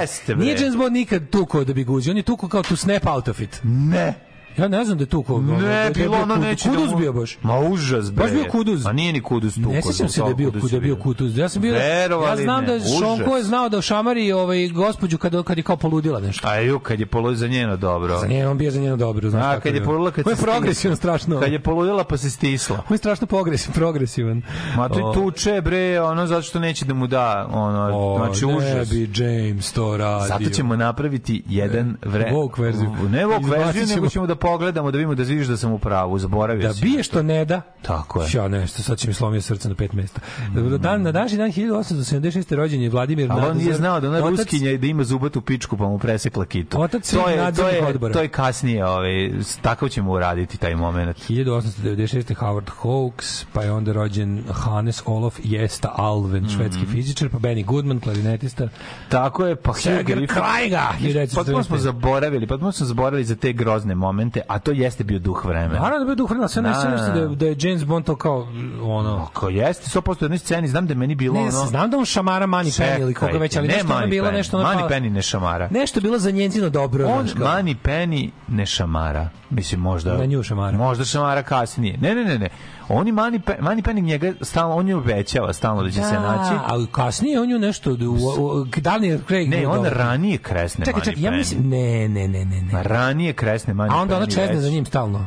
[0.00, 0.44] Jeste, bre.
[0.44, 3.28] Nije James Bond nikad tukao da bi guzio, on je tukao kao to snap out
[3.28, 3.60] of it.
[3.64, 4.14] Ne.
[4.58, 6.98] Ja ne znam da je ono, da Ne, je bilo ono neće da Kuduz mu-
[6.98, 7.38] bio baš.
[7.42, 8.24] Ma užas, bre.
[8.24, 8.86] Baš bio kuduz.
[8.86, 9.60] A nije ni kuduz tu.
[9.72, 11.38] Ne sjećam se da je bio kuduz da je bio kutuz.
[11.38, 12.80] Ja sam bio Ja znam da.
[13.00, 16.48] Šonko je znao da šamari ovaj gospođu kad kad je kao poludila nešto.
[16.48, 18.18] A ju, kad je položio za njeno dobro.
[18.18, 20.96] Za njeno on bio za njeno dobro, znaš A, kad je poludila, kad je stisla.
[20.96, 21.40] strašno.
[21.40, 22.76] Kad je poludila pa se stisla.
[22.76, 24.42] On je strašno progresivan, progresivan.
[24.76, 28.56] Ma to je tuče, bre, ono, zato što neće da mu da, ono, znači ne
[28.56, 28.90] užas.
[28.90, 30.28] bi James to radio.
[30.28, 32.30] Zato ćemo napraviti jedan vre...
[32.32, 32.90] Woke verziju.
[33.10, 36.18] Ne Izbacit verziju, nego ćemo da pogledamo, da vidimo da vidiš da sam u pravu,
[36.18, 37.10] zaboravio Da si bije nešto.
[37.10, 37.60] što ne da.
[37.82, 38.28] Tako je.
[38.34, 40.20] Ja nešto, sad će mi slomio srce na pet mesta.
[40.50, 40.76] Mm.
[40.76, 42.52] Dan, na današnji dan 1876.
[42.52, 43.56] rođen je Vladimir Ali on Nadazor.
[43.58, 46.80] nije znao da ona Otac- ruskinja da ima zubatu pičku pa mu presekla kitu.
[46.80, 48.12] Otac to je, to je, odbora.
[48.12, 49.30] to je kasnije, ovaj,
[49.62, 51.16] tako ćemo uraditi taj moment.
[51.20, 52.34] 1896.
[52.34, 56.50] Howard Hawks, pa je onda rođen Hannes Olof Jesta Alven, Mhm.
[56.50, 58.68] švedski fizičar, pa Benny Goodman, klarinetista.
[59.08, 59.72] Tako je, pa
[60.04, 60.26] Griffin.
[60.26, 61.34] Krajga, 1945.
[61.36, 65.44] Potpuno smo zaboravili, potpuno smo zaboravili za te grozne momente, a to jeste bio duh
[65.44, 65.80] vremena.
[65.80, 67.12] Naravno da bi duh vremena, sve ne sjećam se da.
[67.12, 68.48] da, je- da je James Bond to kao
[68.82, 69.26] ono...
[69.26, 71.50] Ako jeste, 100% u jednoj sceni, znam da je meni bilo Ne, ono...
[71.50, 74.30] znam da on šamara Mani Penny ili koga već, ali ne nešto je ono bilo
[74.30, 74.58] nešto...
[74.58, 75.68] ono kao- Penny ne šamara.
[75.70, 77.06] Nešto je bilo za njenzino dobro.
[77.08, 77.46] On kao.
[77.46, 79.28] Mani Penny ne šamara.
[79.50, 80.16] Mislim, možda...
[80.16, 80.76] Na nju šamara.
[80.76, 81.98] Možda šamara kasnije.
[81.98, 82.48] Ne, ne, ne, ne.
[82.88, 86.54] Oni Mani, Pe, Mani Penny njega stalno, on je obećava stalno da će se naći.
[86.66, 87.90] ali kasnije on ju nešto...
[87.90, 89.48] U, u, u, Daniel Craig...
[89.48, 91.68] Ne, on ranije kresne Čekaj, čekaj, ja mislim...
[91.68, 92.82] Ne, ne, ne, ne, ne.
[92.82, 95.26] ranije kresne Mani A onda ona čezne za njim stalno.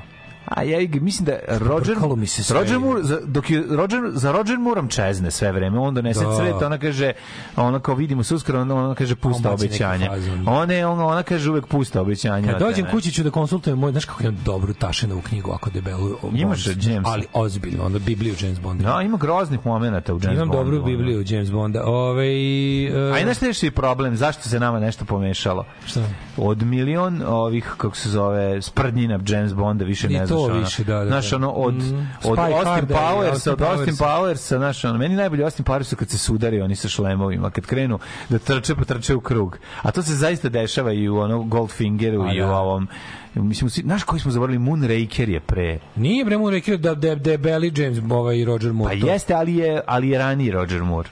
[0.50, 2.54] A ja mislim da Roger Brkalo mi se.
[2.54, 6.36] Roger Moore za, dok je Roger za Roger Mooreom čezne sve vreme on donese Da.
[6.36, 7.12] cvet ona kaže
[7.56, 10.48] ona kao vidimo se uskoro ona, ona kaže pusta On obećanja fazon.
[10.48, 13.92] ona je ona, ona kaže uvek pusta obećanja Kad dođem kući ću da konsultujem moj,
[13.92, 16.18] znaš kako imam dobru tašenovu knjigu, ako debelu.
[16.36, 17.08] Imaš James?
[17.08, 18.84] Ali ozbiljno, onda Bibliju James Bonda.
[18.94, 20.86] Da, ima groznih momenata u James Imam Bondu, dobru ono.
[20.86, 21.84] Bibliju James Bonda.
[21.86, 24.16] Ove, uh, A i znaš šta je problem?
[24.16, 25.66] Zašto se nama nešto pomešalo?
[25.86, 26.02] Šta?
[26.38, 30.60] Od milion ovih, kako se zove, sprdnjina James Bonda više ne to ono.
[30.60, 31.36] više, da, da, Znaš, da.
[31.36, 32.08] ono, od, Mm.
[32.24, 34.58] od Spy Austin Harder, Powersa, Austin od Austin Powersa.
[34.58, 38.00] Znaš, ono, meni najbolje Austin Powersa kad se sudari oni sa šlemovima, kad krenu
[38.30, 39.58] da trče, pa trče u krug.
[39.82, 42.58] A to se zaista dešava i u ono Goldfingeru A, i u da.
[42.58, 42.88] ovom
[43.36, 44.60] Mislim, znaš koji smo zaboravili?
[44.60, 45.80] Moonraker je pre.
[45.96, 49.00] Nije bre rekao da da da Belly James ovaj Roger Pa Moore.
[49.00, 49.08] to.
[49.08, 51.10] jeste, ali je, ali je raniji Roger Moore.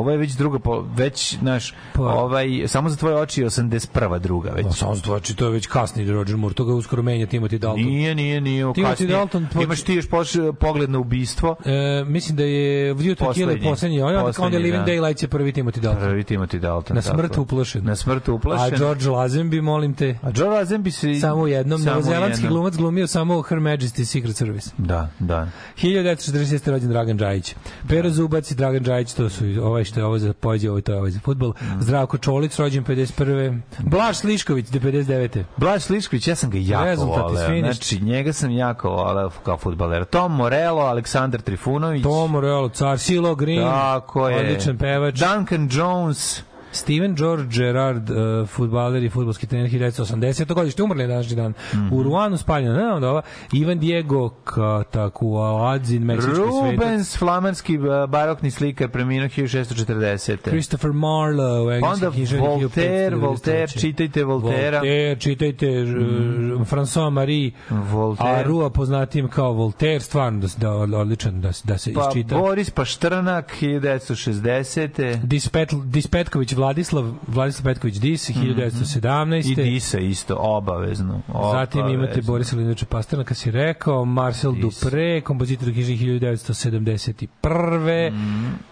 [0.00, 4.18] Ovo je već druga, po, već, naš, Pa- ovaj, samo za tvoje oči je 81.
[4.18, 4.66] druga već.
[4.66, 7.84] Pa samo znači to je već kasni Roger Moore, to ga uskoro menja Timothy Dalton.
[7.84, 8.64] Nije, nije, nije.
[8.64, 9.10] Timothy kasnije.
[9.10, 10.28] Dalton poč- Imaš ti još poš,
[10.60, 11.56] pogled na ubistvo.
[11.64, 14.02] E, mislim da je View to Kill je Poslednji.
[14.02, 14.92] a onda, onda Living da.
[14.92, 16.02] Daylights je prvi Timothy Dalton.
[16.02, 16.94] Prvi Timothy Dalton.
[16.96, 17.84] Na smrt uplašen.
[17.84, 18.78] Na smrt A uplašen.
[18.78, 21.14] George Lazenby, molim te, A Joe Lazenby se...
[21.14, 24.70] samo u jednom, samo novozelandski glumac glumio samo Her Majesty Secret Service.
[24.78, 25.48] Da, da.
[25.82, 26.70] 1946.
[26.70, 27.54] rođen Dragan Đajić.
[27.88, 30.92] Pero Zubac i Dragan Đajić, to su ovaj što je ovo za poeziju, ovo to
[30.92, 31.48] je ovo za fudbal.
[31.50, 31.80] Mm.
[31.80, 33.60] Zdravko Čolić, rođen 51.
[33.80, 35.44] Blaž Slišković, 59.
[35.56, 37.46] Blaž Slišković, ja sam ga jako Rezultati voleo.
[37.46, 37.64] finish.
[37.80, 40.04] Znači, njega sam jako voleo kao futbaler.
[40.04, 42.02] Tom Morello, Aleksandar Trifunović.
[42.02, 44.36] Tom Morello, car, Silo Green, Tako je.
[44.38, 45.14] odličan pevač.
[45.14, 46.42] Duncan Jones.
[46.74, 48.16] Steven George Gerrard, uh,
[48.48, 50.54] futbaler i futbolski trener 1980.
[50.54, 51.52] godište, umrli je današnji dan.
[51.92, 53.22] U Ruanu spaljeno, ne znam da ova,
[53.52, 56.72] Ivan Diego Katakuadzin, meksički svetac.
[56.72, 60.36] Rubens, flamanski uh, barokni slikar, preminuo 1640.
[60.48, 62.08] Christopher Marlowe, engleski Onda
[62.40, 63.20] Voltaire, 1593.
[63.20, 64.78] Voltaire, čitajte Voltera.
[64.78, 66.64] Voltaire, čitajte mm.
[66.64, 68.38] François Marie Voltaire.
[68.40, 72.38] Arua, poznatim kao Voltaire, stvarno da, se- da odličan da, se- da se Pa iščita.
[72.38, 75.20] Boris Paštrnak, 1960.
[75.22, 79.52] Dispet, Dispetković Vladislav, Vladislav Petković Dis, 1917.
[79.52, 81.20] I Disa isto, obavezno.
[81.52, 82.32] Zatim imate obavezno.
[82.32, 84.62] Borisa Linovića Pasternak, si rekao, Marcel Dis.
[84.62, 88.12] Dupre, kompozitor knjižnih 1971.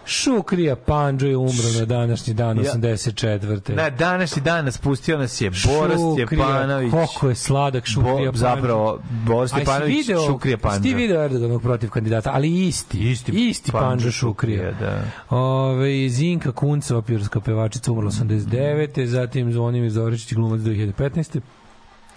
[0.05, 2.63] Šukrija Panđo je umro na današnji dan, Ja.
[2.63, 3.75] 84.
[3.75, 5.63] Na današnji dan nas pustio nas je Boris
[5.99, 6.91] Šukrija, Stjepanović.
[6.91, 8.37] Koliko je sladak Šukrija Bo, Panđo.
[8.37, 13.11] zapravo, Boris Stjepanović, video, Šukrija jesi Ti video Erdoganog protiv kandidata, ali isti.
[13.11, 14.71] Isti isti Panđo Panđo Šukrija.
[14.71, 15.01] Da.
[15.29, 19.07] Ove, Zinka Kunca, opjerska pevačica, umrla 89.
[19.07, 21.41] Zatim Zvonimir Zoričić, glumac 2015.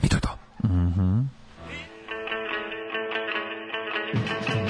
[0.02, 0.28] I to je to.
[4.48, 4.65] Don't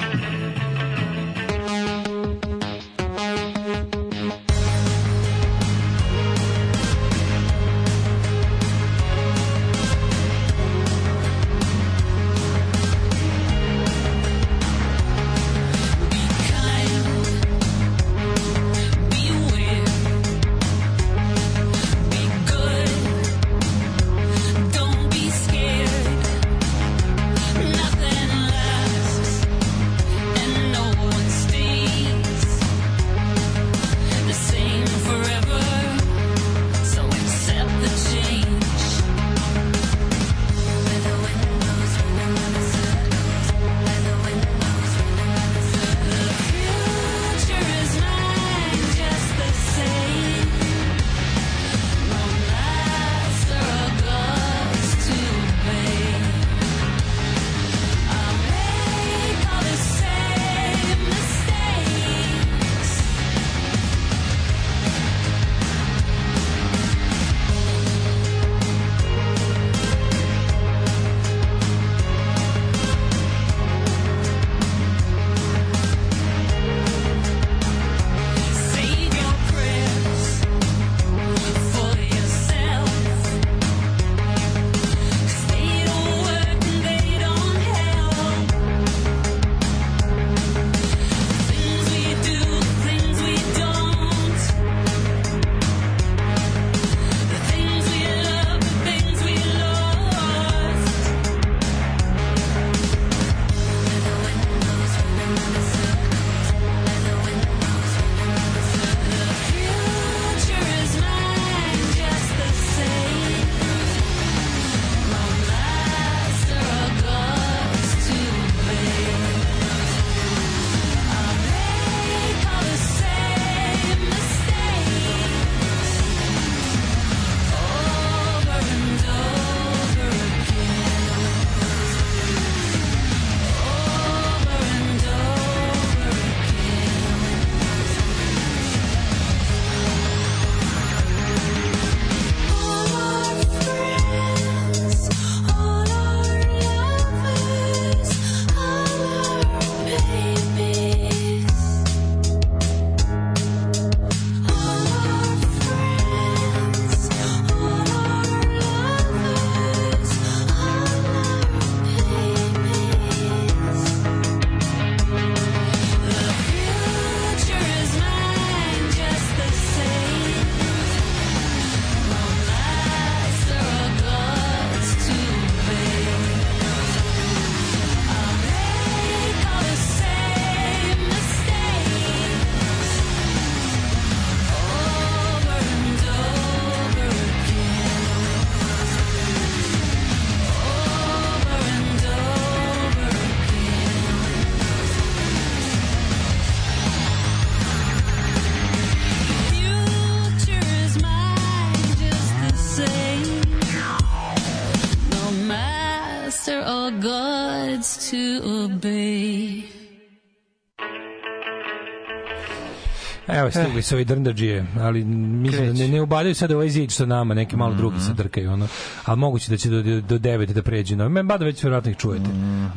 [213.55, 217.07] Evo stigli su ovi drndađije, ali mislim da ne, ne ubadaju sad ovaj zid sa
[217.07, 218.69] nama, neki malo drugi se drkaju, ono.
[219.05, 220.97] A moguće da će do, do 9 da pređe.
[220.97, 222.31] No, men bada već vjerojatno ih čujete.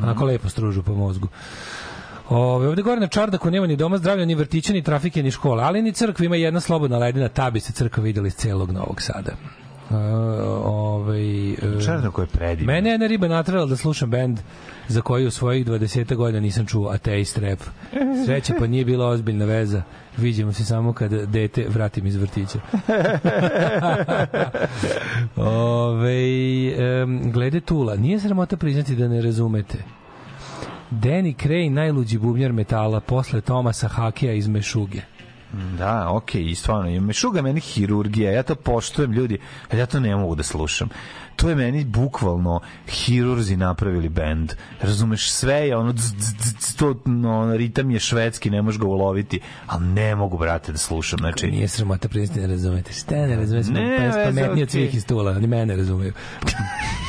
[0.03, 1.27] Onako lepo stružu po mozgu.
[2.29, 5.63] Ove, ovde gore na Čardaku nema ni doma zdravlja, ni vrtića, ni trafike, ni škola,
[5.63, 9.01] ali ni crkva ima jedna slobodna ledina, ta bi se crkva videla iz celog Novog
[9.01, 9.31] Sada.
[9.89, 9.95] Uh,
[10.65, 12.75] ovaj, uh, Čardak je predivan.
[12.75, 14.39] Mene je jedna riba natrala da slušam bend
[14.87, 17.59] za koji u svojih 20 godina nisam čuo ateist rap.
[18.25, 19.83] Sreća pa nije bila ozbiljna veza.
[20.17, 22.59] Viđemo se samo kada dete vratim iz vrtića.
[25.35, 26.23] Ove,
[27.03, 29.77] um, glede Tula, nije sramota priznati da ne razumete.
[30.91, 35.01] Danny Cray, najluđi bubnjar metala, posle Tomasa Hakija iz Mešuge.
[35.77, 39.37] Da, okej, i stvarno, ima šuga meni hirurgija, ja to poštujem ljudi,
[39.71, 40.89] ali ja to ne mogu da slušam.
[41.35, 44.53] To je meni bukvalno hirurzi napravili bend.
[44.81, 48.87] Razumeš, sve je ono, dz, dz, dz, to, no, ritam je švedski, ne možeš ga
[48.87, 51.19] uloviti, ali ne mogu, brate, da slušam.
[51.19, 52.93] Znači, Nije sramota priznati ne razumete.
[52.93, 53.71] Šta ne razumete?
[53.71, 54.81] Ne, Ne, veze, pametniji od okej.
[54.81, 56.13] svih iz Tula, oni mene razumeju.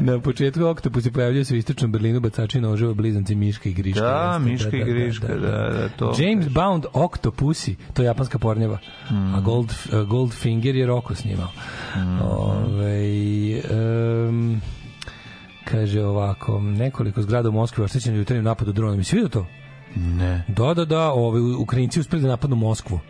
[0.00, 4.00] Na početku oktopusi pojavljaju se u istočnom Berlinu bacači noževa blizanci Miška i Griška.
[4.00, 6.54] Da, jeste, Miška i Griška, da, da, to James kažeš.
[6.54, 8.78] Bound Octopussy, to je japanska pornjeva.
[9.10, 9.34] Mm.
[9.34, 11.48] A Gold, uh, Goldfinger je Roko snimao.
[11.96, 12.20] Mm.
[12.22, 13.62] Ove,
[14.28, 14.60] um,
[15.64, 18.98] kaže ovako, nekoliko zgrada u Moskvi oštećeno jutarnjim napadu dronom.
[18.98, 19.46] Jesi vidio to?
[19.96, 20.44] ne.
[20.48, 23.00] Da, da, da, ove, Ukrajinci uspeli da napadnu Moskvu.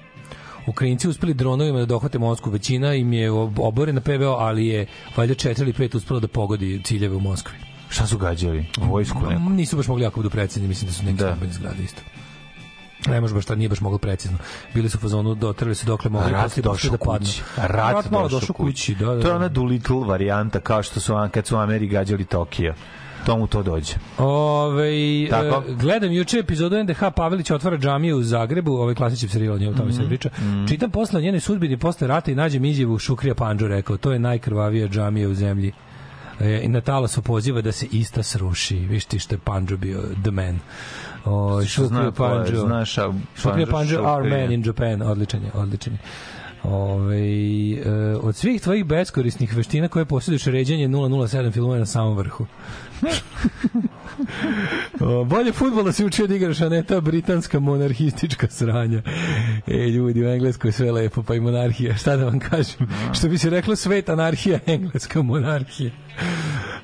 [0.66, 2.50] Ukrajinci uspeli dronovima da dohvate Moskvu.
[2.50, 4.86] Većina im je ob- oborena PVO, ali je
[5.16, 7.54] valjda četiri ili pet uspelo da pogodi ciljeve u Moskvi.
[7.88, 8.66] Šta su gađali?
[8.78, 9.42] Vojsku neku?
[9.42, 11.26] Nisu baš mogli jako budu precizni, mislim da su neke Da.
[11.26, 12.00] stambene zgrade isto.
[13.06, 14.38] Ne može baš, nije baš moglo precizno.
[14.74, 17.26] Bili su u fazonu, dotrli su dokle mogli, Rat došao da padnu.
[17.26, 17.42] kući.
[17.56, 19.12] Rat, malo došao kući, da, da.
[19.12, 19.36] To je da.
[19.36, 22.74] ona Doolittle varijanta, kao što su kad su Ameri gađali Tokio.
[23.26, 23.94] Tomu to dođe.
[24.18, 24.90] Ove,
[25.30, 25.62] Tako.
[25.68, 29.88] e, gledam juče epizodu NDH Pavelić otvara džamiju u Zagrebu, ovaj klasični serijal, njemu tamo
[29.88, 29.96] Mhm.
[29.96, 30.30] se priča.
[30.68, 34.18] Čitam posle o njenoj sudbini posle rata i nađem izjavu Šukrija Panđu rekao, to je
[34.18, 35.72] najkrvavija džamija u zemlji.
[36.40, 38.76] E, I na talasu poziva da se ista sruši.
[38.76, 40.58] Viš ti što je Panđo bio the man.
[41.24, 42.56] O, Šukrija Panđo.
[42.56, 45.02] znaš, a Šukrija Panđo, our man in Japan.
[45.02, 45.98] Odličan je, odličan je.
[46.64, 52.16] Ove, e, od svih tvojih beskorisnih veština koje posjeduješ ređenje 007 filmova je na samom
[52.16, 52.46] vrhu.
[55.00, 59.02] O, bolje futbola se učio da igraš, a ne ta britanska monarhistička sranja.
[59.66, 61.96] E, ljudi, u Engleskoj je sve lepo, pa i monarhija.
[61.96, 62.88] Šta da vam kažem?
[63.12, 65.90] Što bi se reklo, svet anarhija, engleska monarhija.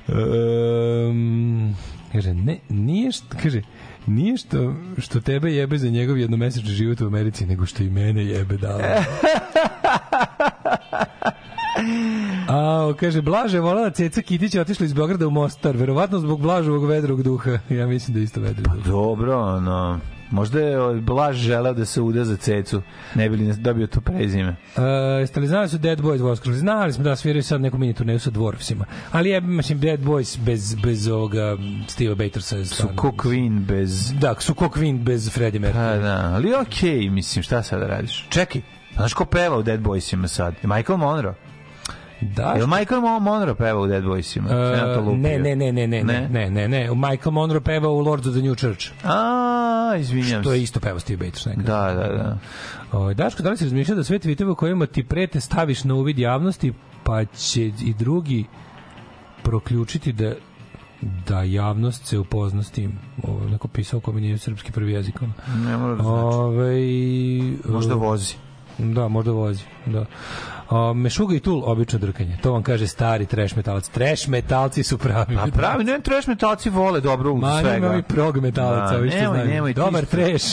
[0.07, 1.75] Um,
[2.11, 3.61] kaže, ne, nije što, kaže,
[4.07, 8.25] nije što, što tebe jebe za njegov jednomesečni život u Americi, nego što i mene
[8.25, 8.79] jebe dao.
[12.47, 16.85] A, kaže, Blaže je volala Ceca Kitić otišla iz Beograda u Mostar, verovatno zbog Blažovog
[16.85, 17.51] vedrog duha.
[17.69, 18.85] Ja mislim da je isto vedri duh.
[18.85, 19.99] Dobro, ono,
[20.31, 22.81] možda je ovaj, Blaž želeo da se uda za cecu,
[23.15, 24.49] ne bi li dobio to prezime.
[24.49, 24.83] Uh,
[25.19, 26.59] jeste li znali da su Dead Boys Voskruži?
[26.59, 28.83] Znali smo da sviraju sad neku mini turneju sa Dwarfsima.
[29.11, 32.65] Ali je, mislim, Dead Boys bez, bez ovoga Steve Batersa.
[32.65, 34.13] Su ko Queen bez...
[34.19, 35.73] Da, su ko Queen bez Freddie Mercury.
[35.73, 38.25] Pa da, ali okej, mislim, šta sad da radiš?
[38.29, 38.61] Čekaj,
[38.95, 40.53] znaš ko peva u Dead Boysima sad?
[40.63, 41.50] Michael Monroe?
[42.21, 44.45] Da, Je li Michael Mo- Monroe peva u Dead Boysima?
[44.45, 46.89] Uh, ne, ne, ne, ne, ne, ne, ne, ne, ne.
[46.95, 48.91] Michael Monroe peva u Lords of the New Church.
[49.03, 50.49] A, izvinjam se.
[50.49, 51.93] je isto peva Steve Baters nekada.
[51.93, 52.37] Da, da, da.
[52.91, 56.19] Ovaj Daško, da li si razmišljao da sve tweetove kojima ti prete staviš na uvid
[56.19, 56.73] javnosti,
[57.03, 58.45] pa će i drugi
[59.43, 60.33] proključiti da
[61.27, 62.99] da javnost se upozna s tim.
[63.23, 65.21] Ovo je neko pisao ko mi nije srpski prvi jezik.
[65.65, 66.35] Ne mora da znači.
[66.35, 66.81] Ovaj
[67.73, 68.35] Možda uh, vozi.
[68.77, 70.05] Da, možda vozi, da.
[70.71, 72.37] A, mešuga i tul, obično drkanje.
[72.41, 73.89] To vam kaže stari trash metalac.
[73.89, 75.35] Trash metalci su pravi.
[75.37, 77.69] A pravi, ne, trash metalci vole dobro u Ma, svega.
[77.71, 79.49] nema mi prog metalaca, Da, ovi što nemoj, znaju.
[79.49, 80.45] nemoj Dobar trash.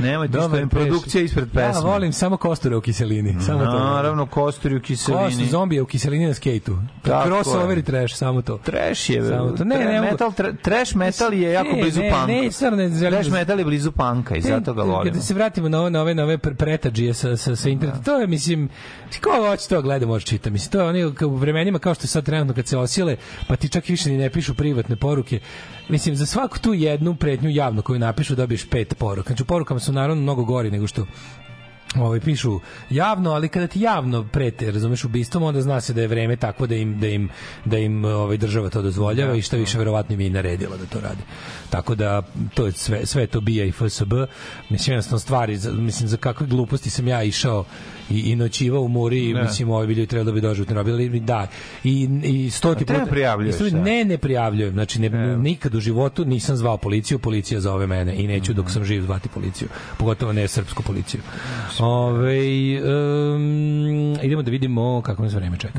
[0.00, 0.68] Nemoj ti trash.
[0.70, 1.60] produkcija ispred pesme.
[1.74, 3.36] Ja volim samo kosture u kiselini.
[3.40, 3.78] Samo to.
[3.80, 5.24] Naravno, kosturi u kiselini.
[5.24, 6.78] Kostu zombije u kiselini na skejtu.
[7.24, 8.58] Crossover i trash, samo to.
[8.58, 9.64] Trash je, Samo to.
[9.64, 12.26] Ne, ne metal, tra, trash metal je jako Ne, blizu ne, panka.
[12.26, 12.50] ne, ne
[12.90, 15.02] želim Trash da- metal je blizu panka i zato ga volimo.
[15.04, 18.00] Kada se vratimo na ove, na ove, na ove pre- pretadžije sa, sa, sa interneta,
[18.00, 18.68] to je, mislim,
[19.22, 20.50] ko hoće to gleda, može čita.
[20.50, 23.16] Mislim, to je oni u vremenima kao što je sad trenutno kad se osile,
[23.48, 25.40] pa ti čak više ni ne pišu privatne poruke.
[25.88, 29.28] Mislim, za svaku tu jednu pretnju javno koju napišu dobiješ pet poruka.
[29.28, 31.06] Znači, u porukama su naravno mnogo gori nego što
[32.00, 32.60] ovaj pišu
[32.90, 36.66] javno, ali kada ti javno prete, razumeš, ubistvom, onda zna se da je vreme takvo
[36.66, 37.28] da im da im
[37.64, 40.86] da im ovaj država to dozvoljava i šta više verovatno im je i naredila da
[40.86, 41.22] to radi.
[41.70, 42.22] Tako da
[42.54, 44.12] to je sve sve to bija i FSB.
[44.70, 47.64] Mislim jednostavno stvari, mislim za kakve gluposti sam ja išao
[48.12, 49.42] i, i noćivao u Muri, i, Ne.
[49.42, 51.46] mislim ovi ljudi trebali da bi doživotno robili, da.
[51.84, 53.82] I, i stoti A treba prijavljuješ, Isto- da.
[53.82, 54.72] Ne, ne prijavljujem.
[54.72, 58.84] Znači, ne, nikad u životu nisam zvao policiju, policija zove mene i neću dok sam
[58.84, 59.68] živ zvati policiju.
[59.98, 61.20] Pogotovo ne srpsku policiju.
[61.78, 62.38] Ove,
[62.82, 65.78] um, idemo da vidimo kako nas vreme čeka.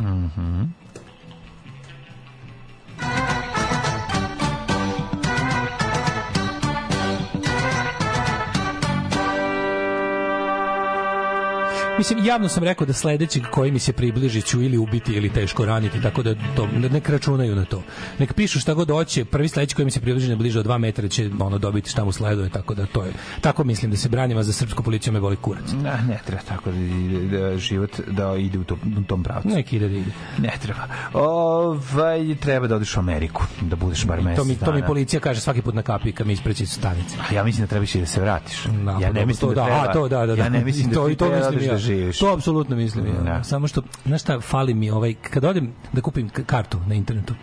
[11.98, 15.66] Mislim, javno sam rekao da sledećeg koji mi se približi ću ili ubiti ili teško
[15.66, 17.84] raniti, tako da to, nek računaju na to.
[18.20, 20.78] Nek pišu šta god hoće, prvi sledeći koji mi se približi na bliže od 2
[20.78, 23.14] metra će ono dobiti šta mu sleduje, tako da to je.
[23.42, 25.72] Tako mislim da se branim, a za srpsku policiju me boli kurac.
[25.84, 29.48] Ne, ne treba tako da, ide- da život da ide u tom, u tom pravcu.
[29.48, 30.12] Neki ide da ide.
[30.38, 30.88] Ne treba.
[31.14, 35.20] Ovaj, treba da odeš u Ameriku, da budeš bar mesec To mi, to mi policija
[35.20, 37.16] kaže svaki put na kapi kad mi ispreći iz stanice.
[37.30, 38.64] A ja mislim da trebaš i da se vratiš.
[38.64, 39.82] Da, ja pa ne mislim to da, treba.
[39.82, 40.44] A, to da, da, da.
[40.44, 42.20] Ja ne mislim da to, i to da mislim da živiš.
[42.20, 43.14] To apsolutno mislim ja.
[43.14, 43.44] Da.
[43.44, 47.34] Samo što, znaš šta, fali mi ovaj, kad odem da kupim kartu na internetu,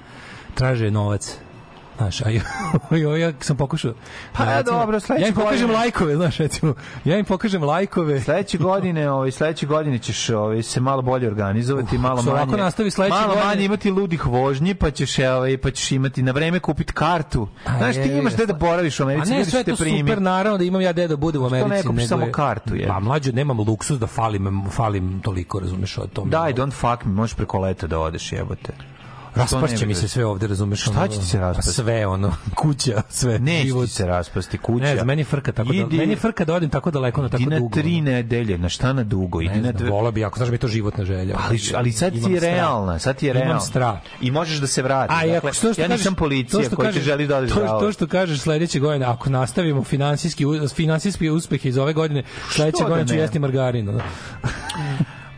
[0.54, 1.38] traže novac.
[2.00, 2.42] Znaš, a ja,
[2.98, 3.92] ja, ja sam pokušao...
[4.32, 6.74] Pa, recimo, dobro, sledeće Ja im pokažem godine- lajkove, znaš, recimo.
[7.04, 8.20] Ja im pokažem lajkove.
[8.20, 12.56] Sledeće godine, ovaj sledeće godine ćeš ovaj se malo bolje organizovati, malo ako se manje.
[12.56, 16.32] nastavi sledeće malo godine- manje imati ludih vožnji, pa ćeš ovaj pa ćeš imati na
[16.32, 17.48] vreme kupiti kartu.
[17.66, 19.64] A Znaš, ti je, imaš je, gde da boraviš u A Americi, ne, ljudi sve
[19.64, 20.00] to primiti.
[20.02, 21.86] super, naravno da imam ja gde da budem u Što ne Americi.
[21.86, 22.86] kupiš samo kartu, je?
[22.88, 26.30] Pa mlađe, nemam luksuz da falim, falim toliko, razumeš, od tome.
[26.30, 28.72] Daj, don't fuck me, možeš preko leta da odeš, jebote.
[29.34, 30.80] Raspašće ne mi bi- se sve ovde, razumeš?
[30.82, 31.72] Šta će ti se raspasti?
[31.72, 33.84] Sve, ono, kuća, sve, Neće život.
[33.84, 34.84] ti se raspasti kuća.
[34.84, 37.28] Ne znam, meni frka tako da, Idi- meni je frka da odem tako daleko na
[37.28, 37.74] tako Idi na dugo.
[37.74, 39.40] tri nedelje, na šta na dugo?
[39.40, 39.90] Idi Ne na dve...
[39.90, 41.36] volao bi, ako znaš da mi je to životna želja.
[41.40, 43.60] Ali, ali sad ti Imam je realna, sad ti je Imam realna.
[43.60, 43.98] strah.
[44.20, 45.16] I možeš da se vratiš.
[45.16, 47.50] A dakle, ako to što ja kažeš, nisam policija što koji ti želi da odeš
[47.50, 52.82] to, to što kažeš sledeće godine, ako nastavimo finansijski finansijski uspehe iz ove godine, sledeće
[52.82, 53.20] da godine ću ne?
[53.20, 53.90] jesti margarin.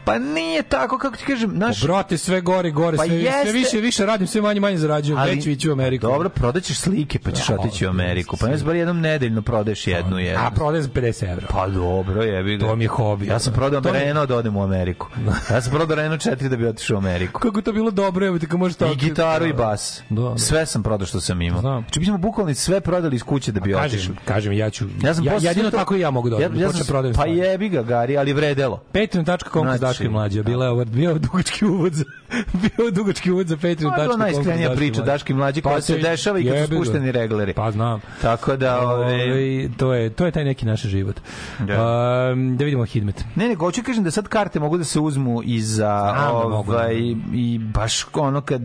[0.05, 1.83] Pa nije tako, kako ti kažem, naš...
[1.83, 3.53] Brate, sve gore, gore, Pa sve, sve jeste.
[3.53, 6.07] više, više radim, sve manje, manje zarađujem, već ću ići u Ameriku.
[6.07, 8.37] Dobro, prodaćeš slike, pa ćeš Da, otići u Ameriku.
[8.37, 10.41] Pa ne bar jednom nedeljno prodaješ jednu, jednu.
[10.47, 11.47] A prodajem za 50 evra.
[11.51, 12.67] Pa dobro, jebi ga.
[12.67, 13.27] To mi je hobi.
[13.27, 15.07] Ja sam prodao To je- Renault da odem u Ameriku.
[15.51, 17.41] Ja sam prodao Renault 4 da bi otišao u Ameriku.
[17.41, 18.93] Kako je to bilo dobro, evo ti kad možeš tako...
[18.93, 20.03] I gitaru i bas.
[20.11, 20.39] Da, da.
[20.39, 21.61] Sve sam prodao što sam imao.
[21.61, 21.83] Znam.
[21.83, 23.99] Znači, mi smo bukvalno sve prodali iz kuće da bi otišli.
[23.99, 24.85] Kažem, kažem, ja ću...
[25.03, 26.55] Ja sam ja, jedino sve to- tako i ja mogu da odem.
[26.57, 28.77] Ja, ja sam, pa jebi ga, Gari, ali vredelo.
[28.93, 30.43] Patreon.com znači, Daško i mlađe.
[30.43, 32.05] Bila je ovo, bio je dugački uvod za,
[32.63, 34.05] bio je dugački uvod za To je Patreon.com.
[34.05, 37.53] bila najiskrenija priča Daški mlađi koja se dešava i kad su spušteni regleri.
[37.53, 38.01] Pa znam.
[38.23, 41.21] Tako da, ove, Ove, to je to je taj neki naš život.
[41.59, 42.33] Da.
[42.33, 43.25] Um, da vidimo Hidmet.
[43.35, 46.95] Ne, nego hoću kažem da sad karte mogu da se uzmu i za da ovaj
[46.95, 47.37] da.
[47.37, 48.63] i baš ono kad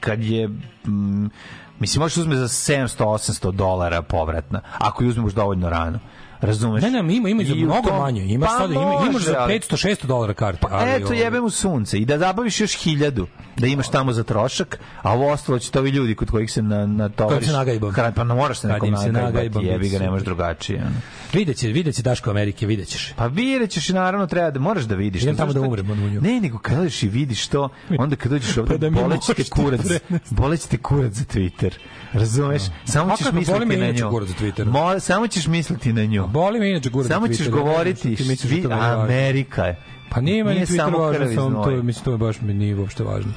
[0.00, 1.26] kad je mm,
[1.80, 5.98] mislim možeš uzme za 700 800 dolara povratna ako je uzmeš dovoljno rano.
[6.40, 6.82] Razumeš?
[6.82, 8.24] Ne, ne, ima ima za mnogo tom- manje.
[8.24, 10.60] Imaš Pa sada ima, imaš za ali- 500 600 dolara karte.
[10.60, 13.26] Pa ali, eto ovaj, jebem u sunce i da zabaviš još hiljadu
[13.56, 16.62] da imaš tamo za trošak, a ovo ostalo će to ovi ljudi kod kojih se
[16.62, 17.92] na, na Kojim se nagajbam.
[18.14, 20.24] Pa ne moraš se nekom nagajbati, jebi ga, ne možeš super.
[20.26, 20.78] drugačije.
[20.80, 20.94] ono.
[21.32, 23.12] Videće, videće Daško Amerike, videćeš.
[23.16, 25.22] Pa vidjet ćeš i naravno treba da moraš da vidiš.
[25.22, 26.20] Idem to, tamo da umrem, ono, u nju.
[26.20, 27.68] Ne, nego kad odeš i vidiš to,
[27.98, 30.34] onda kad dođeš ovde, Pa da mi boleće te možete kurac, prenesti.
[30.34, 31.70] boleće te kurac za Twitter.
[32.12, 32.62] Razumeš?
[32.84, 35.00] Samo A ćeš kako, boli misliti na nju.
[35.00, 36.25] samo ćeš misliti na nju.
[36.26, 37.08] Boli me inače gura.
[37.08, 39.02] Samo ćeš govoriti, da svi, to važno?
[39.02, 39.76] Amerika je.
[40.10, 43.32] Pa nije meni Twitter važno, samo to, mislim, to je baš mi nije uopšte važno.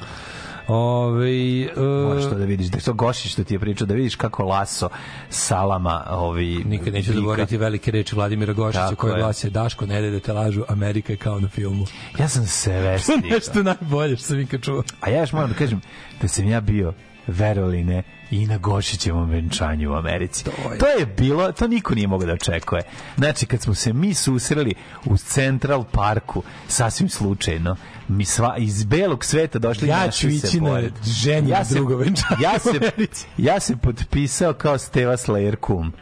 [0.68, 1.66] Ove,
[2.06, 4.44] Moraš to uh, da vidiš, da to Gošić što ti je pričao, da vidiš kako
[4.44, 4.88] laso
[5.28, 9.18] salama ovi nikad neću zaboraviti velike reči Vladimira Gošića koje je.
[9.18, 11.86] glase Daško, ne da te lažu, Amerika je kao na filmu.
[12.18, 13.16] Ja sam se To vestio.
[13.30, 14.82] nešto najbolje što sam ikad čuo.
[15.00, 15.80] A ja još moram da kažem
[16.22, 16.92] da sam ja bio
[17.30, 20.44] verovali ne i na Gošićevom venčanju u Americi.
[20.78, 22.82] To je, bilo, to niko nije mogao da očekuje.
[23.16, 24.74] Znači, kad smo se mi susreli
[25.04, 27.76] u Central Parku, sasvim slučajno,
[28.08, 32.42] mi sva, iz belog sveta došli Ja ću se ići na ženje ja drugo venčanje
[32.42, 32.90] ja se,
[33.36, 35.92] ja se potpisao kao Steva Slayer kum.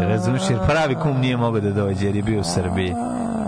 [0.00, 2.92] Razumiješ, jer pravi kum nije mogao da dođe jer je bio u Srbiji.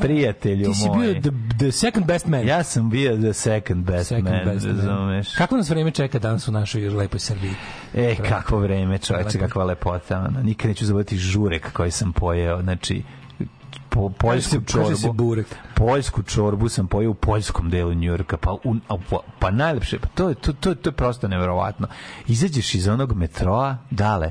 [0.01, 0.99] Prijatelju Ti si moj.
[0.99, 2.47] bio the, the second best man.
[2.47, 4.77] Ja sam bio the second best second man, best man.
[4.77, 5.35] razumeš?
[5.35, 7.53] Kako nas vreme čeka danas u našoj lepoj Srbiji?
[7.95, 10.19] E, kakvo vreme, čoveče, kakva lepota.
[10.19, 10.41] Ono.
[10.43, 12.63] Nikad neću zaboraviti žurek koji sam pojeo.
[12.63, 13.03] Znači,
[13.89, 15.13] po, poljsku se- kaže se čorbu.
[15.15, 15.47] burek.
[15.75, 18.37] Poljsku čorbu sam pojeo u poljskom delu Njujorka.
[18.37, 21.87] Pa, u, a, pa, pa najlepše, pa to, je- to, to, to je prosto neverovatno.
[22.27, 24.31] Izađeš iz onog metroa, dale,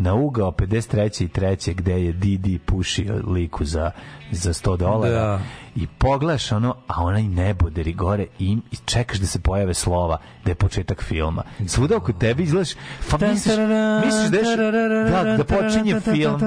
[0.00, 1.24] na ugao 53.
[1.24, 1.74] i 3.
[1.74, 3.90] gde je Didi pušio liku za,
[4.30, 5.40] za 100 dolara Da.
[5.76, 10.50] i pogledaš ono, a onaj neboderi gore i, i čekaš da se pojave slova da
[10.50, 11.42] je početak filma.
[11.66, 12.70] Svuda oko tebe izgledaš,
[13.10, 13.56] pa misliš,
[14.04, 16.38] misliš da, je, da, da počinje film.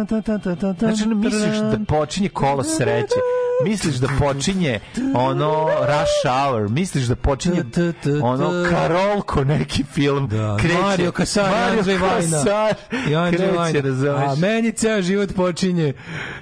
[0.79, 3.15] Znači, misliš da počinje kolo sreće.
[3.65, 4.79] Misliš da počinje
[5.15, 7.63] ono Rush Hour, misliš da počinje
[8.21, 10.27] ono Karolko neki film.
[10.27, 10.77] Da, kreće.
[10.81, 12.37] Mario Kasar, Mario Andrej Vajna.
[12.37, 13.79] Kasar, I kreće, Vajna.
[13.81, 14.29] razumeš?
[14.29, 15.93] A meni ceo život počinje.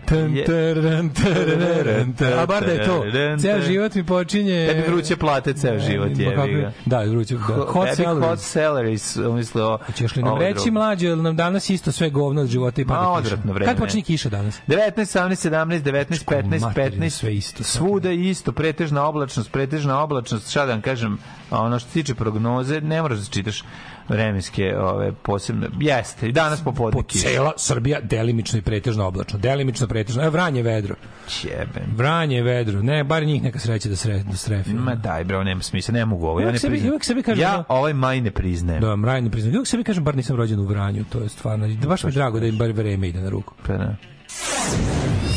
[0.05, 2.39] Tan, Je- taran, tararan, taran.
[2.39, 3.03] A bar da je to.
[3.41, 4.67] Ceo život mi počinje...
[4.67, 6.71] Tebi vruće plate ceo život, jebi ga.
[6.85, 7.35] Da, vruće.
[7.35, 7.65] Da.
[7.67, 8.41] Hot, tebi hot salaries.
[8.41, 9.77] salaries, umislio.
[9.85, 13.21] Hoćeš li nam reći mlađe, jer nam danas isto sve govno od života i pada
[13.23, 13.37] kiša.
[13.65, 14.59] Kad počinje kiša danas?
[14.67, 17.63] 19, 18, 17, 19, 15, Mater, 15, sve isto.
[17.63, 21.17] svuda je isto, pretežna oblačnost, pretežna oblačnost, šta da vam kažem,
[21.51, 23.63] ono što se tiče prognoze, ne moraš da čitaš
[24.09, 29.39] vremenske ove posebne, jeste, i danas popodne Po cela Srbija delimično i pretežno oblačno.
[29.39, 30.21] Delimično pretežno.
[30.21, 30.95] Evo Vranje je vedro.
[31.43, 31.83] Jebem.
[31.95, 32.81] Vranje je vedro.
[32.81, 34.73] Ne, bar njih neka sreća da sre, da strefi.
[34.73, 36.91] Ma daj, bro, nema smisla, ne mogu ovo, ja Uvek ne sebi- priznajem.
[36.91, 38.81] uvek sebi kažem ja da- ovaj maj ne priznajem.
[38.81, 39.51] Da, Vranje ne priznam.
[39.51, 41.05] Uvijek sebi kažem, bar nisam rođen u Vranju.
[41.05, 43.53] To je stvarno, baš mi je drago da im bar vreme ide na ruku.
[43.67, 43.95] Pa da.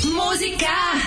[0.05, 0.73] Muzika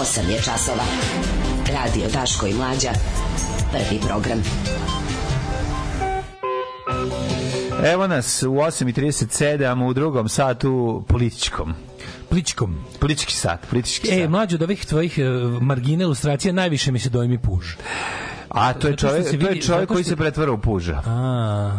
[0.00, 0.84] 8 je časova.
[1.72, 2.90] Radio Daško i Mlađa.
[3.72, 4.42] Prvi program.
[7.84, 11.74] Evo nas u 8.37 u drugom satu političkom.
[12.28, 12.84] Političkom.
[13.00, 14.20] Politički sat, politički e, sat.
[14.20, 17.66] E, mlađo od ovih tvojih e, margine margina ilustracija najviše mi se dojmi puž.
[18.48, 21.02] A to je čovjek, vidi, to je čovjek koji se pretvara u puža.
[21.06, 21.72] A,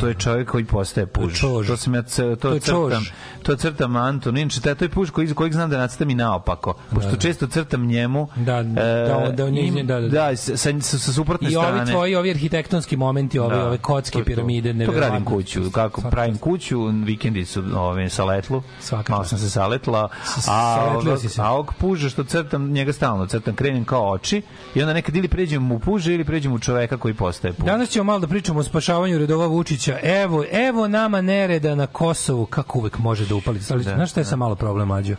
[0.00, 1.24] to je čovjek koji postaje puž.
[1.24, 1.66] To, se čož.
[1.66, 2.90] to sam ja to, to je crtam.
[2.90, 3.10] Čož.
[3.42, 4.36] To crtam Anton.
[4.36, 6.74] Inače, taj- to je puž koji, kojeg znam da nacrtam i naopako.
[6.90, 8.28] Pošto često crtam njemu.
[8.36, 10.08] Da, e, da da on je- im- da, da.
[10.08, 11.80] da, sa, sa, sa suprotne I strane.
[11.80, 14.24] ovi tvoji, ovi arhitektonski momenti, ove, Da, ove to kocke, to.
[14.24, 15.08] piramide, To neverovatno.
[15.08, 19.50] gradim kuću, kako Svaka pravim kuću, vikendi su ove, sa letlu, Svaka malo sam se
[19.50, 20.08] saletla,
[20.48, 21.04] a, ovog,
[21.38, 24.42] a ovog puža što crtam, njega stalno crtam, krenem kao oči
[24.74, 27.66] i onda nekad ili pređem u puže ili pređem u čoveka koji postaje puž.
[27.66, 29.98] Danas ćemo malo da pričamo o spašavanju redova Vučića.
[30.02, 33.60] Evo, evo nama nereda na Kosovu, kako uvek može da upali.
[33.70, 35.14] Ali, Da, znaš šta je sa malo problem, mlađo?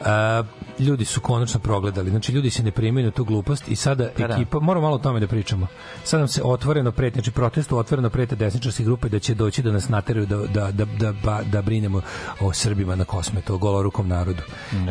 [0.00, 0.42] A,
[0.78, 2.10] ljudi su konačno progledali.
[2.10, 4.34] Znači, ljudi se ne primaju na tu glupost i sada Pa da.
[4.34, 5.66] ekipa, moramo malo o tome da pričamo.
[6.04, 9.72] Sad nam se otvoreno preti, znači protestu otvoreno prete desničarske grupe da će doći da
[9.72, 12.00] nas nateraju da, da, da, da, ba- da brinemo
[12.40, 14.42] o Srbima na kosmetu, o golorukom narodu.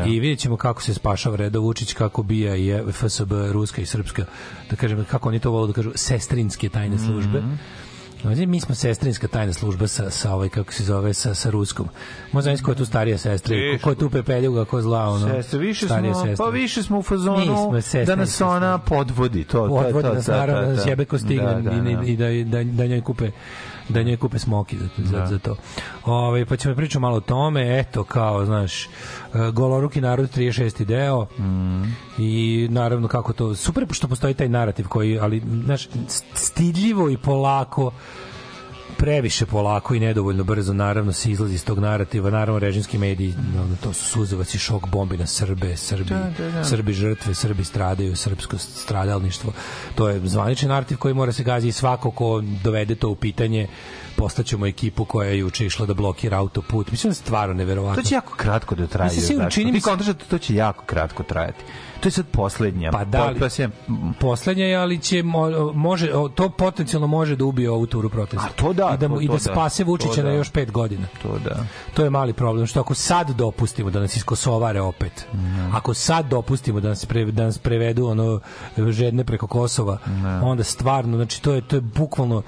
[0.05, 4.25] I vidjet ćemo kako se spašava Redo Vučić, kako bija i FSB, ruska i srpska,
[4.69, 7.43] da kažem, kako oni to vole da kažu, sestrinske tajne službe.
[8.25, 11.87] Znači, mi smo sestrinska tajna služba sa, sa ovaj, kako se zove, sa, sa ruskom.
[12.31, 15.29] Možda znaš ko je tu starija sestra, i ko, je tu pepeljuga, ko zla, ono.
[15.29, 16.45] Sestre, više starija smo, sestra.
[16.45, 19.43] pa više smo u fazonu smo da nas ona podvodi.
[19.43, 20.75] To, to, odvodi to, nas to, to, naravno to.
[20.75, 22.29] da sjebe ko stigne Da, da, i, da.
[22.29, 23.31] i da, da, da njoj kupe da
[23.89, 25.55] njoj kupe smoki za, za, za to.
[26.05, 28.87] Ove, pa ćemo pričati malo o tome, eto, kao, znaš, e,
[29.53, 30.85] goloruki narod 36.
[30.85, 31.83] deo Mm.
[32.17, 35.87] i naravno kako to, super što postoji taj narativ koji, ali, znaš,
[36.33, 37.91] stidljivo i polako
[38.97, 42.29] previše polako i nedovoljno brzo naravno se izlazi iz tog narativa.
[42.29, 46.13] Naravno režimski mediji naravno, to su suzavac i šok bombi na Srbe Srbi,
[46.63, 49.53] Srbi žrtve Srbi stradaju srpsko stradalništvo.
[49.95, 53.67] To je zvaničan narativ koji mora se gazi i svako ko dovede to u pitanje
[54.15, 58.09] poslaćemo ekipu koja je juče išla da blokira autoput mislim da je stvarno neverovatno To
[58.09, 59.11] će jako kratko da traje.
[59.11, 59.51] Mislim, Daško.
[59.51, 61.63] čini mi se- da to će jako kratko trajati.
[61.95, 62.91] To je sad poslednja.
[62.91, 63.69] Pa da li- se-
[64.19, 68.45] poslednja je, ali će mo- može to potencijalno može da ubije ovu turu protesta.
[68.45, 69.39] A to da, I da, to- i da da.
[69.39, 70.23] spase Vučića da.
[70.23, 71.07] na još pet godina.
[71.21, 71.55] To da.
[71.93, 75.25] To je mali problem, što ako sad dopustimo da nas iskosovare opet,
[75.73, 78.39] ako sad dopustimo da nas, pre, da nas prevedu ono
[78.89, 79.97] žedne preko Kosova,
[80.43, 82.41] onda stvarno, znači to je, to je bukvalno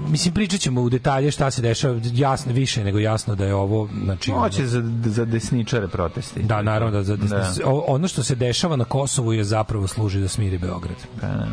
[0.00, 3.88] Mislim, pričat ćemo u detalje šta se dešava, jasno, više nego jasno da je ovo,
[4.04, 4.30] znači...
[4.30, 6.42] Hoće za, za desničare protesti.
[6.42, 7.52] Da, naravno da, za, Da.
[7.64, 10.96] o- ono što se dešava na Kosovu je zapravo služi da smiri Beograd.
[11.20, 11.46] Pa, da.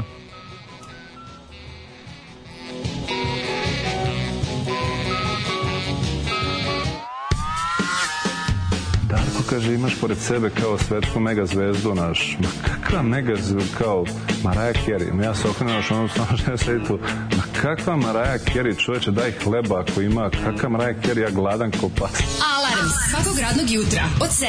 [9.49, 12.37] Kaže imaš pored sebe kao svetsku mega zvezdu naš.
[12.39, 14.05] Ma kakva mega zvezdu kao
[14.43, 15.23] Mariah Carey.
[15.23, 16.99] Ja se okrenuo što ono stano što ja sedi tu.
[17.37, 20.29] Ma kakva Mariah Carey čoveče daj hleba ako ima.
[20.29, 22.11] Kakva Mariah Carey ja gladan ko pas.
[22.55, 24.45] Alarm svakog radnog jutra od 7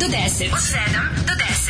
[0.00, 0.52] do 10.
[0.52, 1.34] Od 7 do
[1.66, 1.69] 10.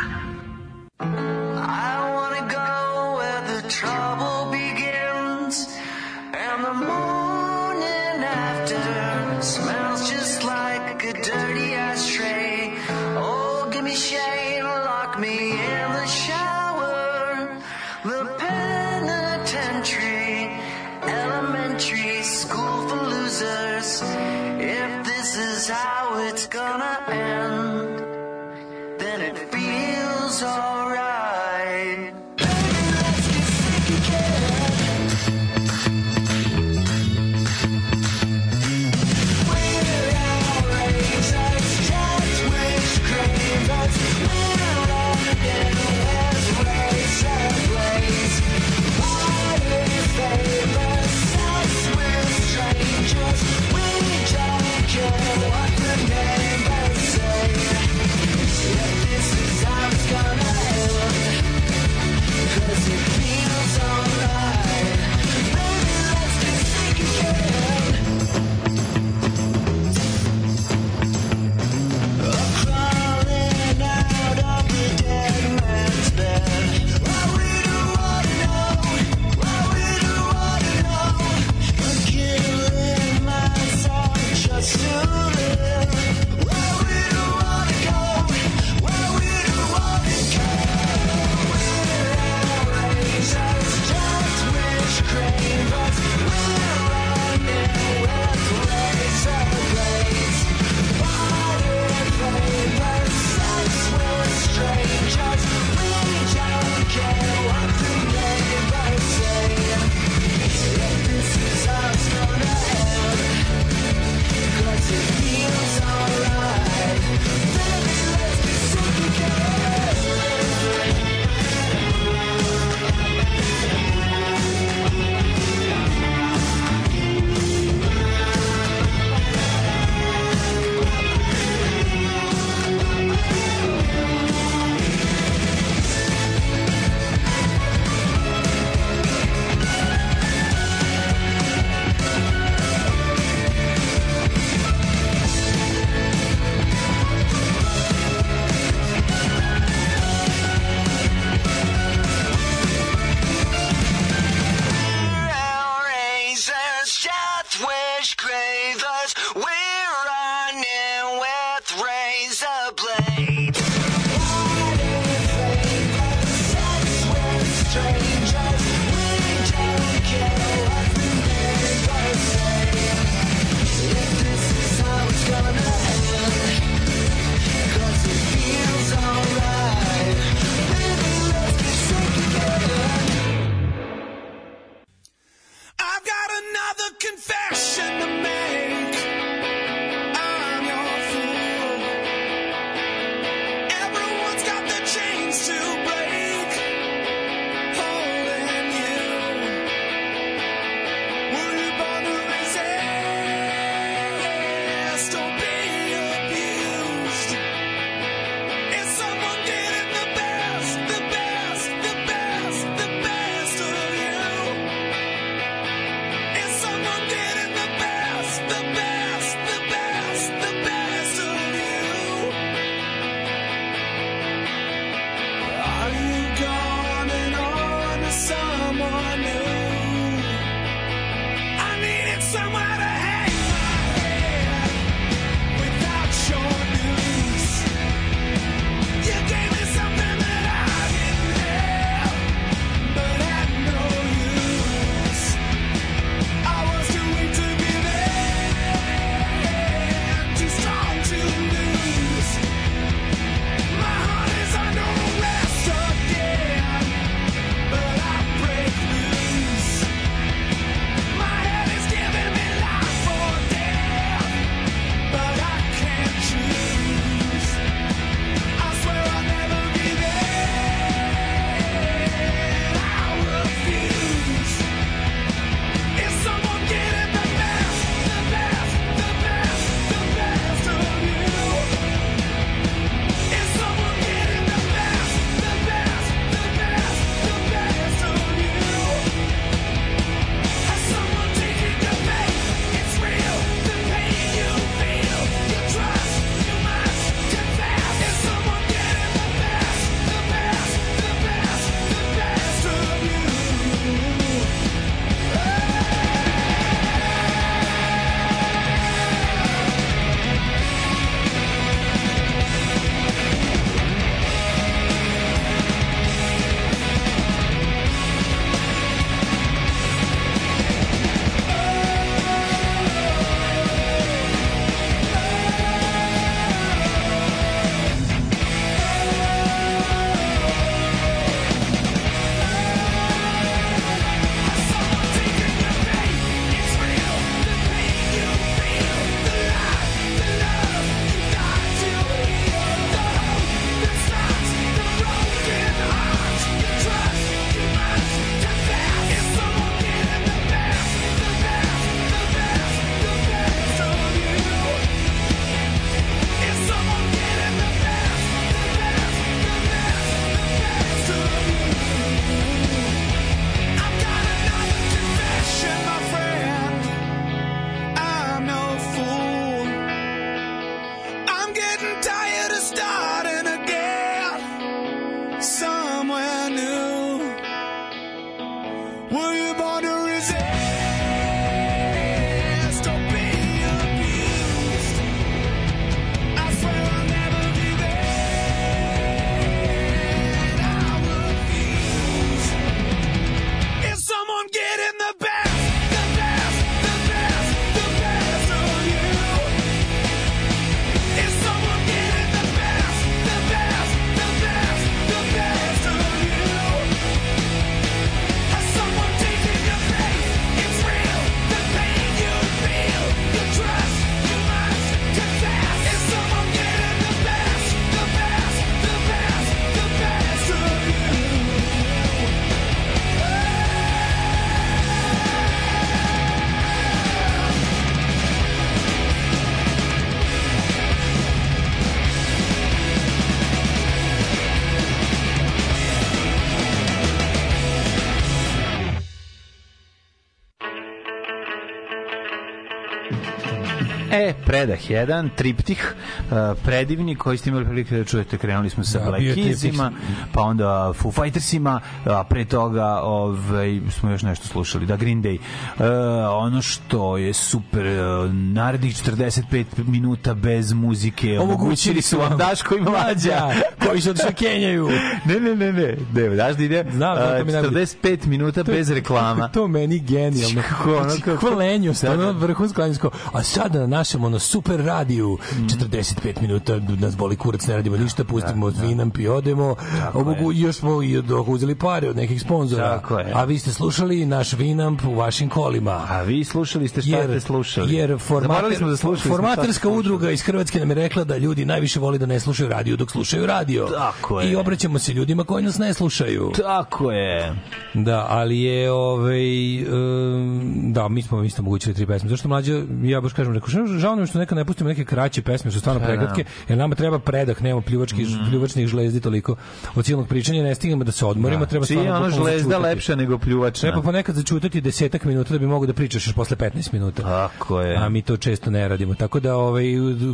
[444.21, 445.95] E, predah jedan, triptih,
[446.31, 449.91] uh, predivni, koji ste imali prilike da čujete, krenuli smo sa Da, Black Keysima,
[450.33, 455.37] pa onda Foo Fightersima, a pre toga ovaj, smo još nešto slušali, da, Green Day.
[455.37, 455.85] Uh,
[456.31, 462.81] ono što je super, uh, narednih 45 minuta bez muzike, omogućili su vam Daško i
[462.81, 463.49] Mlađa.
[463.91, 464.89] Koji se odšli Kenjaju.
[465.25, 466.85] ne, ne, ne, ne, ne, daš da ide?
[466.91, 467.85] Znam, to mi Uh, najbolje.
[467.85, 469.47] 45 minuta bez reklama.
[469.47, 470.61] To meni genijalno.
[470.69, 472.13] Kako, ono, Znači, kako- Kako lenjost, Da, da.
[472.19, 473.01] ono vrhunsko lenjost.
[473.01, 475.67] kao, A sada na našem ono super radiju Mm.
[475.69, 479.75] 45 minuta nas boli kurac, ne radimo ništa, pustimo da, Vinamp i odemo.
[480.13, 482.89] Ovogu, još smo i uzeli pare od nekih sponzora.
[482.91, 483.31] Tako je.
[483.33, 486.05] A vi ste slušali naš Vinamp u vašim kolima.
[486.09, 487.93] A vi slušali ste šta ste slušali?
[487.93, 492.17] Jer formater, smo da formaterska udruga iz Hrvatske nam je rekla da ljudi najviše vole
[492.17, 493.80] da ne slušaju radio dok slušaju radio.
[493.89, 494.51] Tako je.
[494.51, 496.51] I obraćamo se ljudima koji nas ne slušaju.
[496.57, 497.53] Tako je.
[497.93, 499.41] Da, ali je ovaj
[499.83, 502.29] um, da, mi smo isto mogućili tri pesme.
[502.29, 505.71] Zašto mlađe, ja baš kažem, rekao, žao- je što neka ne pustimo neke kraće pesme,
[505.71, 508.49] što stvarno Pa, prekratke, jer nama treba predah, nema pljuvački, Mhm.
[508.49, 509.55] pljuvačnih žlezdi toliko.
[509.95, 512.77] Od silnog pričanja ne stignemo da se odmorimo, treba Čiji je stvarno ono bukvalno žlezda
[512.79, 513.81] lepša nego pljuvačna?
[513.81, 517.23] Treba ponekad začutati desetak minuta da bi mogo da pričaš još posle 15 minuta.
[517.23, 517.95] Tako je.
[517.97, 519.13] A mi to često ne radimo.
[519.15, 519.85] Tako da ovaj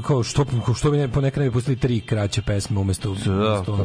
[0.03, 0.45] kao što
[0.75, 3.15] što bi ne ponekad ne bi pustili tri kraće pesme umesto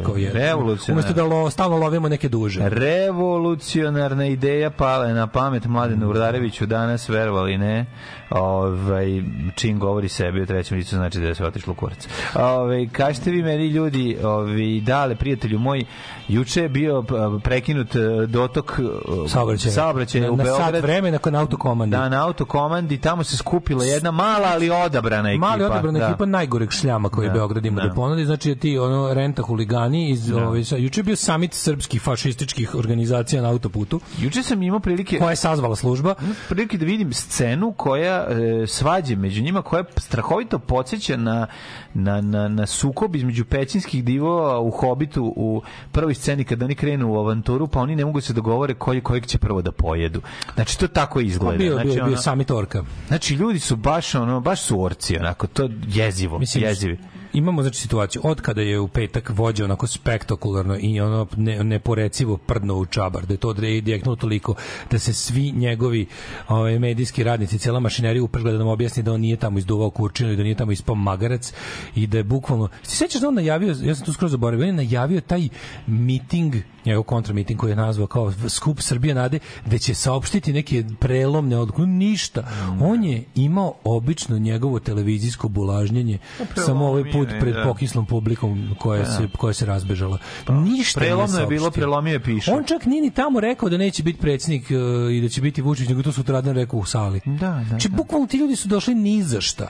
[0.03, 0.15] kao.
[0.33, 0.93] Revolucionarno.
[0.93, 2.69] Umesto da lo, stalno lovimo neke duže.
[2.69, 7.85] Revolucionarna ideja pala je na pamet Mladenu Urdareviću danas, verovali ne,
[8.29, 9.23] ovaj,
[9.55, 12.07] čim govori sebi u trećem licu znači da je sve otišlo kurac.
[12.35, 15.81] Ovaj, kažete vi meni ljudi, ovaj, dale, prijatelju moj,
[16.27, 17.13] juče je bio p-
[17.43, 18.83] prekinut eh, dotok eh,
[19.29, 19.71] saobraćaj.
[19.71, 20.83] saobraćaja u na, na sat Beograd.
[20.83, 21.97] vremena nakon autokomande.
[21.97, 25.47] Da, na autokomandi, tamo se skupila jedna mala, ali odabrana ekipa.
[25.47, 26.05] Mali odabrana da.
[26.05, 27.93] ekipa najgoreg šljama koji Da, Beograd ima da, da.
[27.93, 32.75] ponudi, znači ti ono renta huligani iz ovaj sa juče je bio samit srpskih fašističkih
[32.75, 36.15] organizacija na autoputu Juče sam imao prilike koja je sazvala služba.
[36.49, 41.47] prilike da vidim scenu koja e, svađe među njima koja strahovito podsjeća na,
[41.93, 45.61] na, na, na sukob između pećinskih divova u Hobitu u
[45.91, 49.25] prvoj sceni kada oni krenu u avanturu pa oni ne mogu se dogovore koji kojeg
[49.25, 50.21] će prvo da pojedu.
[50.53, 51.57] Znači to tako izgleda.
[51.57, 52.85] Bio, znači, bio, bio ono-.
[53.07, 56.97] Znači ljudi su baš ono baš su orci onako to jezivo, Mislim, jezivi.
[57.33, 58.21] Imamo znači situaciju.
[58.25, 63.25] Od kada je u petak vođa onako spektakularno i ono ne, neporecivo prdno u čabar,
[63.25, 64.55] da je to odreknulo toliko
[64.91, 66.05] da se svi njegovi
[66.47, 70.31] ovaj, medijski radnici, cela mašinerija uprgla da nam objasni da on nije tamo izduvao kurčinu
[70.31, 71.53] i da nije tamo ispao magarac
[71.95, 72.69] i da je bukvalno...
[72.83, 75.49] Se sećaš da on najavio, ja sam tu skroz zaboravio, on je najavio taj
[75.87, 76.55] miting
[76.85, 81.81] njegov kontramiting koji je nazvao kao skup Srbije nade, da će saopštiti neke prelomne odluke.
[81.81, 82.43] Ništa.
[82.81, 86.17] On je imao obično njegovo televizijsko bulažnjenje
[86.55, 87.63] samo ovaj put je, pred da.
[87.63, 90.17] pokislom publikom koja se koja se razbežala.
[90.49, 92.51] Ništa nije Prelomno je bilo, prelomio je piše.
[92.51, 94.75] On čak nije ni tamo rekao da neće biti predsjednik e,
[95.17, 97.21] i da će biti Vučić, nego to sutradan rekao u sali.
[97.25, 97.95] Da, da, Znači, da.
[97.95, 99.67] bukvalno ti ljudi su došli ni za šta.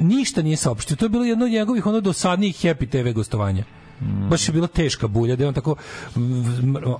[0.00, 0.96] Ništa nije saopštio.
[0.96, 3.64] To je bilo jedno od njegovih ono dosadnijih Happy TV gostovanja.
[4.00, 5.76] Baš je bila teška bulja, da je on tako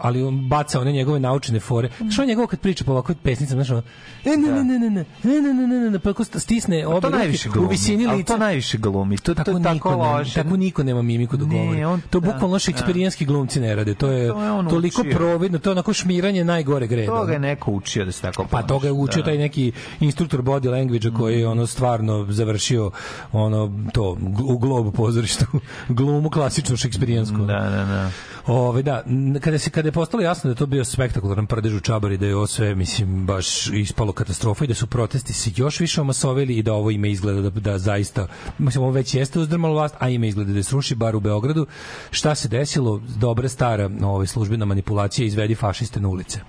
[0.00, 1.88] ali on baca one njegove naučene fore.
[1.98, 3.82] Znaš, on njegovo kad priča po ovakvoj pesnicama, znaš, ono,
[4.24, 6.88] e, ne, ne, ne, ne, ne, ne, ne, ne, ne, ne, ne, pa stisne to
[6.88, 7.68] obe ruke najviše u glumi.
[7.68, 8.32] visini ali lica.
[8.32, 9.16] to najviše glumi.
[9.18, 10.34] To, to, Tako, tako loše.
[10.34, 11.84] tako niko nema mimiku da govori.
[11.84, 13.94] on- to da, bukvalno šekspirijanski glumci ne rade.
[13.94, 15.12] To je, To je on toliko učio.
[15.12, 17.06] providno, to je onako šmiranje najgore greda.
[17.08, 20.70] Toga je neko učio da se tako Pa toga je učio taj neki instruktor body
[20.70, 22.90] language koji je ono stvarno završio
[23.32, 25.44] ono to u globu pozorištu
[25.88, 27.36] glumu klasičnu šekspirijansku.
[27.36, 28.10] Da, da, da.
[28.46, 29.04] Ove, da,
[29.40, 32.26] kada se kada je postalo jasno da je to bio spektakularan prdež u Čabari, da
[32.26, 36.56] je ovo sve, mislim, baš ispalo katastrofa i da su protesti se još više omasovili
[36.56, 38.26] i da ovo ime izgleda da, da zaista,
[38.58, 41.66] mislim, ovo već jeste uzdrmalo vlast, a ime izgleda da je sruši bar u Beogradu.
[42.10, 43.00] Šta se desilo?
[43.16, 46.40] Dobra stara ovaj, službena manipulacija izvedi fašiste na ulice.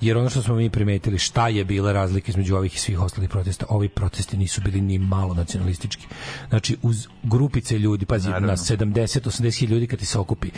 [0.00, 3.30] Jer ono što smo mi primetili, šta je bila razlika između ovih i svih ostalih
[3.30, 3.66] protesta?
[3.68, 6.06] Ovi protesti nisu bili ni malo nacionalistički.
[6.48, 10.50] Znači, uz grupice ljudi, pazi, na 70-80 ljudi kad ti se okupi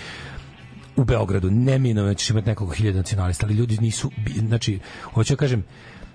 [0.97, 4.11] u Beogradu neminovno ćeš imati nekoliko hiljada nacionalista, ali ljudi nisu,
[4.49, 4.79] znači,
[5.15, 5.65] hoću da kažem,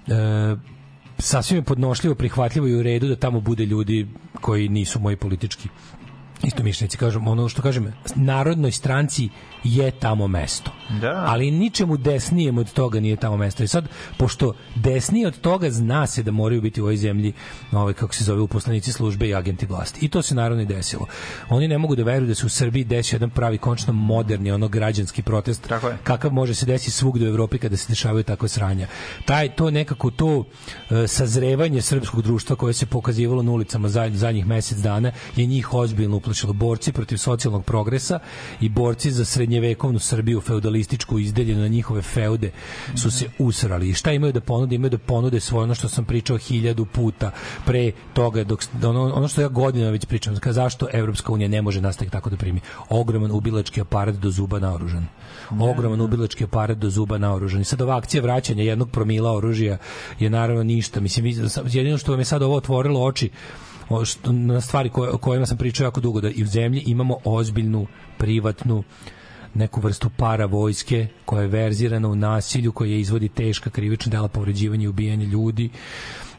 [0.07, 0.55] e,
[1.17, 4.07] sasvim je podnošljivo, prihvatljivo i u redu da tamo bude ljudi
[4.41, 5.69] koji nisu moji politički
[6.43, 9.29] isto mišljenici, kažem, ono što kažem, narodnoj stranci
[9.63, 10.71] je tamo mesto.
[11.01, 11.23] Da.
[11.27, 13.63] Ali ničemu desnijem od toga nije tamo mesto.
[13.63, 13.87] I sad,
[14.17, 17.33] pošto desnije od toga zna se da moraju biti u ovoj zemlji,
[17.71, 20.05] ovaj, kako se zove, uposlenici službe i agenti vlasti.
[20.05, 21.07] I to se naravno i desilo.
[21.49, 24.67] Oni ne mogu da veruju da se u Srbiji desi jedan pravi, končno moderni, ono
[24.67, 25.97] građanski protest, Tako je.
[26.03, 28.87] kakav može se desiti svugde u Evropi kada se dešavaju takve sranja.
[29.25, 30.43] Taj to nekako to
[30.89, 35.73] e, sazrevanje srpskog društva koje se pokazivalo na ulicama za, zadnjih mesec dana je njih
[35.73, 36.53] ozbiljno rasplašilo.
[36.53, 38.19] Borci protiv socijalnog progresa
[38.61, 42.51] i borci za srednjevekovnu Srbiju, feudalističku izdeljenu na njihove feude,
[42.95, 43.89] su se usrali.
[43.89, 44.75] I šta imaju da ponude?
[44.75, 47.31] Imaju da ponude svoje ono što sam pričao hiljadu puta
[47.65, 51.81] pre toga, dok, ono, ono što ja godinama već pričam, zašto Evropska unija ne može
[51.81, 55.07] nastaviti tako da primi ogroman ubilački aparat do zuba naoružan.
[55.59, 57.61] Ogroman ubilački aparat do zuba naoružan.
[57.61, 59.77] I sad ova akcija vraćanja jednog promila oružja
[60.19, 60.99] je naravno ništa.
[60.99, 61.25] Mislim,
[61.65, 63.29] jedino što vam je sad ovo otvorilo oči
[64.25, 67.87] na stvari koje, o kojima sam pričao jako dugo, da i u zemlji imamo ozbiljnu,
[68.17, 68.83] privatnu,
[69.53, 74.83] neku vrstu para vojske koja je verzirana u nasilju, koja izvodi teška krivična dela povređivanja
[74.83, 75.69] i ubijanja ljudi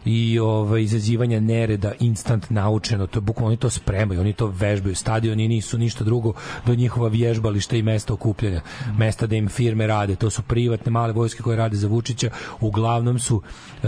[0.05, 3.07] i ovaj izazivanja nereda instant naučeno.
[3.07, 4.95] To je bukvalno oni to spremaju oni to vežbaju.
[4.95, 6.33] Stadioni nisu ništa drugo
[6.67, 8.61] do njihova vježbališta i mesta okupljanja
[8.99, 10.17] mesta da im firme rade.
[10.17, 12.31] To su privatne male vojske koje rade za Vučića.
[12.61, 13.43] Uglavnom su
[13.83, 13.87] e,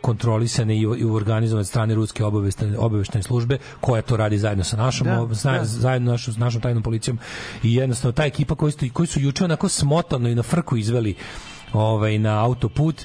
[0.00, 4.76] kontrolisane i, i organizovane od strane ruske obaveštene obaveštene službe koja to radi zajedno sa
[4.76, 5.64] našom Da, ob- zna- da.
[5.64, 7.18] zajedno našom, s našom tajnom policijom.
[7.62, 11.14] I jednostavno ta ekipa koji su, koji su juče onako smotano i na frku izveli
[11.72, 13.04] ovaj, na autoput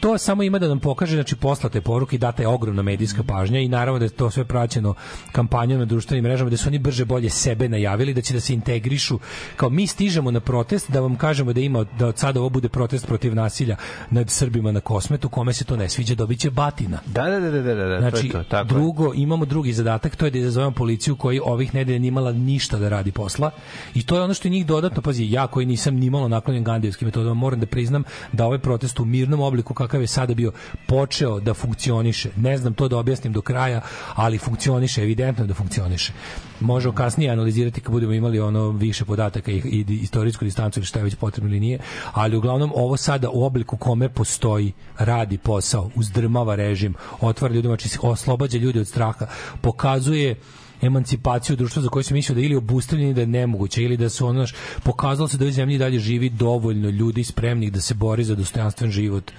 [0.00, 3.60] to samo ima da nam pokaže znači poslate poruke i data je ogromna medijska pažnja
[3.60, 4.94] i naravno da je to sve praćeno
[5.32, 8.54] kampanjom na društvenim mrežama da su oni brže bolje sebe najavili da će da se
[8.54, 9.18] integrišu
[9.56, 12.68] kao mi stižemo na protest da vam kažemo da ima da od sada ovo bude
[12.68, 13.76] protest protiv nasilja
[14.10, 17.62] nad Srbima na Kosmetu kome se to ne sviđa dobiće batina Da, da, da, da,
[17.62, 18.74] da, da, Znači, to je to, tako je.
[18.74, 22.78] drugo, imamo drugi zadatak, to je da izazovemo policiju koji ovih nedelja nije imala ništa
[22.78, 23.50] da radi posla
[23.94, 26.64] i to je ono što je njih dodatno, pazi, ja koji nisam ni malo naklonjen
[26.64, 30.52] gandijevskim metodama, moram da priznam da ovaj protest u mirnom obliku kakav je sada bio
[30.86, 32.30] počeo da funkcioniše.
[32.36, 33.80] Ne znam to da objasnim do kraja,
[34.14, 36.12] ali funkcioniše, evidentno da funkcioniše.
[36.60, 40.98] Možemo kasnije analizirati kad budemo imali ono više podataka i, i istorijsku distancu ili šta
[40.98, 41.78] je već potrebno ili nije,
[42.12, 47.98] ali uglavnom ovo sada u obliku kome postoji, radi posao, uzdrmava režim, otvara ljudima, znači
[48.02, 49.26] oslobađa ljude od straha,
[49.60, 50.34] pokazuje
[50.82, 54.26] emancipaciju društva za koju se mislio da ili obustavljeni da je nemoguće ili da su
[54.26, 58.24] ono naš, pokazalo se da u zemlji dalje živi dovoljno ljudi spremnih da se bori
[58.24, 59.32] za dostojanstven život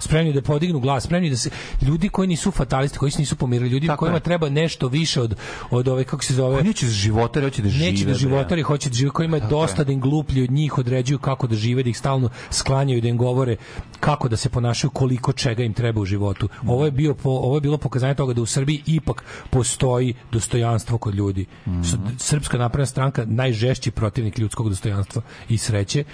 [0.00, 1.50] spremni da podignu glas, spremni da se
[1.82, 4.20] ljudi koji nisu fatalisti, koji se nisu pomirili, ljudi Tako kojima je.
[4.22, 5.36] treba nešto više od
[5.70, 7.84] od ove kako se zove Oni će za životare, hoće da žive.
[7.84, 11.18] neće da životari, hoće da žive, kojima je dosta da im gluplji od njih određuju
[11.20, 13.56] kako da žive, da ih stalno sklanjaju, da im govore
[14.00, 16.48] kako da se ponašaju, koliko čega im treba u životu.
[16.66, 20.98] Ovo je bio po, ovo je bilo pokazanje toga da u Srbiji ipak postoji dostojanstvo
[20.98, 21.46] kod ljudi.
[21.82, 26.04] S- Srpska napredna stranka najžešći protivnik ljudskog dostojanstva i sreće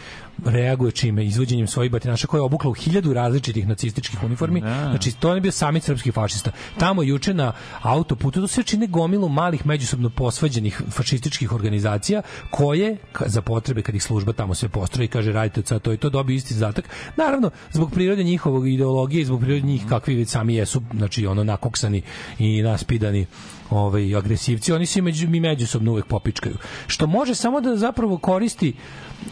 [0.44, 4.60] reaguje čime izvođenjem svojih batinaša koje je obukla u hiljadu različitih nacističkih uniformi.
[4.60, 6.50] Znači to je bio samit srpskih fašista.
[6.78, 7.52] Tamo juče na
[7.82, 12.96] autoputu to sve čine gomilu malih međusobno posvađenih fašističkih organizacija koje
[13.26, 16.10] za potrebe kad ih služba tamo sve postroji kaže radite od sad to i to
[16.10, 16.88] dobiju isti zadatak.
[17.16, 21.44] Naravno, zbog prirode njihovog ideologije i zbog prirode njih kakvi već sami jesu, znači ono
[21.44, 22.02] nakoksani
[22.38, 23.26] i naspidani
[23.74, 26.56] ovaj agresivci, oni se među, mi međusobno uvek popičkaju.
[26.86, 28.72] Što može samo da zapravo koristi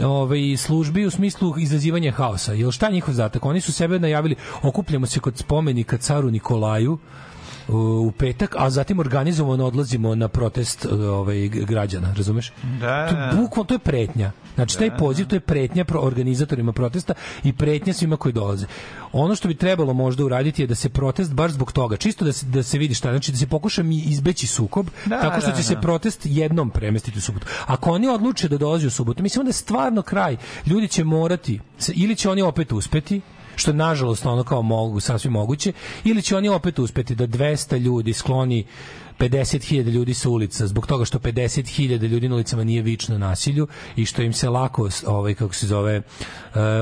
[0.01, 2.53] ovaj službi u smislu izazivanja haosa.
[2.53, 3.45] Jel šta je njihov zadatak?
[3.45, 6.99] Oni su sebe najavili, okupljamo se kod spomenika caru Nikolaju
[7.69, 12.53] u petak, a zatim organizovano odlazimo na protest ovaj građana, razumeš?
[12.81, 13.33] Da, To, da.
[13.35, 14.33] bukvalno to je pretnja.
[14.55, 17.15] Znači taj poziv to je pretnja pro organizatorima protesta
[17.45, 18.67] i pretnja svima koji dolaze.
[19.13, 22.33] Ono što bi trebalo možda uraditi je da se protest baš zbog toga, čisto da
[22.33, 25.51] se da se vidi šta, znači da se pokuša mi izbeći sukob Da, tako što
[25.51, 25.81] da, će se da.
[25.81, 27.47] protest jednom premestiti u subotu.
[27.67, 30.37] Ako oni odluče da dolaze u subotu, mislim da je stvarno kraj.
[30.67, 33.21] Ljudi će morati se- ili će oni opet uspeti
[33.57, 35.73] što nažalost ono kao mogu, sasvim moguće,
[36.05, 38.65] ili će oni opet uspeti da 200 ljudi skloni
[39.23, 43.67] 50.000 ljudi sa ulica zbog toga što 50.000 ljudi na ulicama nije vično nasilju
[43.97, 46.03] i što im se lako ovaj kako se zove e,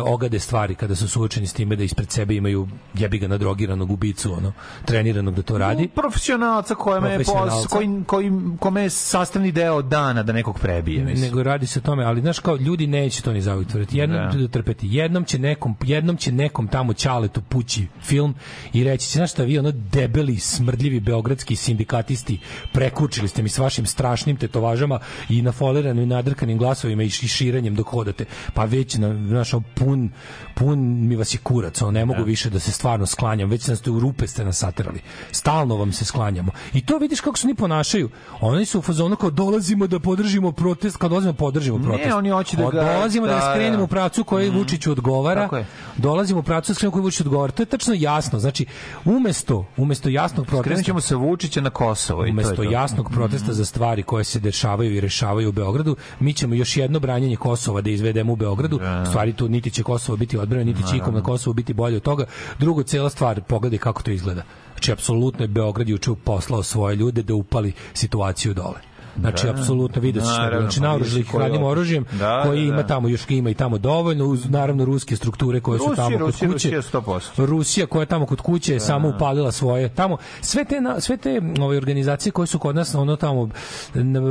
[0.07, 4.33] ogade stvari kada su suočeni s time da ispred sebe imaju jebi ga nadrogiranog ubicu
[4.33, 4.53] ono
[4.85, 10.23] treniranog da to radi profesionalca kojima je pos, koji, koji, kome je sastavni deo dana
[10.23, 11.05] da nekog prebije.
[11.05, 11.29] Mislim.
[11.29, 13.99] nego radi se o tome, ali znaš kao ljudi neće to ni zauvijek tvrditi.
[13.99, 14.49] Jednom da.
[14.49, 14.87] trpeti.
[14.91, 18.35] Jednom će nekom, jednom će nekom tamo ćaletu pući film
[18.73, 22.30] i reći će, znaš šta vi, ono debeli, smrdljivi beogradski sindikatisti,
[22.73, 27.75] prekučili ste mi s vašim strašnim tetovažama i nafoliranim i nadrkanim glasovima i ši- širenjem
[27.75, 28.25] dok hodate.
[28.55, 30.11] Pa već, na, znaš, ono, pun,
[30.61, 30.79] pun
[31.09, 34.01] mi vas je kurac, ono, ne mogu više da se stvarno sklanjam, već ste u
[34.01, 35.01] rupe ste nas saterali.
[35.33, 36.53] Stalno vam se sklanjamo.
[36.73, 38.11] I to vidiš kako se oni ponašaju.
[38.41, 42.13] Oni su u fazonu kao dolazimo da podržimo protest, kad dolazimo da podržimo protest.
[42.13, 43.83] oni hoće da ga- dolazimo da, da, skrenemo da.
[43.85, 45.43] u pravcu koji Vučiću odgovara.
[45.43, 45.67] Tako je.
[45.97, 47.53] Dolazimo u pravcu skrenemo koji Vučiću odgovara.
[47.53, 48.39] To je tačno jasno.
[48.39, 48.67] Znači,
[49.05, 52.27] umesto, umesto jasnog protesta, ćemo sa Vučića na Kosovo.
[52.27, 52.63] i to umesto to.
[52.63, 52.73] Mhm.
[52.73, 57.01] jasnog protesta za stvari koje se dešavaju i rešavaju u Beogradu, mi ćemo još jedno
[57.01, 58.79] branjenje Kosova da izvedemo u Beogradu.
[58.79, 59.03] Da.
[59.03, 61.97] U stvari tu niti će Kosovo biti odbrano, niti će ikom na Kosovu biti bolje
[61.97, 62.25] od toga.
[62.59, 64.43] Drugo, cela stvar, pogledaj kako to izgleda.
[64.73, 68.90] Znači, apsolutno je Beograd juče poslao svoje ljude da upali situaciju dole.
[69.21, 69.53] Znači, Da.
[69.53, 70.27] apsolutno vidi se.
[70.29, 72.87] Naravno, Znači, naoružali koji hladnim je- oružjem, Da, koji da, ima da.
[72.87, 76.47] tamo, još ima i tamo dovoljno, uz naravno ruske strukture koje su tamo kod kuće.
[76.47, 77.47] Rusija 100%.
[77.47, 81.17] Rusija koja je tamo kod kuće je samo upalila svoje tamo sve te na, sve
[81.17, 81.31] te
[81.61, 83.49] ove organizacije koje su kod nas ono tamo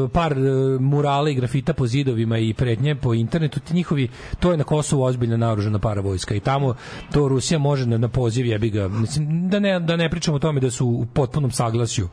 [0.09, 0.41] par e,
[0.79, 4.07] murala i grafita po zidovima i pretnje po internetu ti njihovi
[4.39, 6.73] to je na Kosovu ozbiljna naoružana paravojska i tamo
[7.11, 10.39] to Rusija može na, na poziv jebi ga mislim da ne da ne pričamo o
[10.39, 12.09] tome da su u potpunom saglasju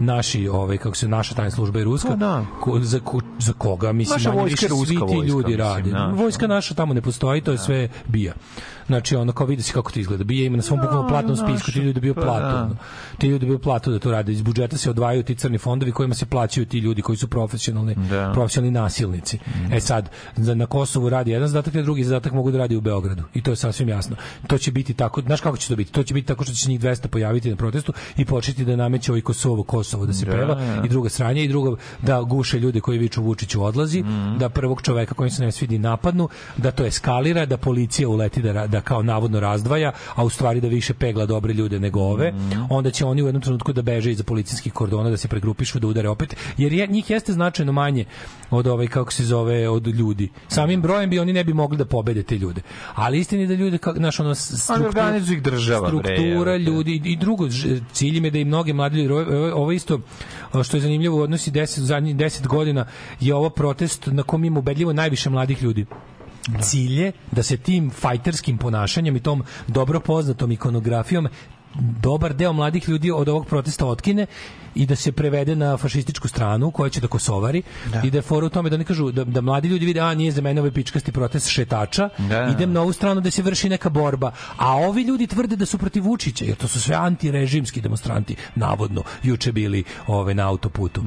[0.00, 2.44] naši ovaj kako se naša tajna služba i ruska Pa da.
[2.60, 6.06] ko, za, ko, za koga mislim Naša manje više svi ti ljudi mislim, rade da.
[6.14, 8.34] vojska naša tamo ne postoji to je sve bija
[8.88, 10.24] znači ono kao vidi se kako to izgleda.
[10.24, 11.72] Bija ima na svom bukvalno platnom spisku.
[11.72, 12.70] Ti ljudi bio Pa platu da.
[13.18, 14.32] ti ljudi bio platu da to rade.
[14.32, 17.94] Iz budžeta se odvajaju ti crni fondovi kojima se plaćaju ti ljudi koji su profesionalni
[17.94, 18.30] Da.
[18.34, 19.38] profesionalni nasilnici.
[19.72, 23.22] E sad na Kosovu radi jedan zadatak a drugi zadatak mogu da radi u Beogradu.
[23.34, 24.16] I to je sasvim jasno.
[24.46, 25.92] To će biti tako znaš kako će to biti?
[25.92, 28.76] To će biti tako što će se njih 200 pojaviti na protestu i početi da
[28.76, 30.82] nameće ovaj Kosovo Kosovo da se Da, peva da.
[30.84, 34.38] i druga stranje i drugo da guše ljude koji viču Vučiću odlazi, Mhm.
[34.38, 38.52] da prvog čoveka kojim se ne svidi napadnu, da to eskalira, da policija uleti da,
[38.52, 42.32] ra- da kao navodno razdvaja, a u stvari da više pegla dobre ljude nego ove.
[42.32, 42.62] Mhm.
[42.70, 45.86] Onda će oni u jednom trenutku da beže iza policijskih kordona, da se pregrupišu, da
[45.86, 48.04] udare opet, jer je, njih jeste značajno manje
[48.50, 50.28] od ovaj kako se zove od ljudi.
[50.48, 52.60] Samim brojem bi oni ne bi mogli da pobede te ljude.
[52.94, 56.70] Ali istini da ljude kao naš ono struktura- ih država, bre, struktura jebote.
[56.70, 59.12] ljudi i, drugo ž- cilj im je da i mnoge mladi ljudi
[59.54, 60.00] ovo- isto
[60.64, 62.86] što je zanimljivo u odnosi 10 zadnjih 10 godina
[63.20, 65.86] je ovo protest na kom ima ubedljivo najviše mladih ljudi
[66.60, 71.28] cilj je da se tim fajterskim ponašanjem i tom dobro poznatom ikonografijom
[71.74, 74.26] dobar deo mladih ljudi od ovog protesta otkine
[74.78, 77.62] i da se prevede na fašističku stranu koja će da kosovari
[78.04, 80.14] i da je fora u tome da oni kažu da, da mladi ljudi vide a
[80.14, 82.44] nije za mene ovaj pičkasti protest šetača Da.
[82.46, 84.28] idem na ovu stranu da se vrši neka borba.
[84.56, 89.02] A ovi ljudi tvrde da su protiv Vučića jer to su sve antirežimski demonstranti navodno
[89.22, 91.02] juče bili ove na autoputu.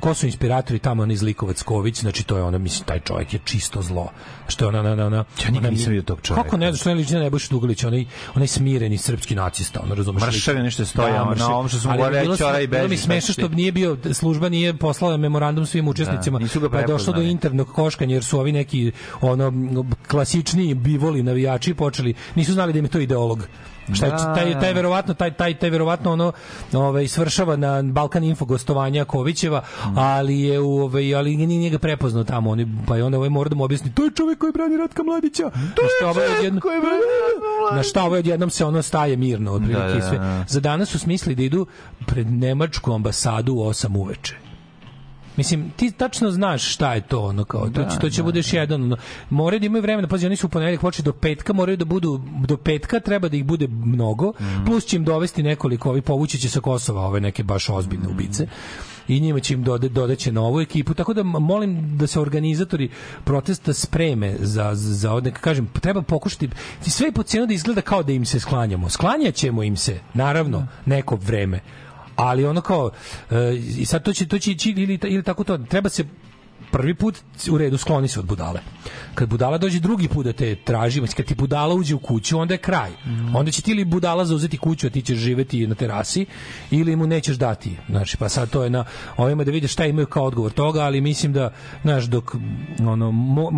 [0.00, 0.78] Ko su inspiratori?
[0.80, 4.10] Tamo on iz Likovac Ković znači to je ona mislim taj čovjek je čisto zlo.
[4.48, 6.42] Što je ona ona ona Ja nikad ona- nisam vidio tog čoveka.
[6.42, 9.90] kako ne znaš što je liči na Nebojšu Dugalić onaj onaj smireni srpski nacista on
[9.90, 10.28] razumeš lik?
[10.28, 13.32] Mršavi nešto stoje, Da, na ovom što Ali govorili, smo- i beži, znači.
[13.32, 17.72] što nije bio služba nije poslala memorandum svim učesnicima Da, pa je došlo do internog
[17.72, 19.52] koškanja jer su ovi neki ono
[20.08, 23.48] klasičniji bivoli navijači počeli nisu znali da im je to ideolog
[23.92, 24.72] Šta Da, taj, taj da.
[24.72, 26.32] verovatno taj taj taj verovatno ono
[26.72, 29.62] ovaj svršava na Balkan Info gostovanja Kovićeva
[29.96, 32.50] ali je u ovaj ali nije njega prepoznao tamo.
[32.50, 35.02] Oni pa je onda ovaj mora da mu objasni to je čovjek koji brani Ratka
[35.02, 35.50] Mladića.
[35.50, 36.62] To je ovaj odjednom
[37.76, 40.18] na šta ovaj odjednom se ono staje mirno otprilike Da, da, i sve.
[40.18, 40.44] da.
[40.48, 41.66] za danas su smislili da idu
[42.06, 44.43] pred nemačku ambasadu u 8 uveče
[45.36, 48.82] Mislim, ti tačno znaš šta je to, ono kao, to, će, to će budeš jedan,
[48.82, 48.96] ono,
[49.30, 52.20] moraju da imaju vremena, pazi, oni su u ponedeljak počeli do petka, moraju da budu,
[52.46, 54.32] do petka treba da ih bude mnogo,
[54.66, 58.46] plus će im dovesti nekoliko, ovi povući će sa Kosova ove neke baš ozbiljne ubice
[59.08, 62.90] i njima će im dode, dodaće novu ekipu, tako da molim da se organizatori
[63.24, 66.48] protesta spreme za, za neka kažem, treba pokušati
[66.82, 68.88] sve je po cijenu da izgleda kao da im se sklanjamo.
[68.88, 71.60] Sklanjaćemo im se, naravno, neko vreme,
[72.16, 72.90] ali ono kao
[73.30, 76.04] e, i sad to će to će ići ili ili tako to treba se
[76.74, 77.18] prvi put
[77.50, 78.60] u redu skloni se od budale.
[79.14, 82.38] Kad budala dođe drugi put da te traži, mislim, kad ti budala uđe u kuću,
[82.38, 82.90] onda je kraj.
[83.34, 86.26] Onda će ti ili budala zauzeti kuću, a ti ćeš živeti na terasi,
[86.70, 87.76] ili mu nećeš dati.
[87.88, 88.84] Znači, pa sad to je na
[89.16, 92.34] ovima da vidiš šta imaju kao odgovor toga, ali mislim da, znaš, dok,
[92.80, 93.52] ono, mo,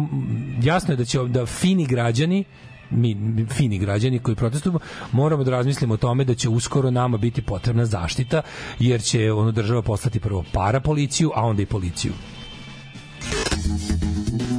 [0.63, 2.45] jasno je da će da fini građani
[2.91, 4.79] mi mi fini građani koji protestujemo
[5.13, 8.43] moramo da razmislimo o tome da će uskoro nama biti potrebna zaštita
[8.79, 12.13] jer će ono država poslati prvo para policiju a onda i policiju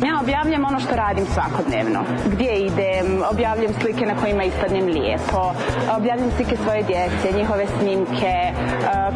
[0.06, 2.04] Ja objavljam ono što radim svakodnevno.
[2.32, 5.54] Gdje idem, objavljam slike na kojima ispadnem lijepo,
[5.98, 8.54] objavljam slike svoje djece, njihove snimke, e,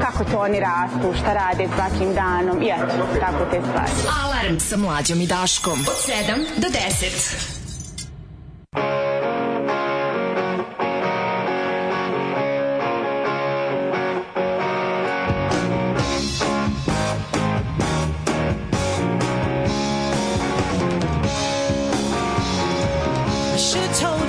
[0.02, 3.92] kako to oni rastu, šta rade svakim danom i eto, tako te stvari.
[4.24, 5.80] Alarm sa mlađom i Daškom.
[5.80, 5.98] Od
[6.58, 7.61] 7 do 10.
[23.72, 24.20] should told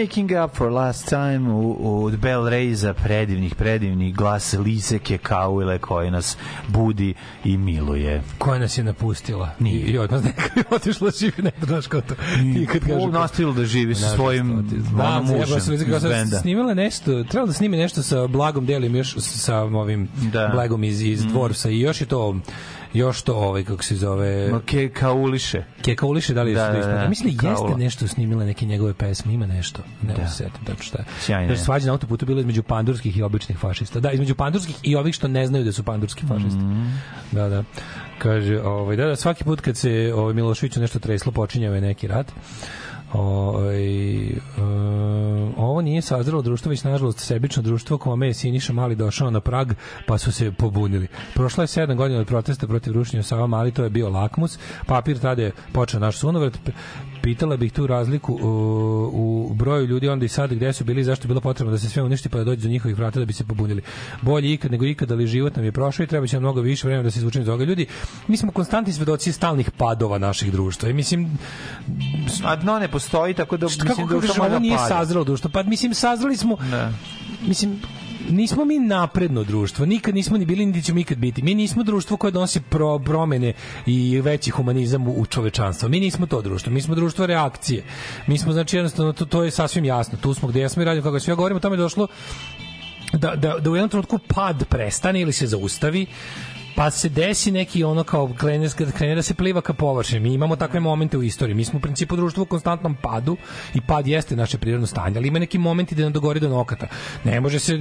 [0.00, 5.78] Making up for last time u, u od Bell Reyza predivnih, predivnih glas Liseke Kauile
[5.78, 6.36] koji nas
[6.68, 7.14] budi
[7.44, 8.22] i miluje.
[8.38, 9.50] Koja nas je napustila.
[9.58, 9.86] Nije.
[9.86, 12.14] I, i odmah neka je otišla živi, ne znaš kao to.
[12.56, 13.00] I kad kažu...
[13.00, 14.50] On nastavila da živi sa svojim
[14.98, 16.38] onom mužem iz benda.
[16.38, 20.48] Snimala nešto, trebalo da snimi nešto sa Blagom Delim još sa ovim Da.
[20.52, 22.36] Blagom iz, iz Dvorsa i još je to
[22.92, 25.64] još to ovaj kako se zove Ma, Ke Kauliše.
[25.82, 27.08] Keka Uliše, da li Da, da, da, da, da.
[27.08, 29.82] Mislim da jeste nešto snimila neke njegove pesme, ima nešto.
[30.02, 30.28] Ne Da.
[30.28, 31.04] se setim tačno šta.
[31.20, 31.64] Sjajno Jer je.
[31.64, 34.00] svađa na autoputu bilo između pandurskih i običnih fašista.
[34.00, 36.58] Da, između pandurskih i ovih što ne znaju da su pandurski fašisti.
[36.58, 36.86] Mhm.
[37.32, 37.64] Da, da.
[38.18, 42.06] Kaže, ovaj, da, da, svaki put kad se ovaj, Miloševiću nešto treslo, počinjao je neki
[42.06, 42.32] rat.
[43.12, 44.38] Ovaj, e,
[45.56, 49.72] ovo nije sazrelo društvo, već nažalost sebično društvo kome je Siniša Mali došao na prag,
[50.06, 51.08] pa su se pobunili.
[51.34, 54.58] Prošlo je sedam godina od protesta protiv rušenja Sava Mali, to je bio lakmus.
[54.86, 56.58] Papir tada je počeo naš sunovrat.
[57.28, 61.24] Pitala bih tu razliku u, u broju ljudi onda i sad gde su bili, zašto
[61.24, 63.32] je bilo potrebno da se sve uništi pa da dođe do njihovih vrata da bi
[63.32, 63.82] se pobunili.
[64.22, 66.86] Bolje ikad nego ikad, ali život nam je prošao i treba će nam mnogo više
[66.86, 67.64] vremena da se izvučemo iz toga.
[67.64, 67.86] Ljudi,
[68.28, 70.88] mi smo konstantni svedoci stalnih padova naših društva.
[70.88, 71.38] I mislim,
[72.44, 75.24] A dno ne postoji, tako da Šta, mislim kako da kažeš, ovo da nije sazrelo
[75.24, 75.50] društvo.
[75.50, 76.56] Pa mislim sazreli smo.
[76.70, 76.92] Da.
[77.46, 77.80] Mislim
[78.30, 81.42] nismo mi napredno društvo, nikad nismo ni bili niti ćemo ikad biti.
[81.42, 83.52] Mi nismo društvo koje donosi pro, promene
[83.86, 85.88] i veći humanizam u, u čovečanstvo.
[85.88, 87.84] Mi nismo to društvo, mi smo društvo reakcije.
[88.26, 90.18] Mi smo znači jednostavno to, to je sasvim jasno.
[90.22, 92.08] Tu smo gde jesmo i radimo kako sve govorimo, tamo je došlo
[93.12, 96.06] da, da, da u jednom trenutku pad prestane ili se zaustavi
[96.78, 98.68] pa se desi neki ono kao krene,
[98.98, 100.20] krene da se pliva ka površini.
[100.20, 101.54] Mi imamo takve momente u istoriji.
[101.54, 103.36] Mi smo u principu društvo u konstantnom padu
[103.74, 106.86] i pad jeste naše prirodno stanje, ali ima neki momenti da nam dogori do nokata.
[107.24, 107.78] Ne može se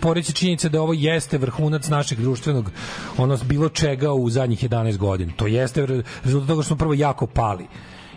[0.00, 2.70] poreći činjenica da ovo jeste vrhunac našeg društvenog
[3.16, 5.32] ono bilo čega u zadnjih 11 godina.
[5.36, 7.66] To jeste re- rezultat toga što smo prvo jako pali.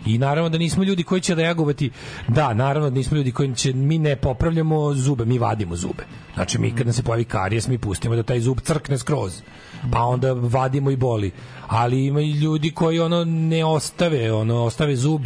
[0.06, 1.90] I naravno da nismo ljudi koji će reagovati.
[2.28, 6.04] Da, naravno da nismo ljudi koji će mi ne popravljamo zube, mi vadimo zube.
[6.34, 9.42] Znači mi kad nam se pojavi karijes, mi pustimo da taj zub crkne skroz.
[9.92, 11.30] Pa onda vadimo i boli.
[11.68, 15.24] Ali ima i ljudi koji ono ne ostave, ono ostave zub,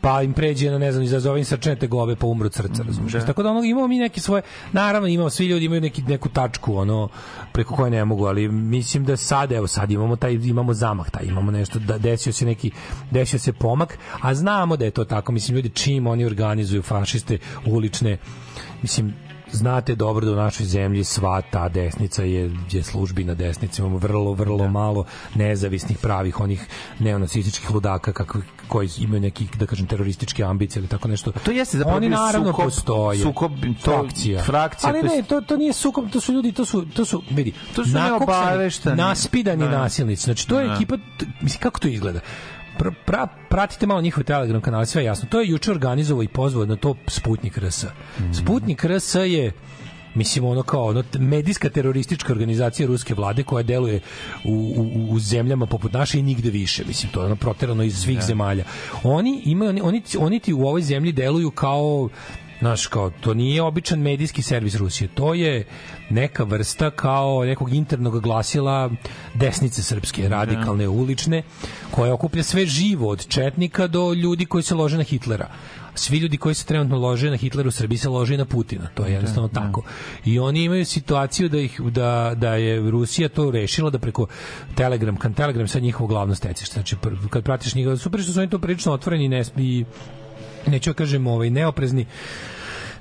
[0.00, 3.12] pa im pređe na ne znam izazove im srčane tegobe pa umru od srca, razumiješ?
[3.26, 6.76] Tako da ono imamo mi neke svoje, naravno imamo svi ljudi imaju neki neku tačku
[6.76, 7.08] ono
[7.52, 11.24] preko koje ne mogu, ali mislim da sad evo sad imamo taj imamo zamah, taj
[11.26, 12.70] imamo nešto da desio se neki
[13.10, 17.38] desio se pomak, a znamo da je to tako, mislim ljudi čim oni organizuju fašiste
[17.66, 18.18] ulične
[18.82, 19.14] mislim
[19.54, 23.82] znate dobro da u našoj zemlji sva ta desnica je, je službina desnica.
[23.82, 25.04] Imamo vrlo, vrlo malo
[25.34, 26.66] nezavisnih pravih onih
[26.98, 31.32] neonacističkih ludaka kako, koji imaju neki, da kažem, terorističke ambicije ili tako nešto.
[31.34, 33.18] To jeste zapravo Oni naravno sukob- postoje.
[33.18, 33.52] sukob,
[33.84, 34.42] to- frakcija.
[34.42, 37.52] frakcija, Ali ne, to, to nije sukob, to su ljudi, to su, to su vidi,
[37.74, 38.96] To su nakoksani, neobavešteni.
[38.96, 39.70] naspidani Da.
[39.70, 40.22] nasilnici.
[40.22, 40.74] Znači, to je Da.
[40.74, 40.96] ekipa,
[41.40, 42.20] mislim, kako to izgleda?
[42.78, 45.28] Pra, pra, pratite malo njihove Telegram kanale, sve jasno.
[45.30, 47.84] To je juče organizovao i pozvao na to Sputnik RS.
[48.32, 49.52] Sputnik RS je
[50.14, 54.00] mislim ono kao ono medijska teroristička organizacija ruske vlade koja deluje
[54.44, 57.96] u, u, u zemljama poput naše i nigde više mislim to je ono proterano iz
[57.96, 58.64] svih zemalja
[59.02, 62.08] oni imaju oni, oni, oni ti u ovoj zemlji deluju kao
[62.64, 65.66] Znaš, kao, to nije običan medijski servis Rusije, to je
[66.10, 68.90] neka vrsta kao nekog internog glasila
[69.34, 71.42] desnice srpske, radikalne, ulične,
[71.90, 75.48] koja okuplja sve živo, od četnika do ljudi koji se lože na Hitlera.
[75.94, 78.88] Svi ljudi koji se trenutno lože na Hitleru u Srbiji se lože na Putina.
[78.94, 79.82] To je jednostavno tako.
[80.24, 84.26] I oni imaju situaciju da ih da, da je Rusija to rešila da preko
[84.74, 86.72] Telegram, kan Telegram sad njihovo glavno stecište.
[86.72, 86.96] Znači
[87.30, 89.84] kad pratiš njega, super što su oni to prilično otvoreni i, ne, i
[90.66, 92.06] neću da kažem ovaj neoprezni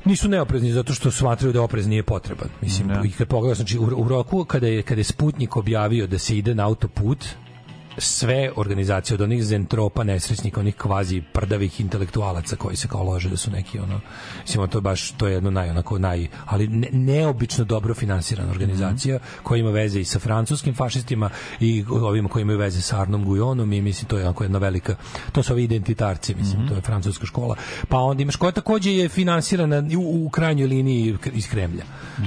[0.05, 2.49] nisu neoprezni zato što smatraju da oprez nije potreban.
[2.61, 6.19] Mislim, i kad pogledaš, znači u, u roku kada je, kada je Sputnik objavio da
[6.19, 7.25] se ide na autoput,
[7.97, 13.37] sve organizacije od onih zentropa nesrećnika, onih kvazi prdavih intelektualaca koji se kao lože da
[13.37, 13.99] su neki ono
[14.41, 18.51] mislim to je baš to je jedno naj onako naj ali ne, neobično dobro finansirana
[18.51, 21.29] organizacija koja ima veze i sa francuskim fašistima
[21.59, 24.95] i ovima koji imaju veze sa Arnom Gujonom i mislim to je onako jedna velika
[25.31, 27.55] to su ovi identitarci mislim to je francuska škola.
[27.89, 31.83] Pa onda imaš koja takođe je finansirana u, u krajnjoj liniji iz Kremlja.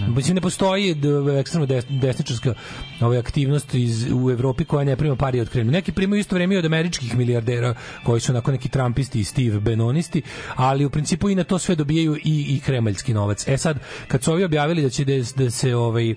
[0.09, 0.97] Mislim ne postoji
[1.41, 2.55] ekstremno des- desničarska
[3.01, 5.73] ova aktivnost iz, u Evropi koja ne prima pari od Kremlja.
[5.73, 7.75] Neki primaju isto vreme i od američkih milijardera
[8.05, 10.23] koji su onako neki Trumpisti i Steve Benonisti,
[10.57, 13.49] ali u principu i na to sve dobijaju i, i kremaljski novac.
[13.49, 13.79] E sad,
[14.09, 16.15] kad su ovi objavili da će da, da se ovaj,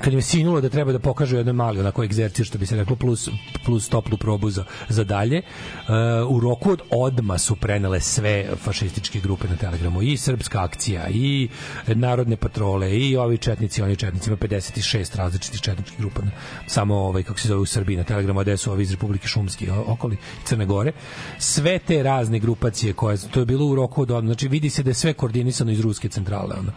[0.00, 2.96] kad im sinulo da treba da pokažu jedan mali onako egzercir, što bi se reklo,
[2.96, 3.28] plus,
[3.64, 9.20] plus toplu probu za, za dalje, uh, u roku od odma su prenele sve fašističke
[9.20, 11.48] grupe na Telegramu, i srpska akcija, i
[11.86, 16.30] narodne patrole, i ovi četnici, oni četnici, ima 56 različitih četničkih grupa, na-
[16.66, 19.28] samo ovaj, kako se zove u Srbiji na Telegramu, a gde su ovi iz Republike
[19.28, 20.92] Šumski okoli Crne Gore.
[21.38, 24.90] Sve te razne grupacije koje, to je bilo u roku od znači vidi se da
[24.90, 26.56] je sve koordinisano iz ruske centrale.
[26.58, 26.72] Ono.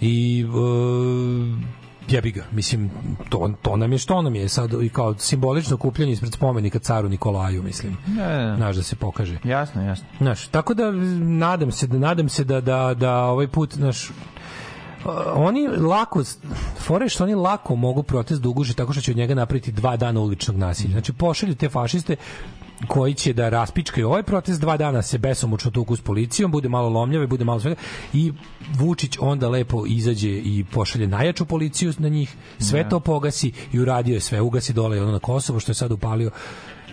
[0.00, 1.58] I uh,
[2.08, 2.90] jebi ga, mislim,
[3.28, 7.08] to, to nam je što nam je sad i kao simbolično kupljanje ispred spomenika caru
[7.08, 7.96] Nikolaju, mislim.
[8.06, 9.38] Ne, Znaš da se pokaže.
[9.44, 10.06] Jasno, jasno.
[10.18, 10.90] Znaš, tako da
[11.20, 14.10] nadam se da nadam se da da da ovaj put naš
[15.34, 16.22] oni lako
[16.78, 19.96] fore što oni lako mogu protest da uguše tako što će od njega napraviti dva
[19.96, 20.92] dana uličnog nasilja.
[20.92, 22.16] Znači pošalju te fašiste
[22.86, 26.88] koji će da raspičkaju ovaj protest dva dana se besomučno tuku s policijom, bude malo
[26.88, 27.76] lomljave, bude malo svega
[28.12, 28.32] i
[28.78, 34.14] Vučić onda lepo izađe i pošalje najjaču policiju na njih, sve to pogasi i uradio
[34.14, 36.30] je sve, ugasi dole ono na Kosovo što je sad upalio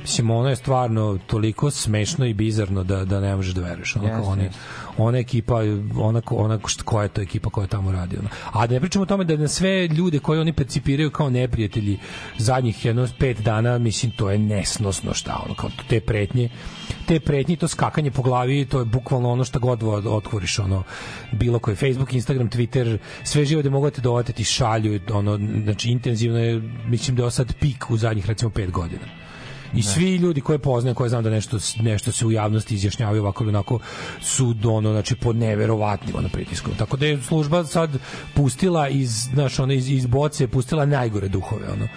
[0.02, 3.96] Mislim, ono je stvarno toliko smešno i bizarno da, da ne možeš da veruješ.
[3.96, 4.60] Ono kao Jeste, oni, jeste.
[4.98, 5.56] ona ekipa,
[5.98, 8.18] ona, ona št- koja je to ekipa koja tamo radi.
[8.18, 8.30] Ono.
[8.52, 12.00] A da ne pričamo o tome da na sve ljude koje oni percipiraju kao neprijatelji
[12.38, 16.50] zadnjih jedno pet dana, mislim, to je nesnosno šta, ono, kao te pretnje,
[17.06, 20.84] te pretnje, to skakanje po glavi, to je bukvalno ono što god od- otvoriš, ono,
[21.32, 25.90] bilo koji Facebook, Instagram, Twitter, sve živo da mogu da te dovatiti šalju, ono, znači,
[25.90, 29.27] intenzivno je, mislim da je sad pik u zadnjih, recimo, pet godina.
[29.74, 33.44] I svi ljudi koje poznajem, koje znam da nešto nešto se u javnosti izjašnjavaju ovako
[33.44, 33.80] ili onako
[34.22, 36.74] su ono znači pod neverovatnim ono pritiskom.
[36.78, 37.90] Tako da je služba sad
[38.36, 41.88] pustila iz znaš ona iz iz boce pustila najgore duhove ono.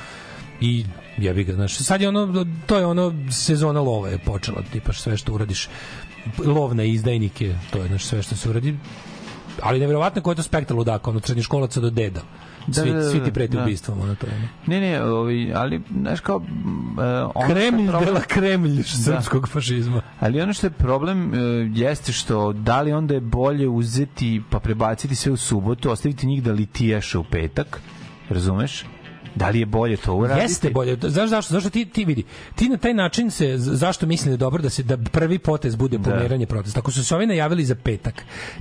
[0.61, 0.85] I
[1.19, 5.17] jebi ga, znaš, sad je ono, to je ono, sezona lova je počela, tipa sve
[5.17, 5.69] što uradiš,
[6.45, 8.77] lov na izdajnike, to je znaš, sve što se uradi,
[9.63, 12.21] ali neverovatno koji je to spektar ludaka, ono, srednjoškolaca do deda.
[12.67, 13.63] Da, Svi, da, da, svi ti preti da.
[13.63, 14.49] ubistvom, ono to je.
[14.67, 16.37] Ne, ne, ovi, ali, znaš kao...
[16.37, 16.43] Uh,
[17.35, 20.03] ono Kremlj problem- dela Kremlj srpskog fašizma.
[20.21, 21.39] Ali ono što je problem e,
[21.75, 26.43] jeste što da li onda je bolje uzeti pa prebaciti sve u subotu, ostaviti njih
[26.43, 27.81] da litijaše u petak,
[28.29, 28.85] razumeš?
[29.35, 30.45] Da li je bolje to uraditi?
[30.45, 30.99] Jeste bolje.
[31.03, 31.55] Znaš zašto?
[31.55, 32.25] Zašto ti ti vidi?
[32.55, 35.77] Ti na taj način se zašto mislim da je dobro da se da prvi potez
[35.77, 36.81] bude pomeranje protesta.
[36.81, 38.15] Ako su se ovi najavili za petak,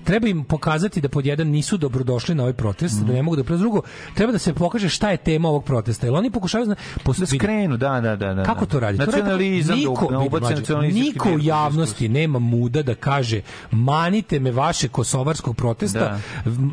[0.03, 3.43] treba im pokazati da pod jedan nisu dobrodošli na ovaj protest, da ne mogu da
[3.43, 3.81] pre drugo,
[4.13, 6.07] treba da se pokaže šta je tema ovog protesta.
[6.07, 8.33] Jer oni pokušavaju zna, pos- Da skrenu, da, da, da.
[8.33, 8.97] da Kako to radi?
[8.97, 10.17] To radi Nacionalizam, niko, da,
[10.65, 13.41] da vidi, niko u javnosti nema muda da kaže
[13.71, 16.19] manite me vaše kosovarskog protesta, Da.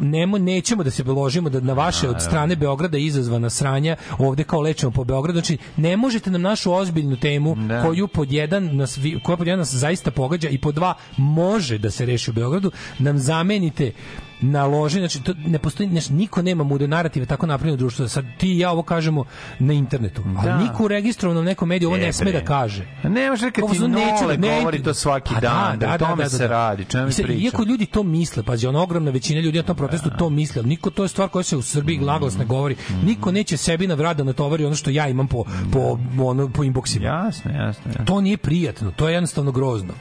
[0.00, 3.85] nemo, nećemo da se beložimo da na vaše od strane Beograda izazvana sranja
[4.18, 5.38] ovde kao lečimo po Beogradu.
[5.40, 7.82] Znači, ne možete nam našu ozbiljnu temu Da.
[7.82, 11.90] koju pod jedan nas, koja pod jedan nas zaista pogađa i pod dva može da
[11.90, 13.92] se reši u Beogradu, nam zamenite
[14.40, 18.24] naloži, znači to ne postoji, znači, niko nema mude narative tako napravljeno društvo da sad
[18.38, 19.24] ti i ja ovo kažemo
[19.58, 20.58] na internetu, ali Da.
[20.58, 22.86] niko u registrovanom nekom mediju ovo E, ne sme da kaže.
[23.02, 25.98] A Ne može Ovo ti Nole da- ne- govori to svaki Pa dan, da, o
[25.98, 27.44] tome se radi, čemu Mislim, pričam.
[27.44, 30.68] Iako ljudi to misle, pazi, ona ogromna većina ljudi na tom protestu to misle, ali
[30.68, 32.76] niko to je stvar koja se u Srbiji naglas ne govori.
[33.04, 36.62] Niko neće sebi na vrat da natovari ono što ja imam po, po, ono, po
[36.64, 37.04] inboxima.
[37.04, 38.04] Jasno, jasno, jasno.
[38.04, 39.92] To nije prijatno, to je jednostavno grozno.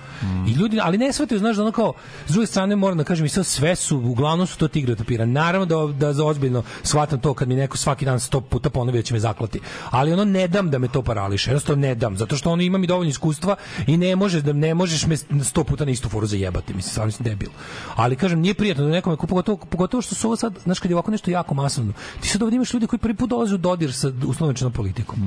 [0.47, 1.93] I ljudi, ali ne shvataju, znaš, da ono kao,
[2.27, 5.25] s druge strane moram da kažem, i sve su, uglavnom su to tigre od papira.
[5.25, 9.03] Naravno da, da ozbiljno shvatam to kad mi neko svaki dan sto puta ponovi da
[9.03, 9.59] će me zaklati.
[9.89, 12.77] Ali ono ne dam da me to parališe, jednostavno ne dam, zato što ono ima
[12.77, 13.55] mi dovoljno iskustva
[13.87, 17.11] i ne možeš da ne možeš me sto puta na istu foru zajebati, mislim, stvarno
[17.11, 17.49] sam debil.
[17.95, 20.95] Ali kažem, nije prijatno da nekome, pogotovo, pogotovo što su ovo sad, znaš, kad je
[20.95, 23.93] ovako nešto jako masovno, ti sad ovdje imaš ljudi koji prvi put dolaze u dodir
[23.93, 25.19] sa uslovničnom politikom.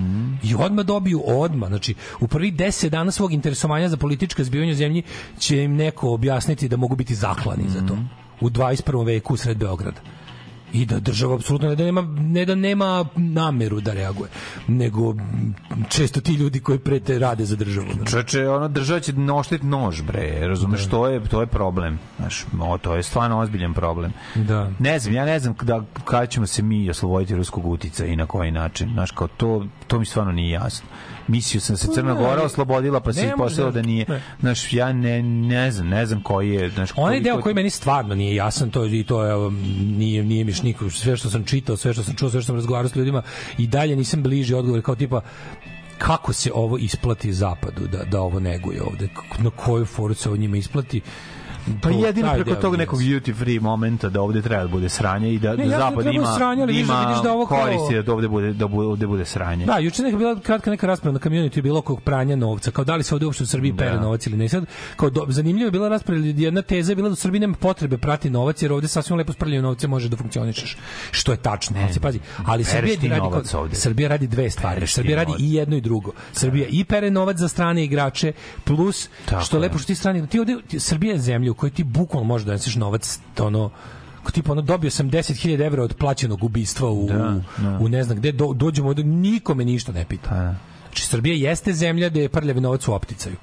[0.42, 4.74] I odmah dobiju, odmah, znači, u prvih 10 dana svog interesovanja za politička zbivanja u
[4.74, 5.02] zemlji
[5.38, 7.98] će im neko objasniti da mogu biti zaklani za to.
[8.40, 9.06] U 21.
[9.06, 10.00] veku u sred Beograda.
[10.72, 14.28] i da država apsolutno ne da nema ne da nema nameru da reaguje
[14.68, 15.14] nego
[15.88, 18.10] često ti ljudi koji prete rade za državu znaš.
[18.10, 20.38] Čoče, ono država će noštit nož, bre.
[20.40, 20.90] Razumeš, Da.
[20.90, 21.98] to je to je problem.
[22.18, 24.12] Znaš, o, to je stvarno ozbiljan problem.
[24.34, 24.70] Da.
[24.78, 28.26] Ne znam, ja ne znam da kada ćemo se mi osloboditi ruskog utica i na
[28.26, 28.90] koji način.
[28.92, 30.88] Znaš, kao to, to mi stvarno nije jasno.
[31.28, 34.04] Mislio sam se Crna Ne, Gora oslobodila, pa se ispostavilo da nije.
[34.08, 34.22] ne.
[34.40, 36.70] Znaš, ja ne, ne znam, ne znam koji je.
[36.70, 39.50] Znaš, Onaj koliko- deo koji meni stvarno nije jasan, to i to je
[39.80, 42.56] nije nije mi niko sve što sam čitao, sve što sam čuo, sve što sam
[42.56, 43.22] razgovarao s ljudima
[43.58, 45.20] i dalje nisam bliži odgovor kao tipa
[45.98, 50.36] kako se ovo isplati zapadu da da ovo neguje ovde na koju foru se ovo
[50.36, 51.00] njima isplati
[51.74, 55.32] Pa To- jedino preko tog nekog duty free momenta da ovde treba da bude sranje
[55.32, 57.60] i da, Ne, da da zapad ima, sranje, ali da- ima vidiš da ovo kao-
[57.60, 59.66] koristi da ovde bude, da bu- ovde bude sranje.
[59.66, 62.96] Da, juče neka bila kratka neka rasprava na community bilo oko pranja novca, kao da
[62.96, 64.00] li se ovde uopšte u Srbiji pere Da.
[64.00, 64.48] novac ili ne.
[64.48, 64.66] Sad
[64.96, 67.98] kao do, zanimljivo je bila rasprava jedna teza je bila da u Srbiji nema potrebe
[67.98, 70.76] prati novac jer ovde sasvim lepo s prljanjem novca može da funkcionišeš.
[71.10, 73.08] Što je tačno, ali se pazi, ali Srbija radi
[73.48, 73.76] kao, ovde.
[73.76, 74.74] Srbija radi dve stvari.
[74.76, 75.42] Pereš Srbija radi novac.
[75.42, 76.12] i jedno i drugo.
[76.32, 78.32] Srbija i pere novac za strane igrače
[78.64, 79.60] plus Tako što je.
[79.60, 82.44] lepo što ti strani ti ovde ti, Srbija je zemlja u kojoj ti bukvalno možeš
[82.44, 83.70] da doneseš novac ono
[84.22, 87.78] kao tipa ono dobio sam 10.000 evra od plaćenog ubistva u, Da, da.
[87.80, 90.28] u ne znam gde do, dođemo nikome ništa ne pita.
[90.28, 90.54] Pa, da.
[90.88, 93.36] Znači Srbija jeste zemlja gde je prljavi novac u opticaju.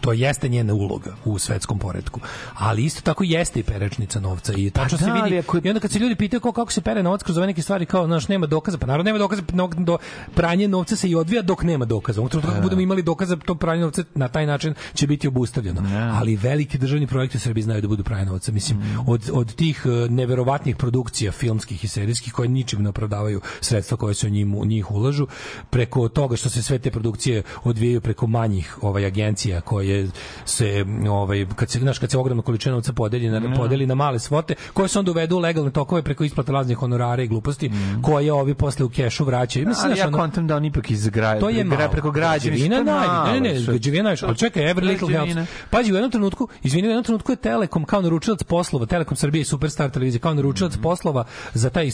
[0.00, 2.20] To jeste njena uloga u svetskom poretku.
[2.54, 5.38] Ali isto tako jeste i perečnica novca i tačno Pa se da, ali vidi.
[5.38, 7.62] ako- I onda kad se ljudi pitaju kako, kako se pere novac kroz ove neke
[7.62, 9.98] stvari kao znaš nema dokaza, pa naravno nema dokaza, no, do,
[10.34, 12.22] pranje novca se i odvija dok nema dokaza.
[12.22, 15.82] U trenutku kad budemo imali dokaza to pranje novca na taj način će biti obustavljeno.
[16.12, 18.52] Ali veliki državni projekti u Srbiji znaju da budu pranje novca.
[18.52, 23.96] Mislim od od tih eh, neverovatnih produkcija filmskih i serijskih koje ničim ne opravdavaju sredstva
[23.96, 25.26] koje se u njim u njih ulažu
[25.70, 29.85] preko toga što se sve te produkcije odvijaju preko manjih ovaj agencija koje
[30.44, 34.18] se ovaj kad se znaš kad se ogromna količina novca podeli na podeli na male
[34.18, 37.70] svote koje se onda uvedu u legalne tokove preko isplate raznih honorara i gluposti
[38.02, 39.66] koje ovi posle u kešu vraćaju.
[39.66, 42.76] Mislim znaš, ja ono- kontam da on ipak iz gra, to je gra, preko Građevina.
[42.76, 42.84] Ne,
[43.32, 45.50] ne, ne, građevina je, ali čekaj, every little helps.
[45.70, 49.42] Pazi, u jednom trenutku, izvini, u jednom trenutku je Telekom kao naručilac poslova, Telekom Srbije
[49.42, 50.82] i Superstar televizije, kao naručilac Mhm.
[50.82, 51.90] poslova za taj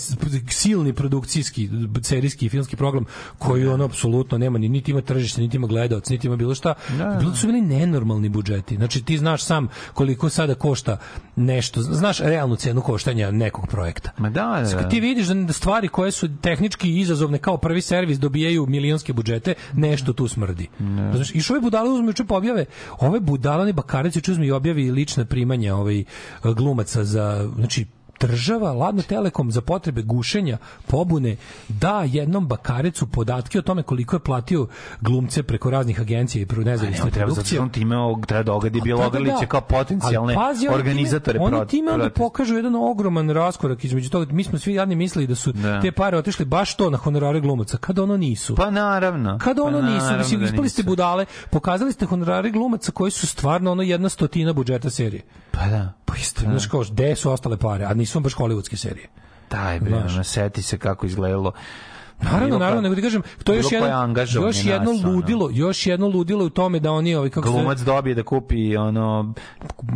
[0.48, 1.68] silni produkcijski,
[2.02, 3.04] serijski filmski program
[3.38, 6.74] koji ono apsolutno nema ni niti ima tržište, niti ima gledaoc, niti ima bilo šta.
[7.20, 8.76] Bilo su bili nenormalni budžeti.
[8.76, 10.98] Znači ti znaš sam koliko sada košta
[11.36, 14.10] nešto, znaš realnu cenu koštanja nekog projekta.
[14.18, 14.88] Ma da, da, da.
[14.88, 20.12] ti vidiš da stvari koje su tehnički izazovne kao prvi servis dobijaju milionske budžete, nešto
[20.12, 20.68] tu smrdi.
[21.14, 22.64] Znaš, i što ove budale uzme juče objave,
[23.00, 26.04] ove budalani bakareci juče uzme i objavi lična primanja ovaj
[26.42, 27.86] glumaca za, znači
[28.22, 31.36] država, Ladno Telekom za potrebe gušenja pobune
[31.68, 34.66] da jednom bakarecu podatke o tome koliko je platio
[35.00, 37.60] glumce preko raznih agencija i pro Ne, nezavisne on treba zato produkcije.
[37.60, 41.56] on time treba da ogadi Pa Bjelogrlića da, kao potencijalne ali pazi, oni organizatore time,
[41.56, 44.32] Oni time onda pokažu jedan ogroman raskorak između toga.
[44.32, 45.80] Mi smo svi jadni mislili da su Da.
[45.80, 48.54] te pare otišli baš to na honorare glumaca, kada ono nisu.
[48.54, 49.38] Pa naravno.
[49.38, 53.10] Kada ono pa nisu, naravno mislim, da ispali ste budale, pokazali ste honorare glumaca koji
[53.10, 55.22] su stvarno ono jedna stotina budžeta serije.
[55.50, 55.92] Pa da.
[56.04, 59.08] Pa isto, znaš kao, gde su ostale pare, a nisu baš hollywoodske serije.
[59.50, 61.52] Daj bre, ono, seti se kako izgledalo.
[62.22, 65.12] Naravno, naravno, nego ti kažem, to je još jedno, angažovanje još jedno nas, ono.
[65.12, 68.76] ludilo, još jedno ludilo u tome da oni ovi kako se Glumac dobije da kupi
[68.76, 69.34] ono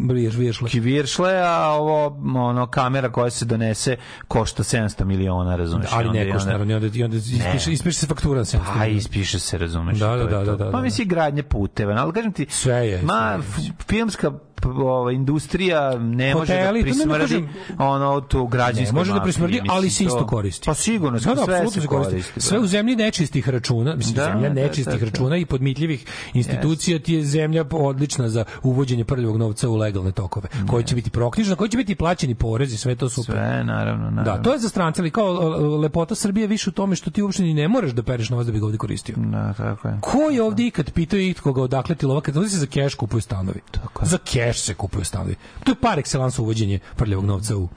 [0.09, 2.07] Vriješ, vriješ, kiviršle, a ovo
[2.47, 3.97] ono kamera koja se donese
[4.29, 5.89] košta 700 miliona, razumeš?
[5.93, 8.73] ali ne košta, naravno, i onda, i onda ispiše, ispiše se faktura na 700 Pa
[8.73, 8.87] miliona.
[8.87, 9.99] ispiše se, razumeš?
[9.99, 10.83] Da, da, je da, da, da, Pa da.
[10.83, 13.73] misli gradnje puteva, ali kažem ti, Sve je, Ma, je.
[13.89, 14.31] filmska
[14.65, 19.13] ova, industrija ne može da Hoteli, to ne prismrdi kažem- ono tu građansku Ne, može
[19.13, 20.67] da prismrdi, ali se isto to- koristi.
[20.67, 22.41] Pa sigurno, Da, da, sve se koristi.
[22.41, 25.05] Sve u zemlji nečistih računa, mislim, Da, zemlja da, nečistih da, da.
[25.07, 26.05] računa i podmitljivih
[26.35, 31.11] institucija ti je zemlja odlična za uvođenje prljavog novca u legalne tokove, koji će biti
[31.11, 33.35] proknjiženi, koji će biti plaćeni porezi, sve to super.
[33.35, 34.23] Sve, naravno, naravno.
[34.27, 35.33] Da, to je za strance, ali kao
[35.77, 38.53] lepota Srbije više u tome što ti uopšte ni ne moraš da pereš novac da
[38.53, 39.15] bi ga ovdje koristio.
[39.19, 39.99] Da, tako je.
[40.01, 42.21] Ko je ovdje ikad pitao itkoga odakle ti lova?
[42.21, 43.61] Kad se za keš kupuju stanovi.
[43.71, 44.09] Tako je.
[44.09, 45.35] Za keš se kupuju stanovi.
[45.65, 47.69] To je par excellence uvođenje prljavog novca u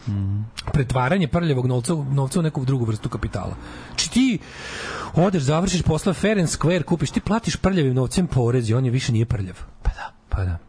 [0.74, 3.56] pretvaranje prljavog novca u, novca u neku drugu vrstu kapitala.
[3.96, 4.40] Či ti
[5.16, 8.92] odeš, završiš posla fair and square, kupiš, ti platiš prljavim novcem porez i on je
[8.92, 9.56] više nije prljav.
[9.84, 10.14] Pa da.
[10.30, 10.69] Pa da.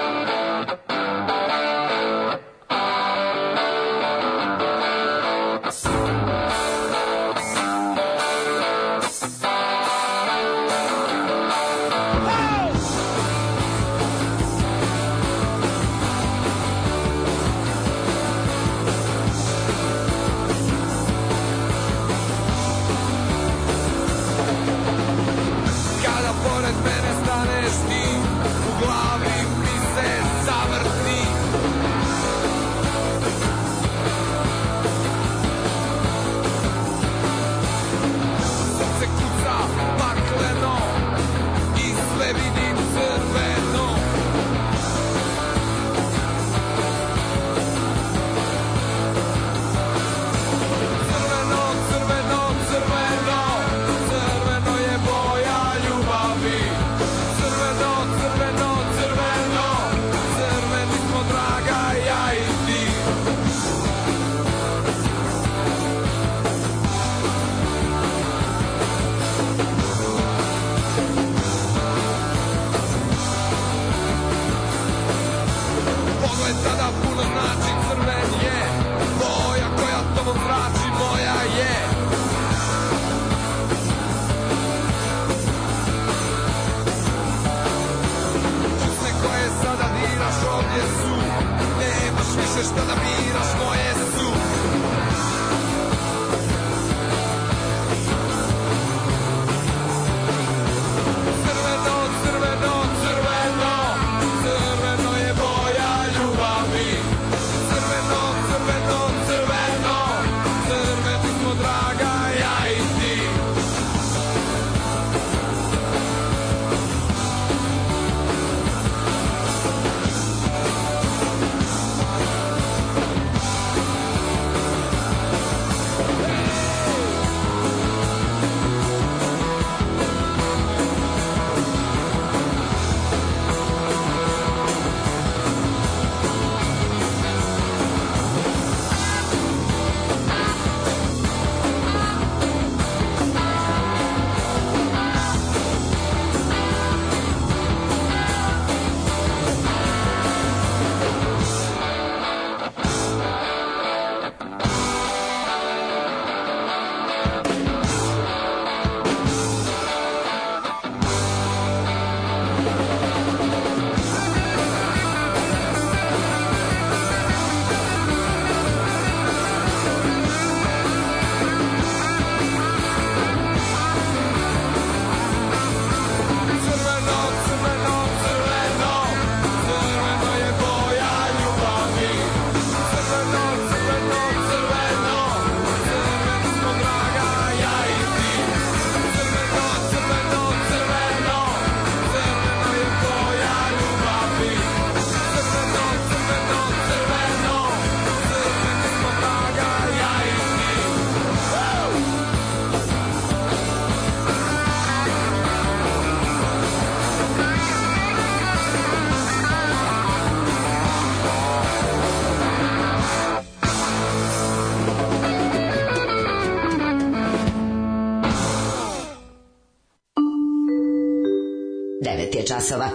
[222.55, 222.89] Časova.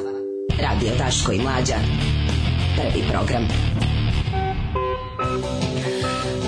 [0.63, 1.75] Radio Daško i Mlađa.
[2.77, 3.43] Prvi program.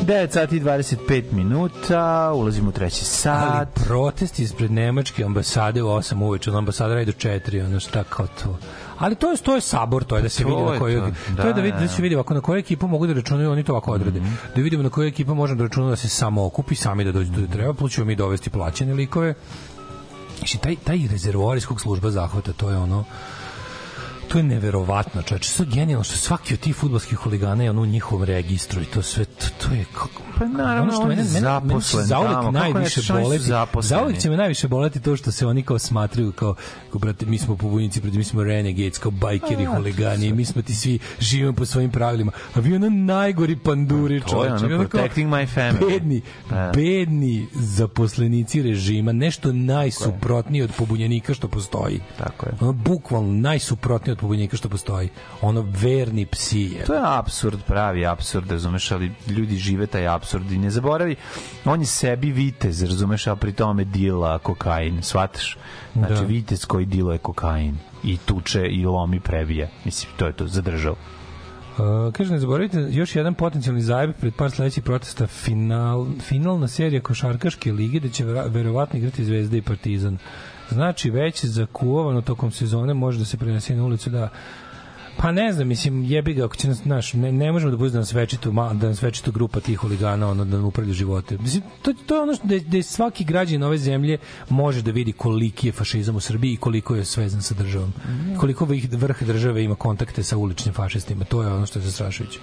[0.07, 3.69] 9 sati i 25 minuta, ulazimo u treći Ali sat.
[3.75, 8.59] protest ispred nemačke ambasade u 8 uveče, ambasada radi do 4, ono šta kao to.
[8.99, 11.07] Ali to je to je sabor, to je da se To vidi na koju to,
[11.37, 13.13] to, da, je da vidi da, da se vidi ovako na koju ekipu mogu da
[13.13, 14.21] računaju, oni to ovako odrede.
[14.57, 17.33] Da vidimo na koju ekipu možemo da računamo da se samo okupi, sami da dođu
[17.33, 19.35] gde treba, pa ćemo mi dovesti plaćene likove.
[20.39, 23.05] Znači, taj, taj rezervoar iz služba zahvata, to je ono,
[24.29, 27.87] to je neverovatno, čoveče, je genijalno što svaki od tih fudbalskih huligana je ono u
[27.87, 30.23] njihovom registru i to sve, to, to je kako...
[30.39, 32.51] Pa naravno, on je zaposlen zauvek tamo.
[32.51, 33.45] Najviše su boleti,
[33.81, 36.55] zauvek će me najviše boleti to što se oni kao smatraju kao,
[36.91, 40.63] kao brate, mi smo pobunjenici, brate, mi smo renegades, kao bajkeri, A, huligani, mi smo
[40.63, 44.65] ti svi živimo po svojim pravilima, a vi ono najgori panduri, je čoveče.
[44.65, 45.91] ono, ono protecting my family.
[45.91, 46.73] Bedni, Da.
[46.75, 52.01] bedni zaposlenici režima, nešto najsuprotnije od pobunjenika što postoji.
[52.19, 52.53] Tako je.
[52.61, 55.09] Ono, bukvalno najsuprotnije pobunjenika što postoji.
[55.43, 56.85] Ono, verni psi je.
[56.85, 61.17] To je apsurd, pravi apsurd, razumeš, ali ljudi žive taj apsurd i ne zaboravi,
[61.65, 65.57] on je sebi vitez, razumeš, a pri tome dila kokain, shvataš?
[65.95, 66.21] Znači, Da.
[66.21, 69.69] vitez koji diluje kokain i tuče i lomi prebija.
[69.85, 70.95] Mislim, to je to, zadržao.
[71.79, 77.01] Uh, kaže, ne zaboravite, još jedan potencijalni zajeb pred par sledećih protesta final, finalna serija
[77.01, 80.19] košarkaške lige gde će vera- verovatno igrati Zvezda i Partizan.
[80.71, 84.29] Znači, već zakuvano tokom sezone može da se prenese na ulicu da
[85.21, 87.91] Pa ne znam, mislim, jebi ga, ako će nas, znaš, ne, ne možemo da bude
[87.91, 91.39] da nas večitu, da nas večitu grupa tih huligana, ono, da nam upravlja živote.
[91.39, 95.13] Mislim, to, to je ono što, da, da svaki građan ove zemlje može da vidi
[95.13, 97.93] koliki je fašizam u Srbiji i koliko je svezan sa državom.
[98.39, 101.25] Koliko vrh, vrh države ima kontakte sa uličnim fašistima.
[101.25, 102.39] To je ono što je zastrašujuće.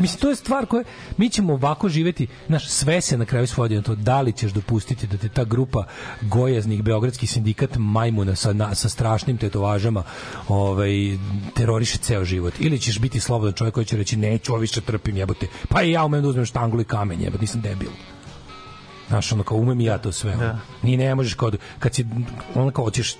[0.00, 0.84] Mislim, to je stvar koja...
[1.16, 4.52] Mi ćemo ovako živeti, znaš, sve se na kraju svodi na to da li ćeš
[4.52, 5.84] dopustiti da te ta grupa
[6.20, 10.02] gojaznih beogradski sindikat majmuna sa, na, sa strašnim tetovažama
[10.48, 10.92] ovaj,
[11.54, 12.54] teroriše ceo život.
[12.58, 15.46] Ili ćeš biti slobodan čovjek koji će reći neću, ovo više trpim, jebote.
[15.68, 17.90] Pa i ja umem da uzmem štanglu i kamen, jebote, nisam debil.
[19.08, 20.36] Znaš, ono kao umem i ja to sve.
[20.36, 20.58] Da.
[20.82, 22.06] Ni ne možeš kao, da- kad si,
[22.54, 23.16] ono kao, hoćeš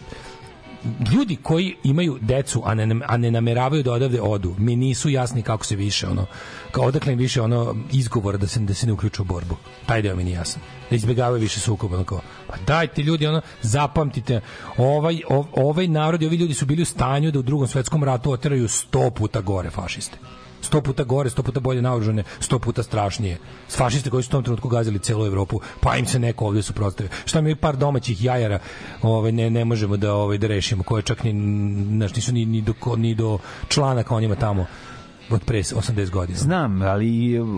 [1.13, 5.43] ljudi koji imaju decu, a ne, a ne nameravaju da odavde odu, mi nisu jasni
[5.43, 6.27] kako se više, ono,
[6.71, 9.57] kao odakle im više ono izgovora da se, da se ne uključu u borbu.
[9.87, 10.63] Taj deo mi nije jasan.
[10.91, 14.41] Da izbjegavaju više sukoba, kao, pa dajte ljudi, ono, zapamtite,
[14.77, 18.05] ovaj, ov, ovaj narod i ovi ljudi su bili u stanju da u drugom svetskom
[18.05, 20.19] ratu oteraju sto puta gore fašiste
[20.63, 23.39] sto puta gore, sto puta bolje naoružane, sto puta strašnije.
[23.69, 26.63] S fašiste koji su u tom trenutku gazili celu Evropu, pa im se neko ovde
[26.63, 27.11] suprotstavio.
[27.25, 28.59] Šta mi par domaćih jajara
[29.03, 31.33] ovaj, ne, ne možemo da, ovaj, da rešimo, koje čak ni,
[31.97, 34.67] znaš, nisu ni, ni, do, ni do člana kao njima tamo
[35.33, 36.39] od pre 80 godina.
[36.39, 37.49] Znam, ali uh,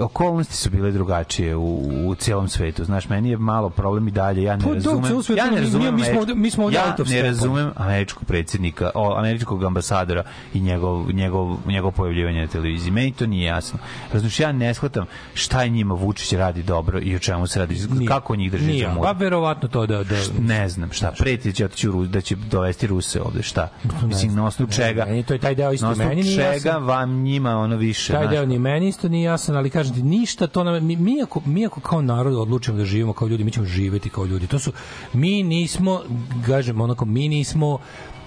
[0.00, 2.84] okolnosti su bile drugačije u, u cijelom svetu.
[2.84, 4.42] Znaš, meni je malo problem i dalje.
[4.42, 5.22] Ja ne Pa da, razumem.
[5.22, 7.70] svetu ja ne mi- razumem mi smo američku- ovde- mi smo ovde ja ne razumem
[7.76, 10.22] američkog predsjednika, o, američkog ambasadora
[10.54, 12.90] i njegov, njegov, njegov pojavljivanje na televiziji.
[12.90, 13.78] Meni to nije jasno.
[14.12, 17.76] Razumiješ, ja ne shvatam šta je njima Vučić radi dobro i o čemu se radi.
[17.90, 18.08] Nije.
[18.08, 20.04] Kako njih drži za pa verovatno to da...
[20.04, 23.68] da ne znam šta, preti će otići da će dovesti Ruse ovde, šta?
[24.02, 25.04] Mislim, na osnovu Ne, čega?
[25.04, 28.12] meni to je taj deo isto, Na osnovu čega vam njima ono više?
[28.12, 31.22] Taj deo ni meni isto nije jasan, ali kažem ti, ništa to nam, mi, mi,
[31.22, 34.46] ako, mi ako kao narod odlučimo da živimo kao ljudi, mi ćemo živeti kao ljudi.
[34.46, 34.72] To su,
[35.12, 36.02] mi nismo,
[36.46, 37.78] kažem, onako, mi nismo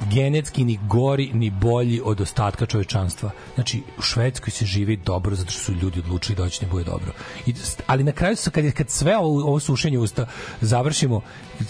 [0.06, 3.32] genetski ni gori ni bolji od ostatka čovečanstva.
[3.56, 6.72] Znači, u Švedskoj se živi dobro zato što su ljudi odlučili da hoće da im
[6.72, 7.12] bude dobro.
[7.46, 7.54] I,
[7.88, 10.26] ali na kraju, sa- kad, kad sve ovo, ovo sušenje usta
[10.62, 11.22] završimo,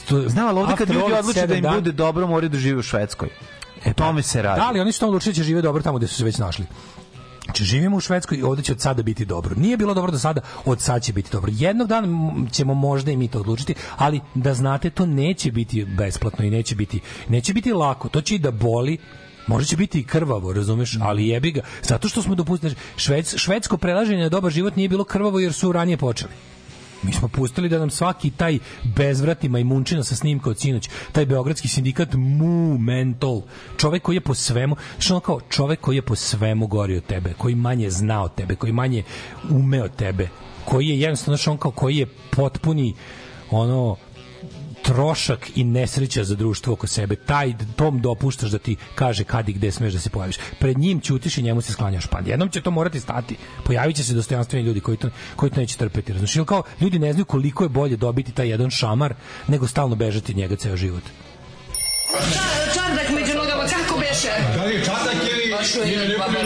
[0.10, 2.80] to, Znam, ali ovde kad ljudi odluče da im dana- bude dobro, moraju da žive
[2.80, 3.30] u Švedskoj.
[3.86, 4.60] O tome se radi.
[4.60, 6.66] Da, ali oni su tamo odlučili da žive dobro tamo gde su se već našli.
[7.50, 9.56] Znači, živimo u Švedskoj i ovde će od sada biti dobro.
[9.56, 11.52] Nije bilo dobro do sada, od sada će biti dobro.
[11.56, 12.08] Jednog dana
[12.52, 16.76] ćemo možda i mi to odlučiti, ali da znate, to neće biti besplatno i neće
[16.76, 18.10] biti, neće biti lako.
[18.10, 18.98] To će i da boli,
[19.48, 21.62] Možda će biti i krvavo, razumeš, ali jebi ga.
[21.82, 25.72] Zato što smo dopustili, šveds, švedsko prelaženje na dobar život nije bilo krvavo jer su
[25.72, 26.32] ranije počeli.
[27.04, 31.68] Mi smo pustili da nam svaki taj bezvratni majmunčina sa snimka od sinoć, taj beogradski
[31.68, 33.42] sindikat mu mental,
[33.78, 37.04] čovek koji je po svemu, što ono kao čovek koji je po svemu gori od
[37.06, 39.04] tebe, koji manje zna od tebe, koji manje
[39.50, 40.30] ume od tebe,
[40.66, 42.94] koji je jednostavno što on kao koji je potpuni
[43.52, 43.96] ono
[44.90, 47.16] trošak i nesreća za društvo oko sebe.
[47.16, 50.38] Taj tom dopuštaš da ti kaže kad i gde smeš da se pojaviš.
[50.60, 52.08] Pred njim ćutiš i njemu se sklanjaš.
[52.08, 53.36] Pa jednom će to morati stati.
[53.66, 56.14] Pojavit će se dostojanstveni ljudi koji to, koji to neće trpeti.
[56.14, 56.36] Razumiješ?
[56.36, 59.14] Ili kao ljudi ne znaju koliko je bolje dobiti taj jedan šamar
[59.48, 61.04] nego stalno bežati od njega ceo život.
[62.74, 64.32] Čardak među nogama, kako beše?
[64.56, 65.90] Da li je čardak ili...
[65.90, 66.39] Je ili noga.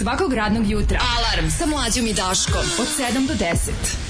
[0.00, 1.00] Svakog radnog jutra.
[1.16, 4.09] Alarm sa mlađom i Daškom od 7 do 10.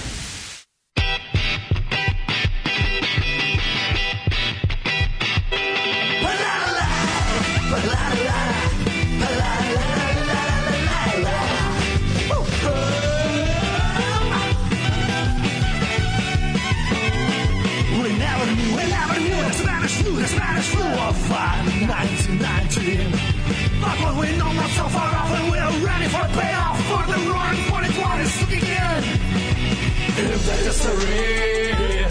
[30.22, 32.04] If the history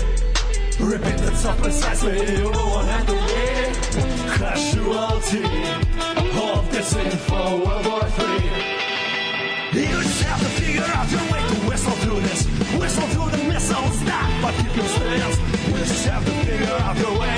[0.83, 3.45] repeat itself precisely, you won't have to be
[4.39, 5.43] casualty
[6.41, 8.79] of this info World War III.
[9.79, 12.47] You just have to figure out your way to whistle through this.
[12.81, 15.37] Whistle through the missiles, stop, but keep your stance.
[15.67, 17.28] You just have to figure out your way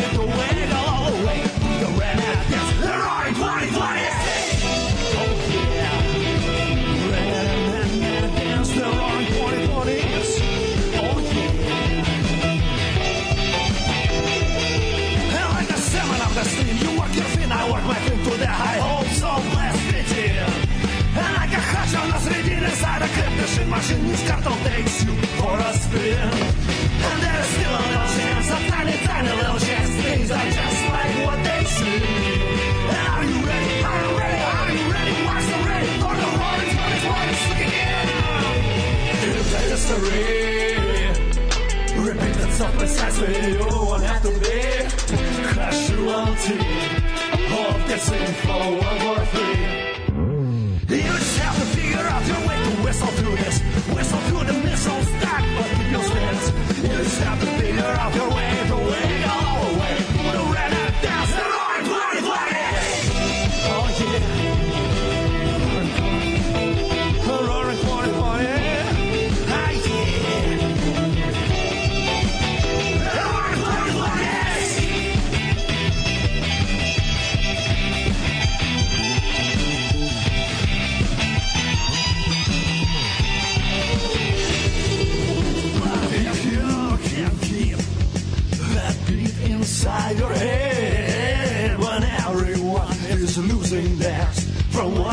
[24.12, 26.18] machinist cartel takes you for a spin.
[26.20, 29.90] And there's still a little chance, a tiny, tiny little chance.
[30.04, 32.04] Things are just like what they seem.
[33.16, 33.84] Are you ready?
[33.84, 34.40] Are you ready?
[34.52, 35.16] Are you ready?
[35.52, 38.08] The ready for the 2020s again.
[42.42, 44.60] Itself precisely, you won't have to be
[45.54, 46.58] casualty
[47.60, 49.81] of this info World War III.
[52.92, 53.60] Whistle through this.
[53.96, 56.48] Whistle through the missile stack, but your stance.
[56.84, 58.51] You have to figure out your way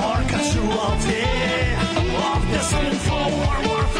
[0.00, 1.24] more casualty
[2.28, 3.99] of the sinful war warfare.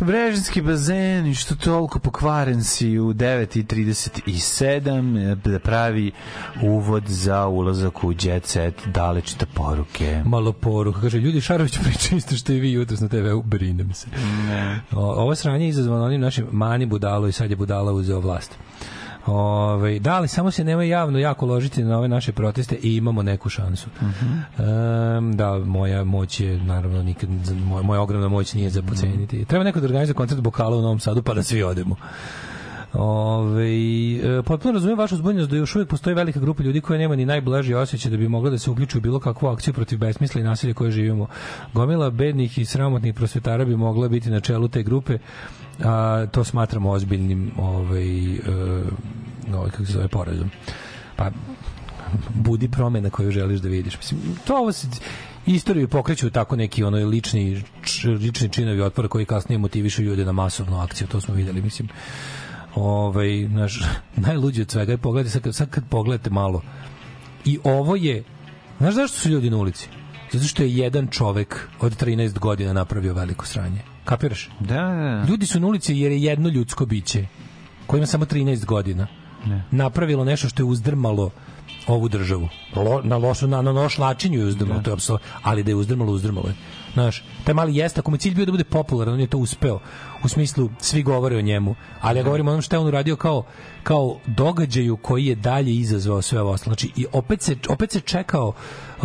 [0.00, 6.12] Brežinski bazen i što toliko pokvaren si u 9.37 e, da pravi
[6.62, 10.22] uvod za ulazak u jet set dalečite poruke.
[10.24, 11.00] Malo poruka.
[11.00, 14.06] Kaže, ljudi Šarović priča isto što i vi jutro na TV, brinem se.
[14.46, 14.80] Ne.
[14.92, 18.58] O, ovo sranje je izazvano onim našim mani budalo i sad je budala uzeo vlast.
[19.40, 23.22] Ove, da, ali samo se nema javno jako ložiti na ove naše proteste i imamo
[23.22, 23.88] neku šansu.
[24.58, 27.28] Em, da, moja moć je, naravno, nikad,
[27.64, 29.44] moja, moja ogromna moć nije za poceniti.
[29.44, 31.96] Treba neko da organizuje koncert Bokala u Novom Sadu pa da svi odemo.
[32.92, 37.16] Ove, e, potpuno razumijem vašu zbunjenost da još uvijek postoji velika grupa ljudi koja nema
[37.16, 40.40] ni najblaži osjećaj da bi mogla da se uključi u bilo kakvu akciju protiv besmisla
[40.40, 41.26] i nasilja koje živimo.
[41.74, 45.18] Gomila bednih i sramotnih prosvetara bi mogla biti na čelu te grupe,
[45.84, 48.38] a to smatramo ozbiljnim ovaj,
[49.54, 50.50] ovaj, kako se zove, porazom.
[51.16, 51.30] Pa,
[52.34, 53.96] budi promena koju želiš da vidiš.
[53.96, 54.88] Mislim, to ovo se,
[55.46, 60.32] istoriju pokreću tako neki ono lični č- lični činovi otpora koji kasnije motivišu ljude na
[60.32, 61.88] masovnu akciju, to smo videli, mislim.
[62.74, 63.80] Ovaj naš
[64.26, 66.62] najluđe od svega je pogledajte sad, sad kad pogledate malo.
[67.44, 68.24] I ovo je
[68.80, 69.88] Znaš zašto su ljudi na ulici?
[70.32, 73.80] Zato što je jedan čovek od 13 godina napravio veliko sranje.
[74.04, 74.50] Kapiraš?
[74.60, 75.24] Da, da.
[75.28, 77.26] Ljudi su na ulici jer je jedno ljudsko biće
[77.86, 79.06] koje ima samo 13 godina
[79.70, 81.30] napravilo nešto što je uzdrmalo
[81.86, 82.48] ovu državu.
[82.76, 85.70] Lo, na lošu, na, na loš način ju je uzdrmalo, to je apsolutno, ali da
[85.70, 86.54] je uzdrmalo, uzdrmalo je.
[86.92, 89.80] Znaš, taj mali jeste, ako mu cilj bio da bude popularan, on je to uspeo.
[90.24, 91.74] U smislu, svi govore o njemu.
[92.00, 93.44] Ali ja govorim o onom što je on uradio kao,
[93.82, 96.74] kao događaju koji je dalje izazvao sve ovo ostalo.
[96.74, 99.04] Znači, i opet se, opet se čekao uh,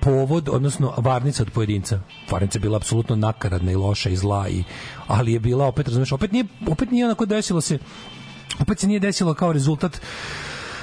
[0.00, 2.00] povod, odnosno varnica od pojedinca.
[2.30, 4.64] Varnica je bila apsolutno nakaradna i loša i zla, i,
[5.06, 7.78] ali je bila opet, razumeš, opet nije, opet nije onako desilo se
[8.60, 10.00] opet se nije desilo kao rezultat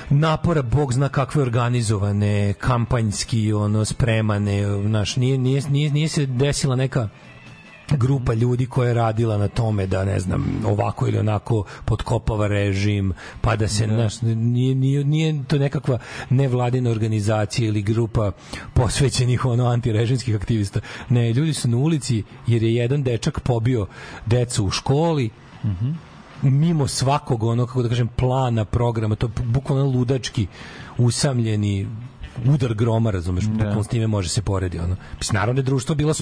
[0.10, 6.76] napora bog zna kakve organizovane kampanjski ono spremane znaš nije, nije, nije, nije se desila
[6.76, 7.10] neka
[7.98, 13.14] grupa ljudi koja je radila na tome da ne znam ovako ili onako potkopava režim
[13.42, 15.98] pa da se znaš, nije, nije, nije to nekakva
[16.30, 18.32] nevladina organizacija ili grupa
[18.74, 20.80] posvećenih ono antirežimskih aktivista.
[21.10, 23.88] Ne ljudi su na ulici jer je jedan dečak pobio
[24.26, 25.30] decu u školi
[26.42, 30.48] mimo svakog ono kako da kažem plana programa to je bukvalno ludački
[30.98, 31.88] usamljeni
[32.46, 34.96] udar groma, razumeš, bukvalno s time može se poredi ono.
[35.18, 36.14] Mislim, naravno da je društvo bilo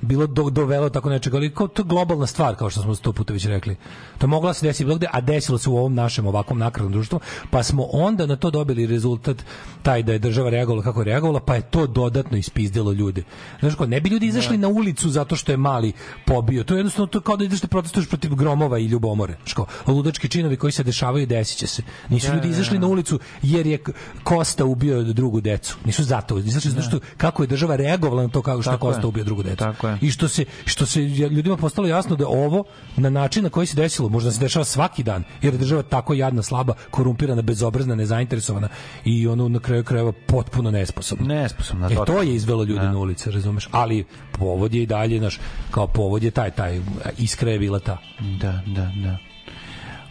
[0.00, 3.32] bilo do, dovelo tako nečega, ali kao to globalna stvar, kao što smo sto puta
[3.32, 3.76] već rekli.
[4.18, 6.58] To je moglo da se desi bilo gde, a desilo se u ovom našem ovakvom
[6.58, 7.20] nakaradnom društvu,
[7.50, 9.36] pa smo onda na to dobili rezultat
[9.82, 13.22] taj da je država reagovala kako je reagovala, pa je to dodatno ispizdilo ljude.
[13.60, 15.92] Znaš ko, ne bi ljudi izašli na ulicu zato što je mali
[16.26, 16.64] pobio.
[16.64, 19.36] To je jednostavno to kao da ideš da protestuješ protiv gromova i ljubomore.
[19.42, 21.82] Znaš ko, ludački činovi koji se dešavaju desit će se.
[22.08, 22.80] Nisu Da, ljudi da, izašli da.
[22.80, 23.78] na ulicu jer je
[24.22, 25.76] Kosta ubio drugu decu.
[25.84, 28.78] Nisu zato, izašli zato što kako je država reagovala na to kako što.
[28.78, 29.64] Kosta ubio drugu decu.
[30.00, 32.64] I što se što se ljudima postalo jasno da ovo
[32.96, 36.14] na način na koji se desilo, možda se dešava svaki dan, jer je država tako
[36.14, 38.68] jadna, slaba, korumpirana, bezobrazna, nezainteresovana
[39.04, 41.34] i ono na kraju krajeva potpuno nesposobna.
[41.34, 43.68] Nesposobna, E, to je izvelo ljude na ulice, razumeš?
[43.70, 46.80] Ali povod je i dalje, naš, kao povod je taj, taj,
[47.18, 47.98] iskra je bila ta.
[48.40, 49.29] Da, da, da.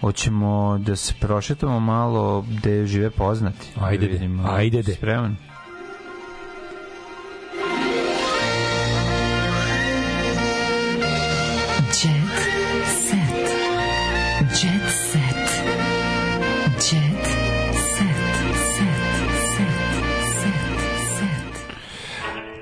[0.01, 3.67] Hoćemo da se prošetamo malo gde žive poznati.
[3.77, 4.43] Ajde, Da vidimo.
[4.47, 4.93] ajde, de.
[4.93, 5.35] Spreman?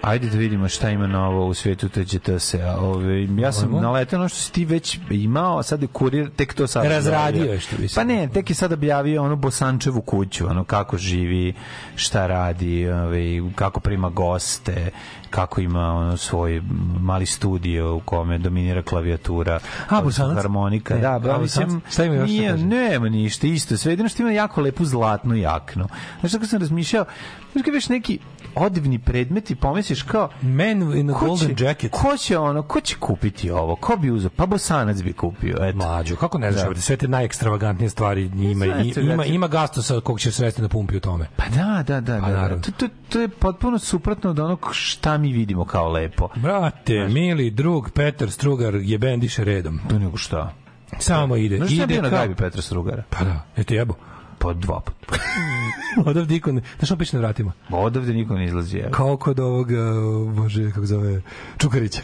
[0.02, 2.56] Ajde da vidimo šta ima novo u svetu TGTS.
[2.80, 3.82] Ove, ja sam Ajmo.
[3.82, 7.42] naletao ono što si ti već imao, a sad je kurir tek to sad Razradio
[7.42, 7.54] objavio.
[7.54, 10.98] je, što bi se Pa ne, tek je sad objavio ono Bosančevu kuću, ono kako
[10.98, 11.54] živi,
[11.96, 13.22] šta radi, ove,
[13.56, 14.90] kako prima goste,
[15.28, 16.62] kako ima ono svoj
[17.00, 19.60] mali studio u kome dominira klavijatura,
[20.04, 20.36] Bosanac?
[20.36, 20.96] harmonika.
[20.96, 24.10] Ne, da, a ba, mislim, Šta ima još da nije, nema ništa, isto, sve jedino
[24.10, 25.88] što ima jako lepu zlatnu jaknu.
[26.20, 27.06] Znaš, tako sam razmišljao,
[27.52, 28.20] znaš kad neki
[28.56, 31.92] odivni predmet i pomisliš kao, Man in a golden će, jacket.
[31.92, 33.76] Ko će ono, ko će kupiti ovo?
[33.76, 34.30] Ko bi uzeo?
[34.30, 35.78] Pa Bosanac bi kupio, eto.
[35.78, 36.82] Mlađo, kako ne znaš, Da.
[36.82, 39.28] sve te najekstravagantnije stvari ima, i- ima, gledaj.
[39.28, 41.28] ima gastosa kog će svesti na pumpi u tome.
[41.36, 42.62] Pa da, da, da, Pa da, da.
[42.62, 46.30] To, to, to je potpuno suprotno od onog šta mi vidimo kao lepo.
[46.36, 49.80] Brate, mili drug Petar Strugar je bendiše redom.
[49.90, 50.54] To nego šta?
[51.00, 51.58] Samo ide.
[51.58, 53.04] Znaš šta je bio na gajbi Petra Strugara?
[53.10, 53.94] Pa da, eto jebo.
[54.40, 55.16] Pa dva puta.
[56.10, 56.62] Odavde iko ne...
[56.80, 57.52] Znaš on piše na vratima?
[57.70, 58.78] Odavde niko ne izlazi.
[58.78, 58.92] evo.
[58.92, 61.22] Kao kod ovog, uh, bože, kako zove,
[61.58, 62.02] Čukarića.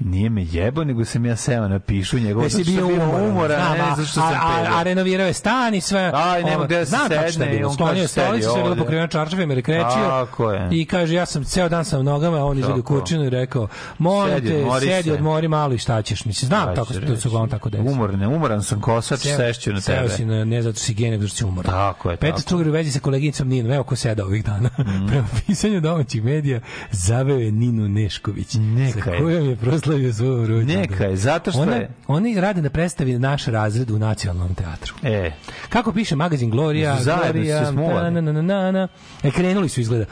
[0.00, 2.44] Nije me jebo, nego sam ja seo na pišu njegovo.
[2.44, 5.32] Jesi bio umoran, umora, znam, ne, a- zato što sam a, a, a renovirao je
[5.32, 6.10] stan i sve.
[6.14, 7.72] Aj, nema gde da se znam sedne je bilo.
[7.72, 9.86] Sklonio je stolicu, sve je bilo pokriveno čaršafima i rekrečio.
[10.02, 10.68] Tako je.
[10.72, 12.94] I kaže, ja sam ceo dan sam nogama, a on izvedi Tako.
[12.94, 13.68] kurčinu i rekao,
[13.98, 15.12] molim Sedi, te, odmori sedi, se.
[15.12, 16.24] odmori malo i šta ćeš?
[16.24, 17.28] Mislim, znam tako, to se reći?
[17.28, 17.88] uglavnom tako desi.
[17.88, 20.08] Umoran, umoran sam kosač, Seo- sešću na seo tebe.
[20.08, 21.72] si na, ne zato si gej, nego zato si umoran.
[21.72, 22.40] Tako je, Petar.
[22.40, 24.70] Strugar u vezi sa koleginicom Ninom, evo ko seda ovih dana.
[25.08, 26.60] Prema pisanju domaćih medija,
[26.90, 29.18] zaveo je Ninu Nešković, Neka sa je.
[29.18, 29.78] kojom je prošle
[30.12, 30.76] svoju rođendan.
[30.80, 34.94] Neka je, zato što Ona- je- Oni rade na predstavi naš razred u nacionalnom teatru.
[35.02, 35.30] E,
[35.68, 38.88] Kako piše magazin Gloria, zajedno, Gloria, na, na, na, na, na.
[39.22, 40.04] E, krenuli su izgleda.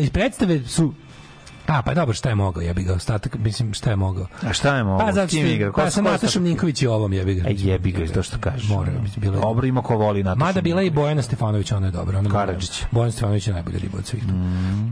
[0.00, 0.94] Uh, predstave su
[1.66, 4.26] A, pa dobro, šta je mogao, jebi ga, ostatak, mislim, šta je mogao?
[4.42, 4.98] a šta je mogo?
[4.98, 5.72] Pa, zato S kim što- igra?
[5.72, 7.48] Ko pa, su- sa ko su- Natašom Ninković i ovom, jebi ga.
[7.48, 8.68] E, jebi ga, to što kažeš.
[8.68, 10.38] Mora, mislim, bilo je- Dobro ima ko voli Natašu.
[10.40, 12.18] Mada bila i Bojana Stefanović, ona je dobra.
[12.18, 12.82] Ona Karadžić.
[12.90, 14.22] Bojana Stefanović je najbolja riba od svih.
[14.26, 14.32] tu.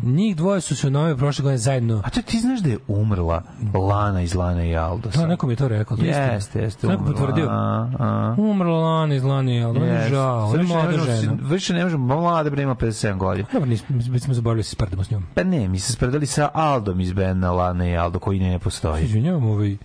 [0.03, 2.03] Njih dvoje su se u novoj prošle godine zajedno...
[2.05, 3.43] A to ti znaš da je umrla
[3.75, 5.21] Lana iz Lane i Aldosa?
[5.21, 5.97] Da, neko mi je to rekao.
[5.97, 6.27] to je istina.
[6.27, 6.87] Jeste, jeste.
[6.87, 7.17] Neko umrla.
[7.19, 7.47] potvrdio.
[7.51, 8.35] A, a.
[8.39, 10.11] Umrla Lana iz ali meni je Jeste.
[10.11, 10.39] žao.
[10.39, 11.37] Ona Sad je ne mlada žena.
[11.43, 13.47] Više ne možemo, mlada bre ima 57 godina.
[13.53, 15.27] Dobro, nismo, smo zaboravili da se sprdamo s njom.
[15.35, 18.59] Pa ne, mi se spredali sa Aldom iz benda Lana i Aldo, koji ne, ne
[18.59, 19.05] postoji.
[19.05, 19.77] Izvinjavam, ovaj,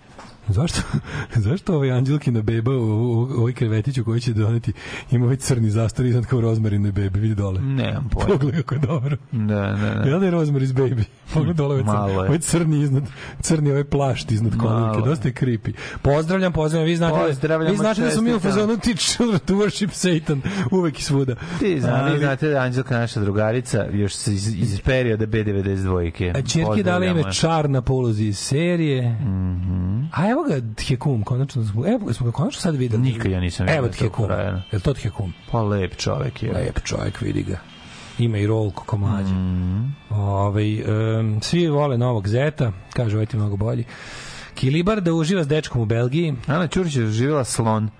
[0.48, 0.80] Zašto,
[1.46, 4.72] zašto ovaj Anđelkina beba u, u, u ovoj krevetiću koji će doneti
[5.10, 7.60] ima ovaj crni zastor iznad kao rozmarinoj bebi, vidi dole.
[7.60, 8.28] Nemam pojma.
[8.28, 9.16] Pogledaj kako je dobro.
[9.32, 10.08] Da, da, da.
[10.08, 11.02] Jel da je rozmar iz baby?
[11.34, 12.18] Pogledaj dole ovaj, Malo crni, je.
[12.28, 13.02] ovaj crni iznad,
[13.40, 15.72] crni ovaj plašt iznad Malo kolinke, dosta je creepy.
[16.02, 19.54] Pozdravljam, pozdravljam, vi znate, Pozdravljamo, vi znate da smo mi u fazonu teach children to
[19.54, 21.34] worship Satan, uvek i svuda.
[21.58, 26.32] Ti zna, vi Ali- znate da Anđelka naša drugarica, još se iz, iz perioda B92-ke.
[26.36, 29.10] A Čerke dala ime Čarna po ulozi iz serije.
[29.10, 30.04] Mhm.
[30.12, 33.02] A evo ga Tjekum, konačno smo, evo smo ga konačno sad videli.
[33.02, 34.26] Nikad ja nisam vidio Evo Tjekum.
[34.72, 35.32] Je to Tjekum?
[35.50, 36.52] Pa lep čovek je.
[36.52, 37.58] Lep čovjek, vidi ga.
[38.18, 39.32] Ima i rolku ko mlađe.
[39.32, 39.84] Mhm.
[40.10, 40.80] Ovaj,
[41.18, 43.84] em, svi vole novog Zeta, kaže ovaj ti mnogo bolji.
[44.54, 46.34] Kilibar da uživa s dečkom u Belgiji.
[46.46, 47.90] Ana Ćurić je živjela slon.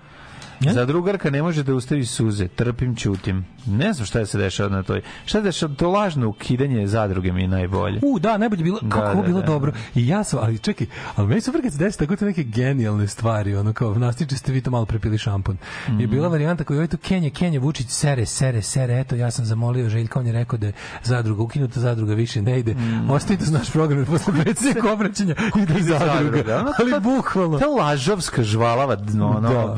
[0.61, 3.45] Za drugarka ne može da ustavi suze, trpim, ćutim.
[3.67, 5.01] Ne znam šta je se dešava na toj.
[5.25, 5.73] Šta se dešava?
[5.75, 7.99] To lažno ukidanje zadruge mi je najbolje.
[8.03, 9.45] U, da, najbolje bilo, Da, kako da, bilo da.
[9.45, 9.71] dobro.
[9.95, 13.07] I ja sam, ali čekaj, ali meni super kad se desi tako te neke genijalne
[13.07, 15.57] stvari, ono kao, nastiče ste vi to malo prepili šampon.
[15.87, 16.05] I Mhm.
[16.05, 19.89] bila varijanta koju je to Kenja, Kenja Vučić, sere, sere, sere, eto, ja sam zamolio
[19.89, 22.75] Željka, on je rekao da je zadruga, ukinuta zadruga više ne ide.
[23.09, 26.57] Ostavite uz naš program, posle predsjednik obraćanja ide zadruga.
[26.57, 27.59] Ono, Ali bukvalno.
[27.59, 29.75] Ta lažovska žvalava ono, Da.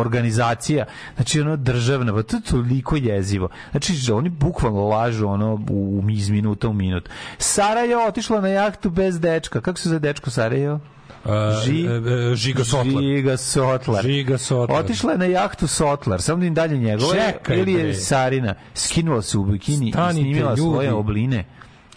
[0.00, 0.84] Organizacija,
[1.16, 3.48] znači ono državna, pa to je toliko jezivo.
[3.70, 7.08] Znači, oni bukvalno lažu ono u, iz minuta u minut.
[7.38, 9.60] Sara je otišla na jahtu bez dečka.
[9.60, 10.80] Kako se zove dečko Sarajevo?
[11.64, 13.02] Ži, e, e, Žiga Sotlar.
[13.02, 14.02] Žiga Sotlar.
[14.02, 14.80] Žiga Sotlar.
[14.84, 17.94] Otišla je na jahtu Sotlar, samo da im dalje njegove, Čekaj, ili je.
[17.94, 18.54] Sarina.
[18.74, 20.98] Skinula se u bikini Stanite, i snimila svoje ljudi.
[20.98, 21.44] obline.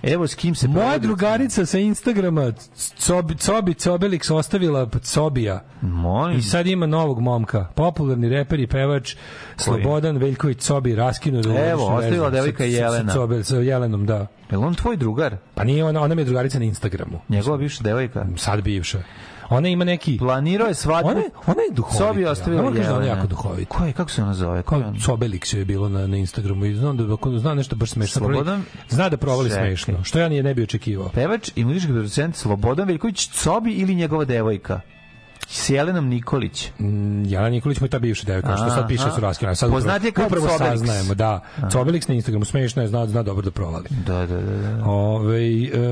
[0.03, 2.51] Evo s kim se Moja drugarica sa Instagrama
[2.97, 5.63] Cobi, Cobi Cobelix ostavila Cobija.
[5.81, 6.39] Molim.
[6.39, 7.67] I sad ima novog momka.
[7.75, 9.15] Popularni reper i pevač
[9.57, 13.11] Slobodan Veljković Cobi raskinuo da Evo, ostavila devojka Jelena.
[13.11, 14.27] Sa, Cobel, sa Jelenom, da.
[14.51, 15.35] Je on tvoj drugar?
[15.55, 17.19] Pa nije ona, ona mi je drugarica na Instagramu.
[17.30, 18.25] Njegova bivša devojka?
[18.38, 19.01] Sad bivša.
[19.51, 20.17] Ona ima neki...
[20.17, 21.09] Planirao je svadbu.
[21.09, 21.97] Ona, je- ona je duhovita.
[21.99, 22.67] Sobi je ostavila ja.
[22.67, 23.69] Ona kaže da ona je jako duhovita.
[23.69, 24.61] Ko je, kako se ona zove?
[24.63, 24.95] Ko je on?
[24.95, 28.21] Cobelix je bilo na, na Instagramu i znam da ako zna nešto baš smešno.
[28.21, 29.63] Slobodan- Zna da provali Čekaj.
[29.67, 30.03] smešno.
[30.03, 31.09] Što ja nije ne bi očekivao.
[31.09, 34.81] Pevač i muzički producent Slobodan Veljković Cobi ili njegova devojka?
[35.53, 36.71] S Jelenom Nikolić.
[36.80, 39.55] Mm, Jelena Nikolić mu je ta bivša devojka, što sad piše su raskinuli.
[39.55, 40.57] Sad Poznat je kao upravo Cobelix.
[40.57, 41.43] saznajemo, da.
[41.61, 43.85] Cobelix na Instagramu smešno je, zna, zna dobro da provali.
[44.05, 44.57] Da, da, da.
[44.57, 44.85] da.
[44.85, 45.41] Ove,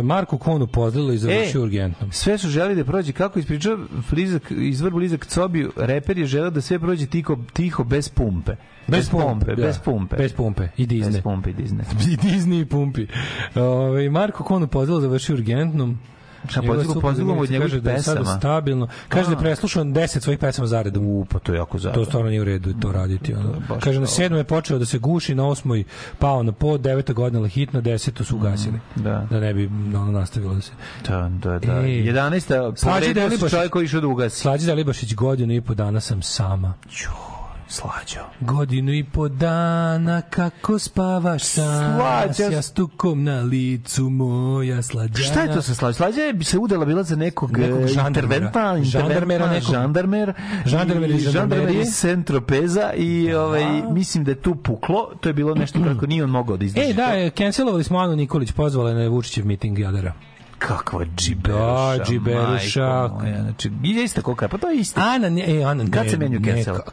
[0.04, 2.08] Marko Konu pozdravila i završio E, urgentno.
[2.12, 3.78] Sve su želi da prođe kako ispričao
[4.12, 8.52] blizak, izvor blizak Cobiju, reper je želeo da sve prođe tiho, tiho bez pumpe.
[8.88, 9.64] Bez pumpe, da.
[9.64, 10.16] bez pumpe.
[10.16, 11.12] Bez pumpe i Disney.
[11.12, 11.82] Bez pumpe i Disney.
[12.14, 13.08] I Disney i pumpi.
[13.56, 16.00] Ove, Marko Konu pozdravila završio urgentnom.
[16.44, 18.88] Pozdrav- supruga pozdravom od njegovih da je sada stabilno.
[19.10, 21.06] Kaže da je preslušao 10 svojih pesama zaredom.
[21.06, 22.06] U, pa to je jako To zabavno.
[22.06, 23.34] stvarno nije u redu to raditi.
[23.34, 23.54] Ono.
[23.80, 25.84] Kaže, na sedmom je počeo da se guši, na osmoj
[26.20, 28.80] pao na pod, deveta godina hit, na desetu su ugasili.
[28.96, 29.28] da.
[29.30, 30.72] Da ne bi ono nastavilo da se...
[31.08, 31.74] Da, da, da.
[31.74, 32.04] Ej.
[32.04, 32.42] 11.
[32.76, 33.52] Slađe povredio se Delibašić.
[33.52, 34.36] čovjek koji išao da ugasi.
[34.38, 36.74] Slađe Delibašić, godinu i po dana sam sama.
[37.70, 38.20] Slađo.
[38.42, 45.26] Godinu i po dana kako spavaš sam Slađa- s jastukom na licu moja slađana.
[45.26, 45.94] Šta je to sa Slađa?
[45.94, 49.72] Slađa je se udala bila za nekog, Nekog e, interventa, Žandarmera nekog.
[49.72, 50.34] žandarmer,
[50.66, 55.56] Žandarmer i žandarmer iz Centropeza i ovaj, mislim da je tu puklo, to je bilo
[55.56, 56.90] nešto kako nije on mogao da izdrži.
[56.90, 60.14] E, da, cancelovali smo Anu Nikolić, pozvala je na Vučićev miting Jadara.
[60.60, 63.08] Kakva džiberuša, Da, džiberuša.
[63.14, 65.02] moja, Znači, je isto je, pa to je isto.
[65.02, 66.40] Ana, ne, e, Ana, Kad ne, sam ja nju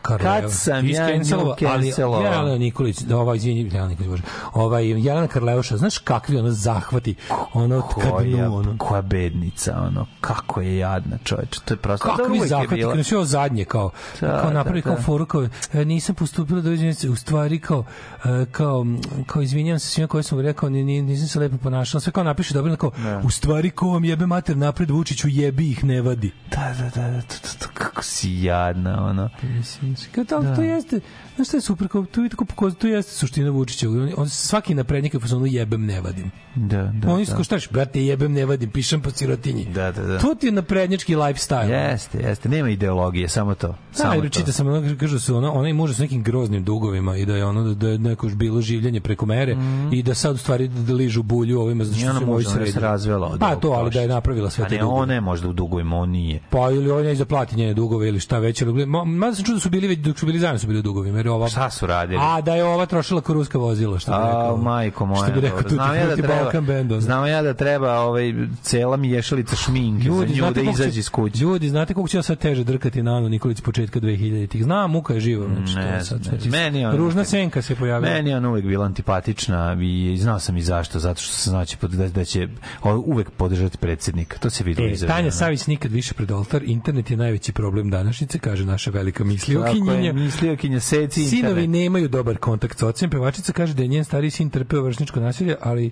[0.02, 0.40] Karleva.
[0.40, 2.24] Kad sam ja nju cancelovao, ali?
[2.24, 4.22] Jelena Nikolić, da, ova, izvini, Jelena Nikolić, bože,
[4.52, 7.14] ovaj, Jelena Karleuša, znaš kakvi ono zahvati,
[7.52, 12.38] ono, koja, nu, ono, koja bednica, ono, kako je jadna čoveč, to je prosto, kakvi
[12.38, 12.94] je zahvati, bila.
[12.94, 14.94] kad sve ovo zadnje, kao, Da, kao napravi da, da.
[14.96, 17.84] kao foru, kao, e, nisam postupila do izvinjenice, u stvari, kao,
[18.24, 18.86] e, kao,
[19.26, 22.24] kao, izvinjam se svima koje sam rekao, ni, ni, nisam se lepo ponašala, sve kao
[22.24, 22.90] napiše dobro, kao,
[23.24, 26.30] u stvari, ko vam jebe mater napred Vučiću, jebi ih, ne vadi.
[26.50, 29.30] Da, da, da, da, kako si jadna, ono.
[29.42, 31.00] Mislim, kao to, to jeste,
[31.36, 33.88] znaš šta je super, kao, to, je tako, pokaz- to jeste suština Vučića.
[33.88, 36.30] On, on svaki naprednjak je fazonu jebem ne vadim.
[36.54, 37.42] Da, da, Oni da.
[37.44, 39.64] štaš, brate, jebem ne vadim, pišem po sirotinji.
[39.64, 40.18] Da, da, da.
[40.18, 41.68] To ti je naprednjački lifestyle.
[41.70, 43.68] Jeste, jeste, nema ideologije, samo to.
[43.68, 46.64] Da, Samo jer čita sam ono, kažu se ona, ona i može s nekim groznim
[46.64, 49.56] dugovima i da je ono da, da je neko bilo življenje preko mere
[49.92, 52.48] i da sad u stvari da ližu bulju ovima zato I što su ovi može
[52.48, 55.00] ona se razvela od Pa to, ali da je napravila sve A te ne, dugove.
[55.00, 56.40] ona je možda u dugovima, on nije.
[56.50, 58.62] Pa ili on je za njene dugove ili šta već.
[58.62, 60.78] ali- Ma, mada sam čuo da su bili već dok su bili zajedno su bili
[60.78, 61.16] u dugovima.
[61.18, 62.20] Jer je ova, Šta su radili?
[62.22, 64.56] A da je ova trošila ko ruska vozila, što bi A, rekao.
[64.56, 65.22] majko moja.
[65.22, 65.58] Što bi rekao.
[65.58, 66.92] Tutti znam ja da treba, Balkan Band.
[66.92, 71.38] znam ja da treba ovaj, cela miješalica šminke za nju da izađe iz kuće.
[71.38, 74.64] Ljudi, znate koliko će ja sad teže drkati na Anu Nikolić početka 2000-ih?
[74.64, 75.46] Znam, muka je živa.
[75.46, 78.12] Znači, Ne, sad, ne, meni Ružna senka se pojavila.
[78.12, 81.76] Meni je ona uvek bila antipatična i znao sam i zašto, zato što sam znači
[81.82, 82.48] da, da će
[82.96, 84.38] uvek podržati predsjednika.
[84.38, 86.62] To se vidi E, iz Tanja Savić nikad više pred oltar.
[86.64, 90.12] Internet je najveći problem današnjice, kaže naša velika misliokinjenja.
[90.14, 91.70] misliokinja seci Sinovi internet.
[91.72, 93.10] nemaju dobar kontakt sa ocem.
[93.10, 95.90] Pevačica kaže da je njen stariji sin trpeo vršničko nasilje, ali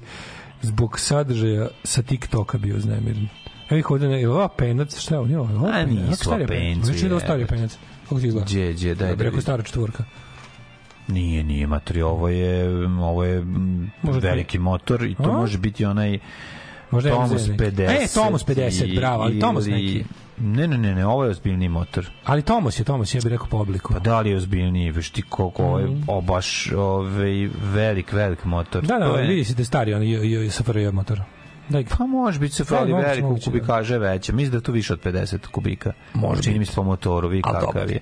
[0.62, 3.28] zbog sadržaja sa TikToka bio uznemiren.
[3.70, 5.28] Evo ih ovde, ne, je ova penac, šta je ovo?
[5.34, 5.88] Ovo, je ovo A penac?
[6.00, 6.62] nisu stari je penac?
[6.64, 7.78] penci, Znači da je ovo stari penac.
[8.02, 8.46] Kako ti izgleda?
[8.46, 9.40] Gdje, gdje, daj Da da vidim.
[9.40, 10.04] stara četvorka.
[11.08, 13.42] Nije, nije matri, ovo je, ovo je
[14.04, 15.32] veliki motor i to A?
[15.32, 16.18] može biti onaj
[16.90, 17.62] Možda je Tomos MZ neki.
[17.64, 17.90] 50.
[17.94, 20.04] E, Tomos 50, bravo, ali Tomos neki.
[20.38, 22.10] Ne, ne, ne, ne, ovo je ozbiljni motor.
[22.24, 23.92] Ali Tomos je, Tomos, ja bih rekao po obliku.
[23.92, 27.30] Pa da li je ozbiljniji, već ti koliko ovo je o, baš ovaj,
[27.64, 28.82] velik, velik motor.
[28.82, 31.20] Da, da, je- vidi se da je stari, on je, je SFRJ motor.
[31.68, 34.32] Daj, Pa može biti se Da, fali moguće, veliko kubikaže veće.
[34.32, 35.92] Mislim da to više od 50 kubika.
[36.14, 37.80] Može Čini mi se po motoru, vi kakav dobro.
[37.82, 38.00] je.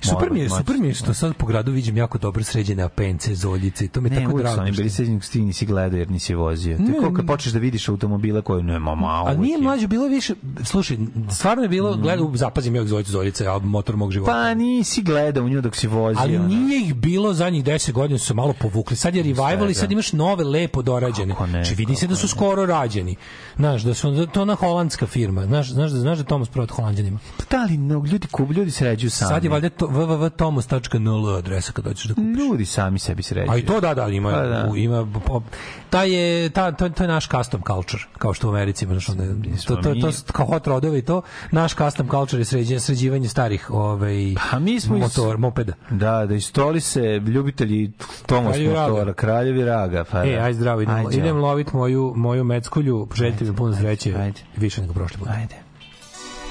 [0.00, 3.34] Super mi je, super mi je što sad po gradu vidim jako dobro sređene apence,
[3.34, 4.66] zoljice i to mi je Ne, tako su drago.
[4.66, 6.78] što- bili sređeni ti nisi gledao jer nisi vozio.
[6.78, 7.26] Ne, koliko ne.
[7.26, 9.28] počneš da vidiš automobile koje nema malo.
[9.28, 10.34] A nije mlađe bilo više,
[10.64, 10.96] slušaj,
[11.30, 14.32] stvarno je bilo, gledao, zapazim ja zoljice zoljice, a motor mog života.
[14.32, 14.34] Mm.
[14.34, 16.20] Pa nisi gledao u nju dok si vozio.
[16.20, 16.48] Ali ono.
[16.48, 18.96] nije ih bilo zadnjih 10 godina su malo povukli.
[18.96, 21.34] Sad je revival i sad imaš nove lepo dorađene.
[21.40, 22.28] Ne, Znači vidi se da su ne.
[22.28, 23.16] skoro rađeni.
[23.56, 25.46] Znaš, da su da to na holandska firma.
[25.46, 27.18] Znaš, znaš da znaš da Thomas prodat holanđanima.
[27.50, 29.28] Da li no, ljudi kup, ljudi sređuju sami.
[29.28, 30.66] Sad je valjda to www.thomas.nl
[31.30, 32.38] adresa kad hoćeš da kupiš.
[32.38, 33.50] Ljudi sami sebi sređuju.
[33.50, 34.70] A i to da, da, ima, Pa da.
[34.76, 35.42] ima po,
[35.90, 39.08] ta je, ta, to, to je naš custom culture, kao što u Americi ima, znaš,
[39.08, 39.24] onda,
[39.66, 43.28] to, to, to, to, kao hot rodove i to, naš custom culture je sređivanje, sređivanje
[43.28, 45.72] starih ovaj, A mi smo iz- motor, mopeda.
[45.90, 47.92] Da, da istoli se ljubitelji
[48.26, 48.88] Tomos Kraljevi raga.
[48.88, 50.04] motora, kraljevi raga.
[50.04, 50.42] Pa, E, da.
[50.42, 54.40] aj zdravo, idem, idem lovit moju, moju meckulju, željte mi puno sreće, ajde.
[54.56, 55.28] više nego prošle put.
[55.28, 55.65] Ajde.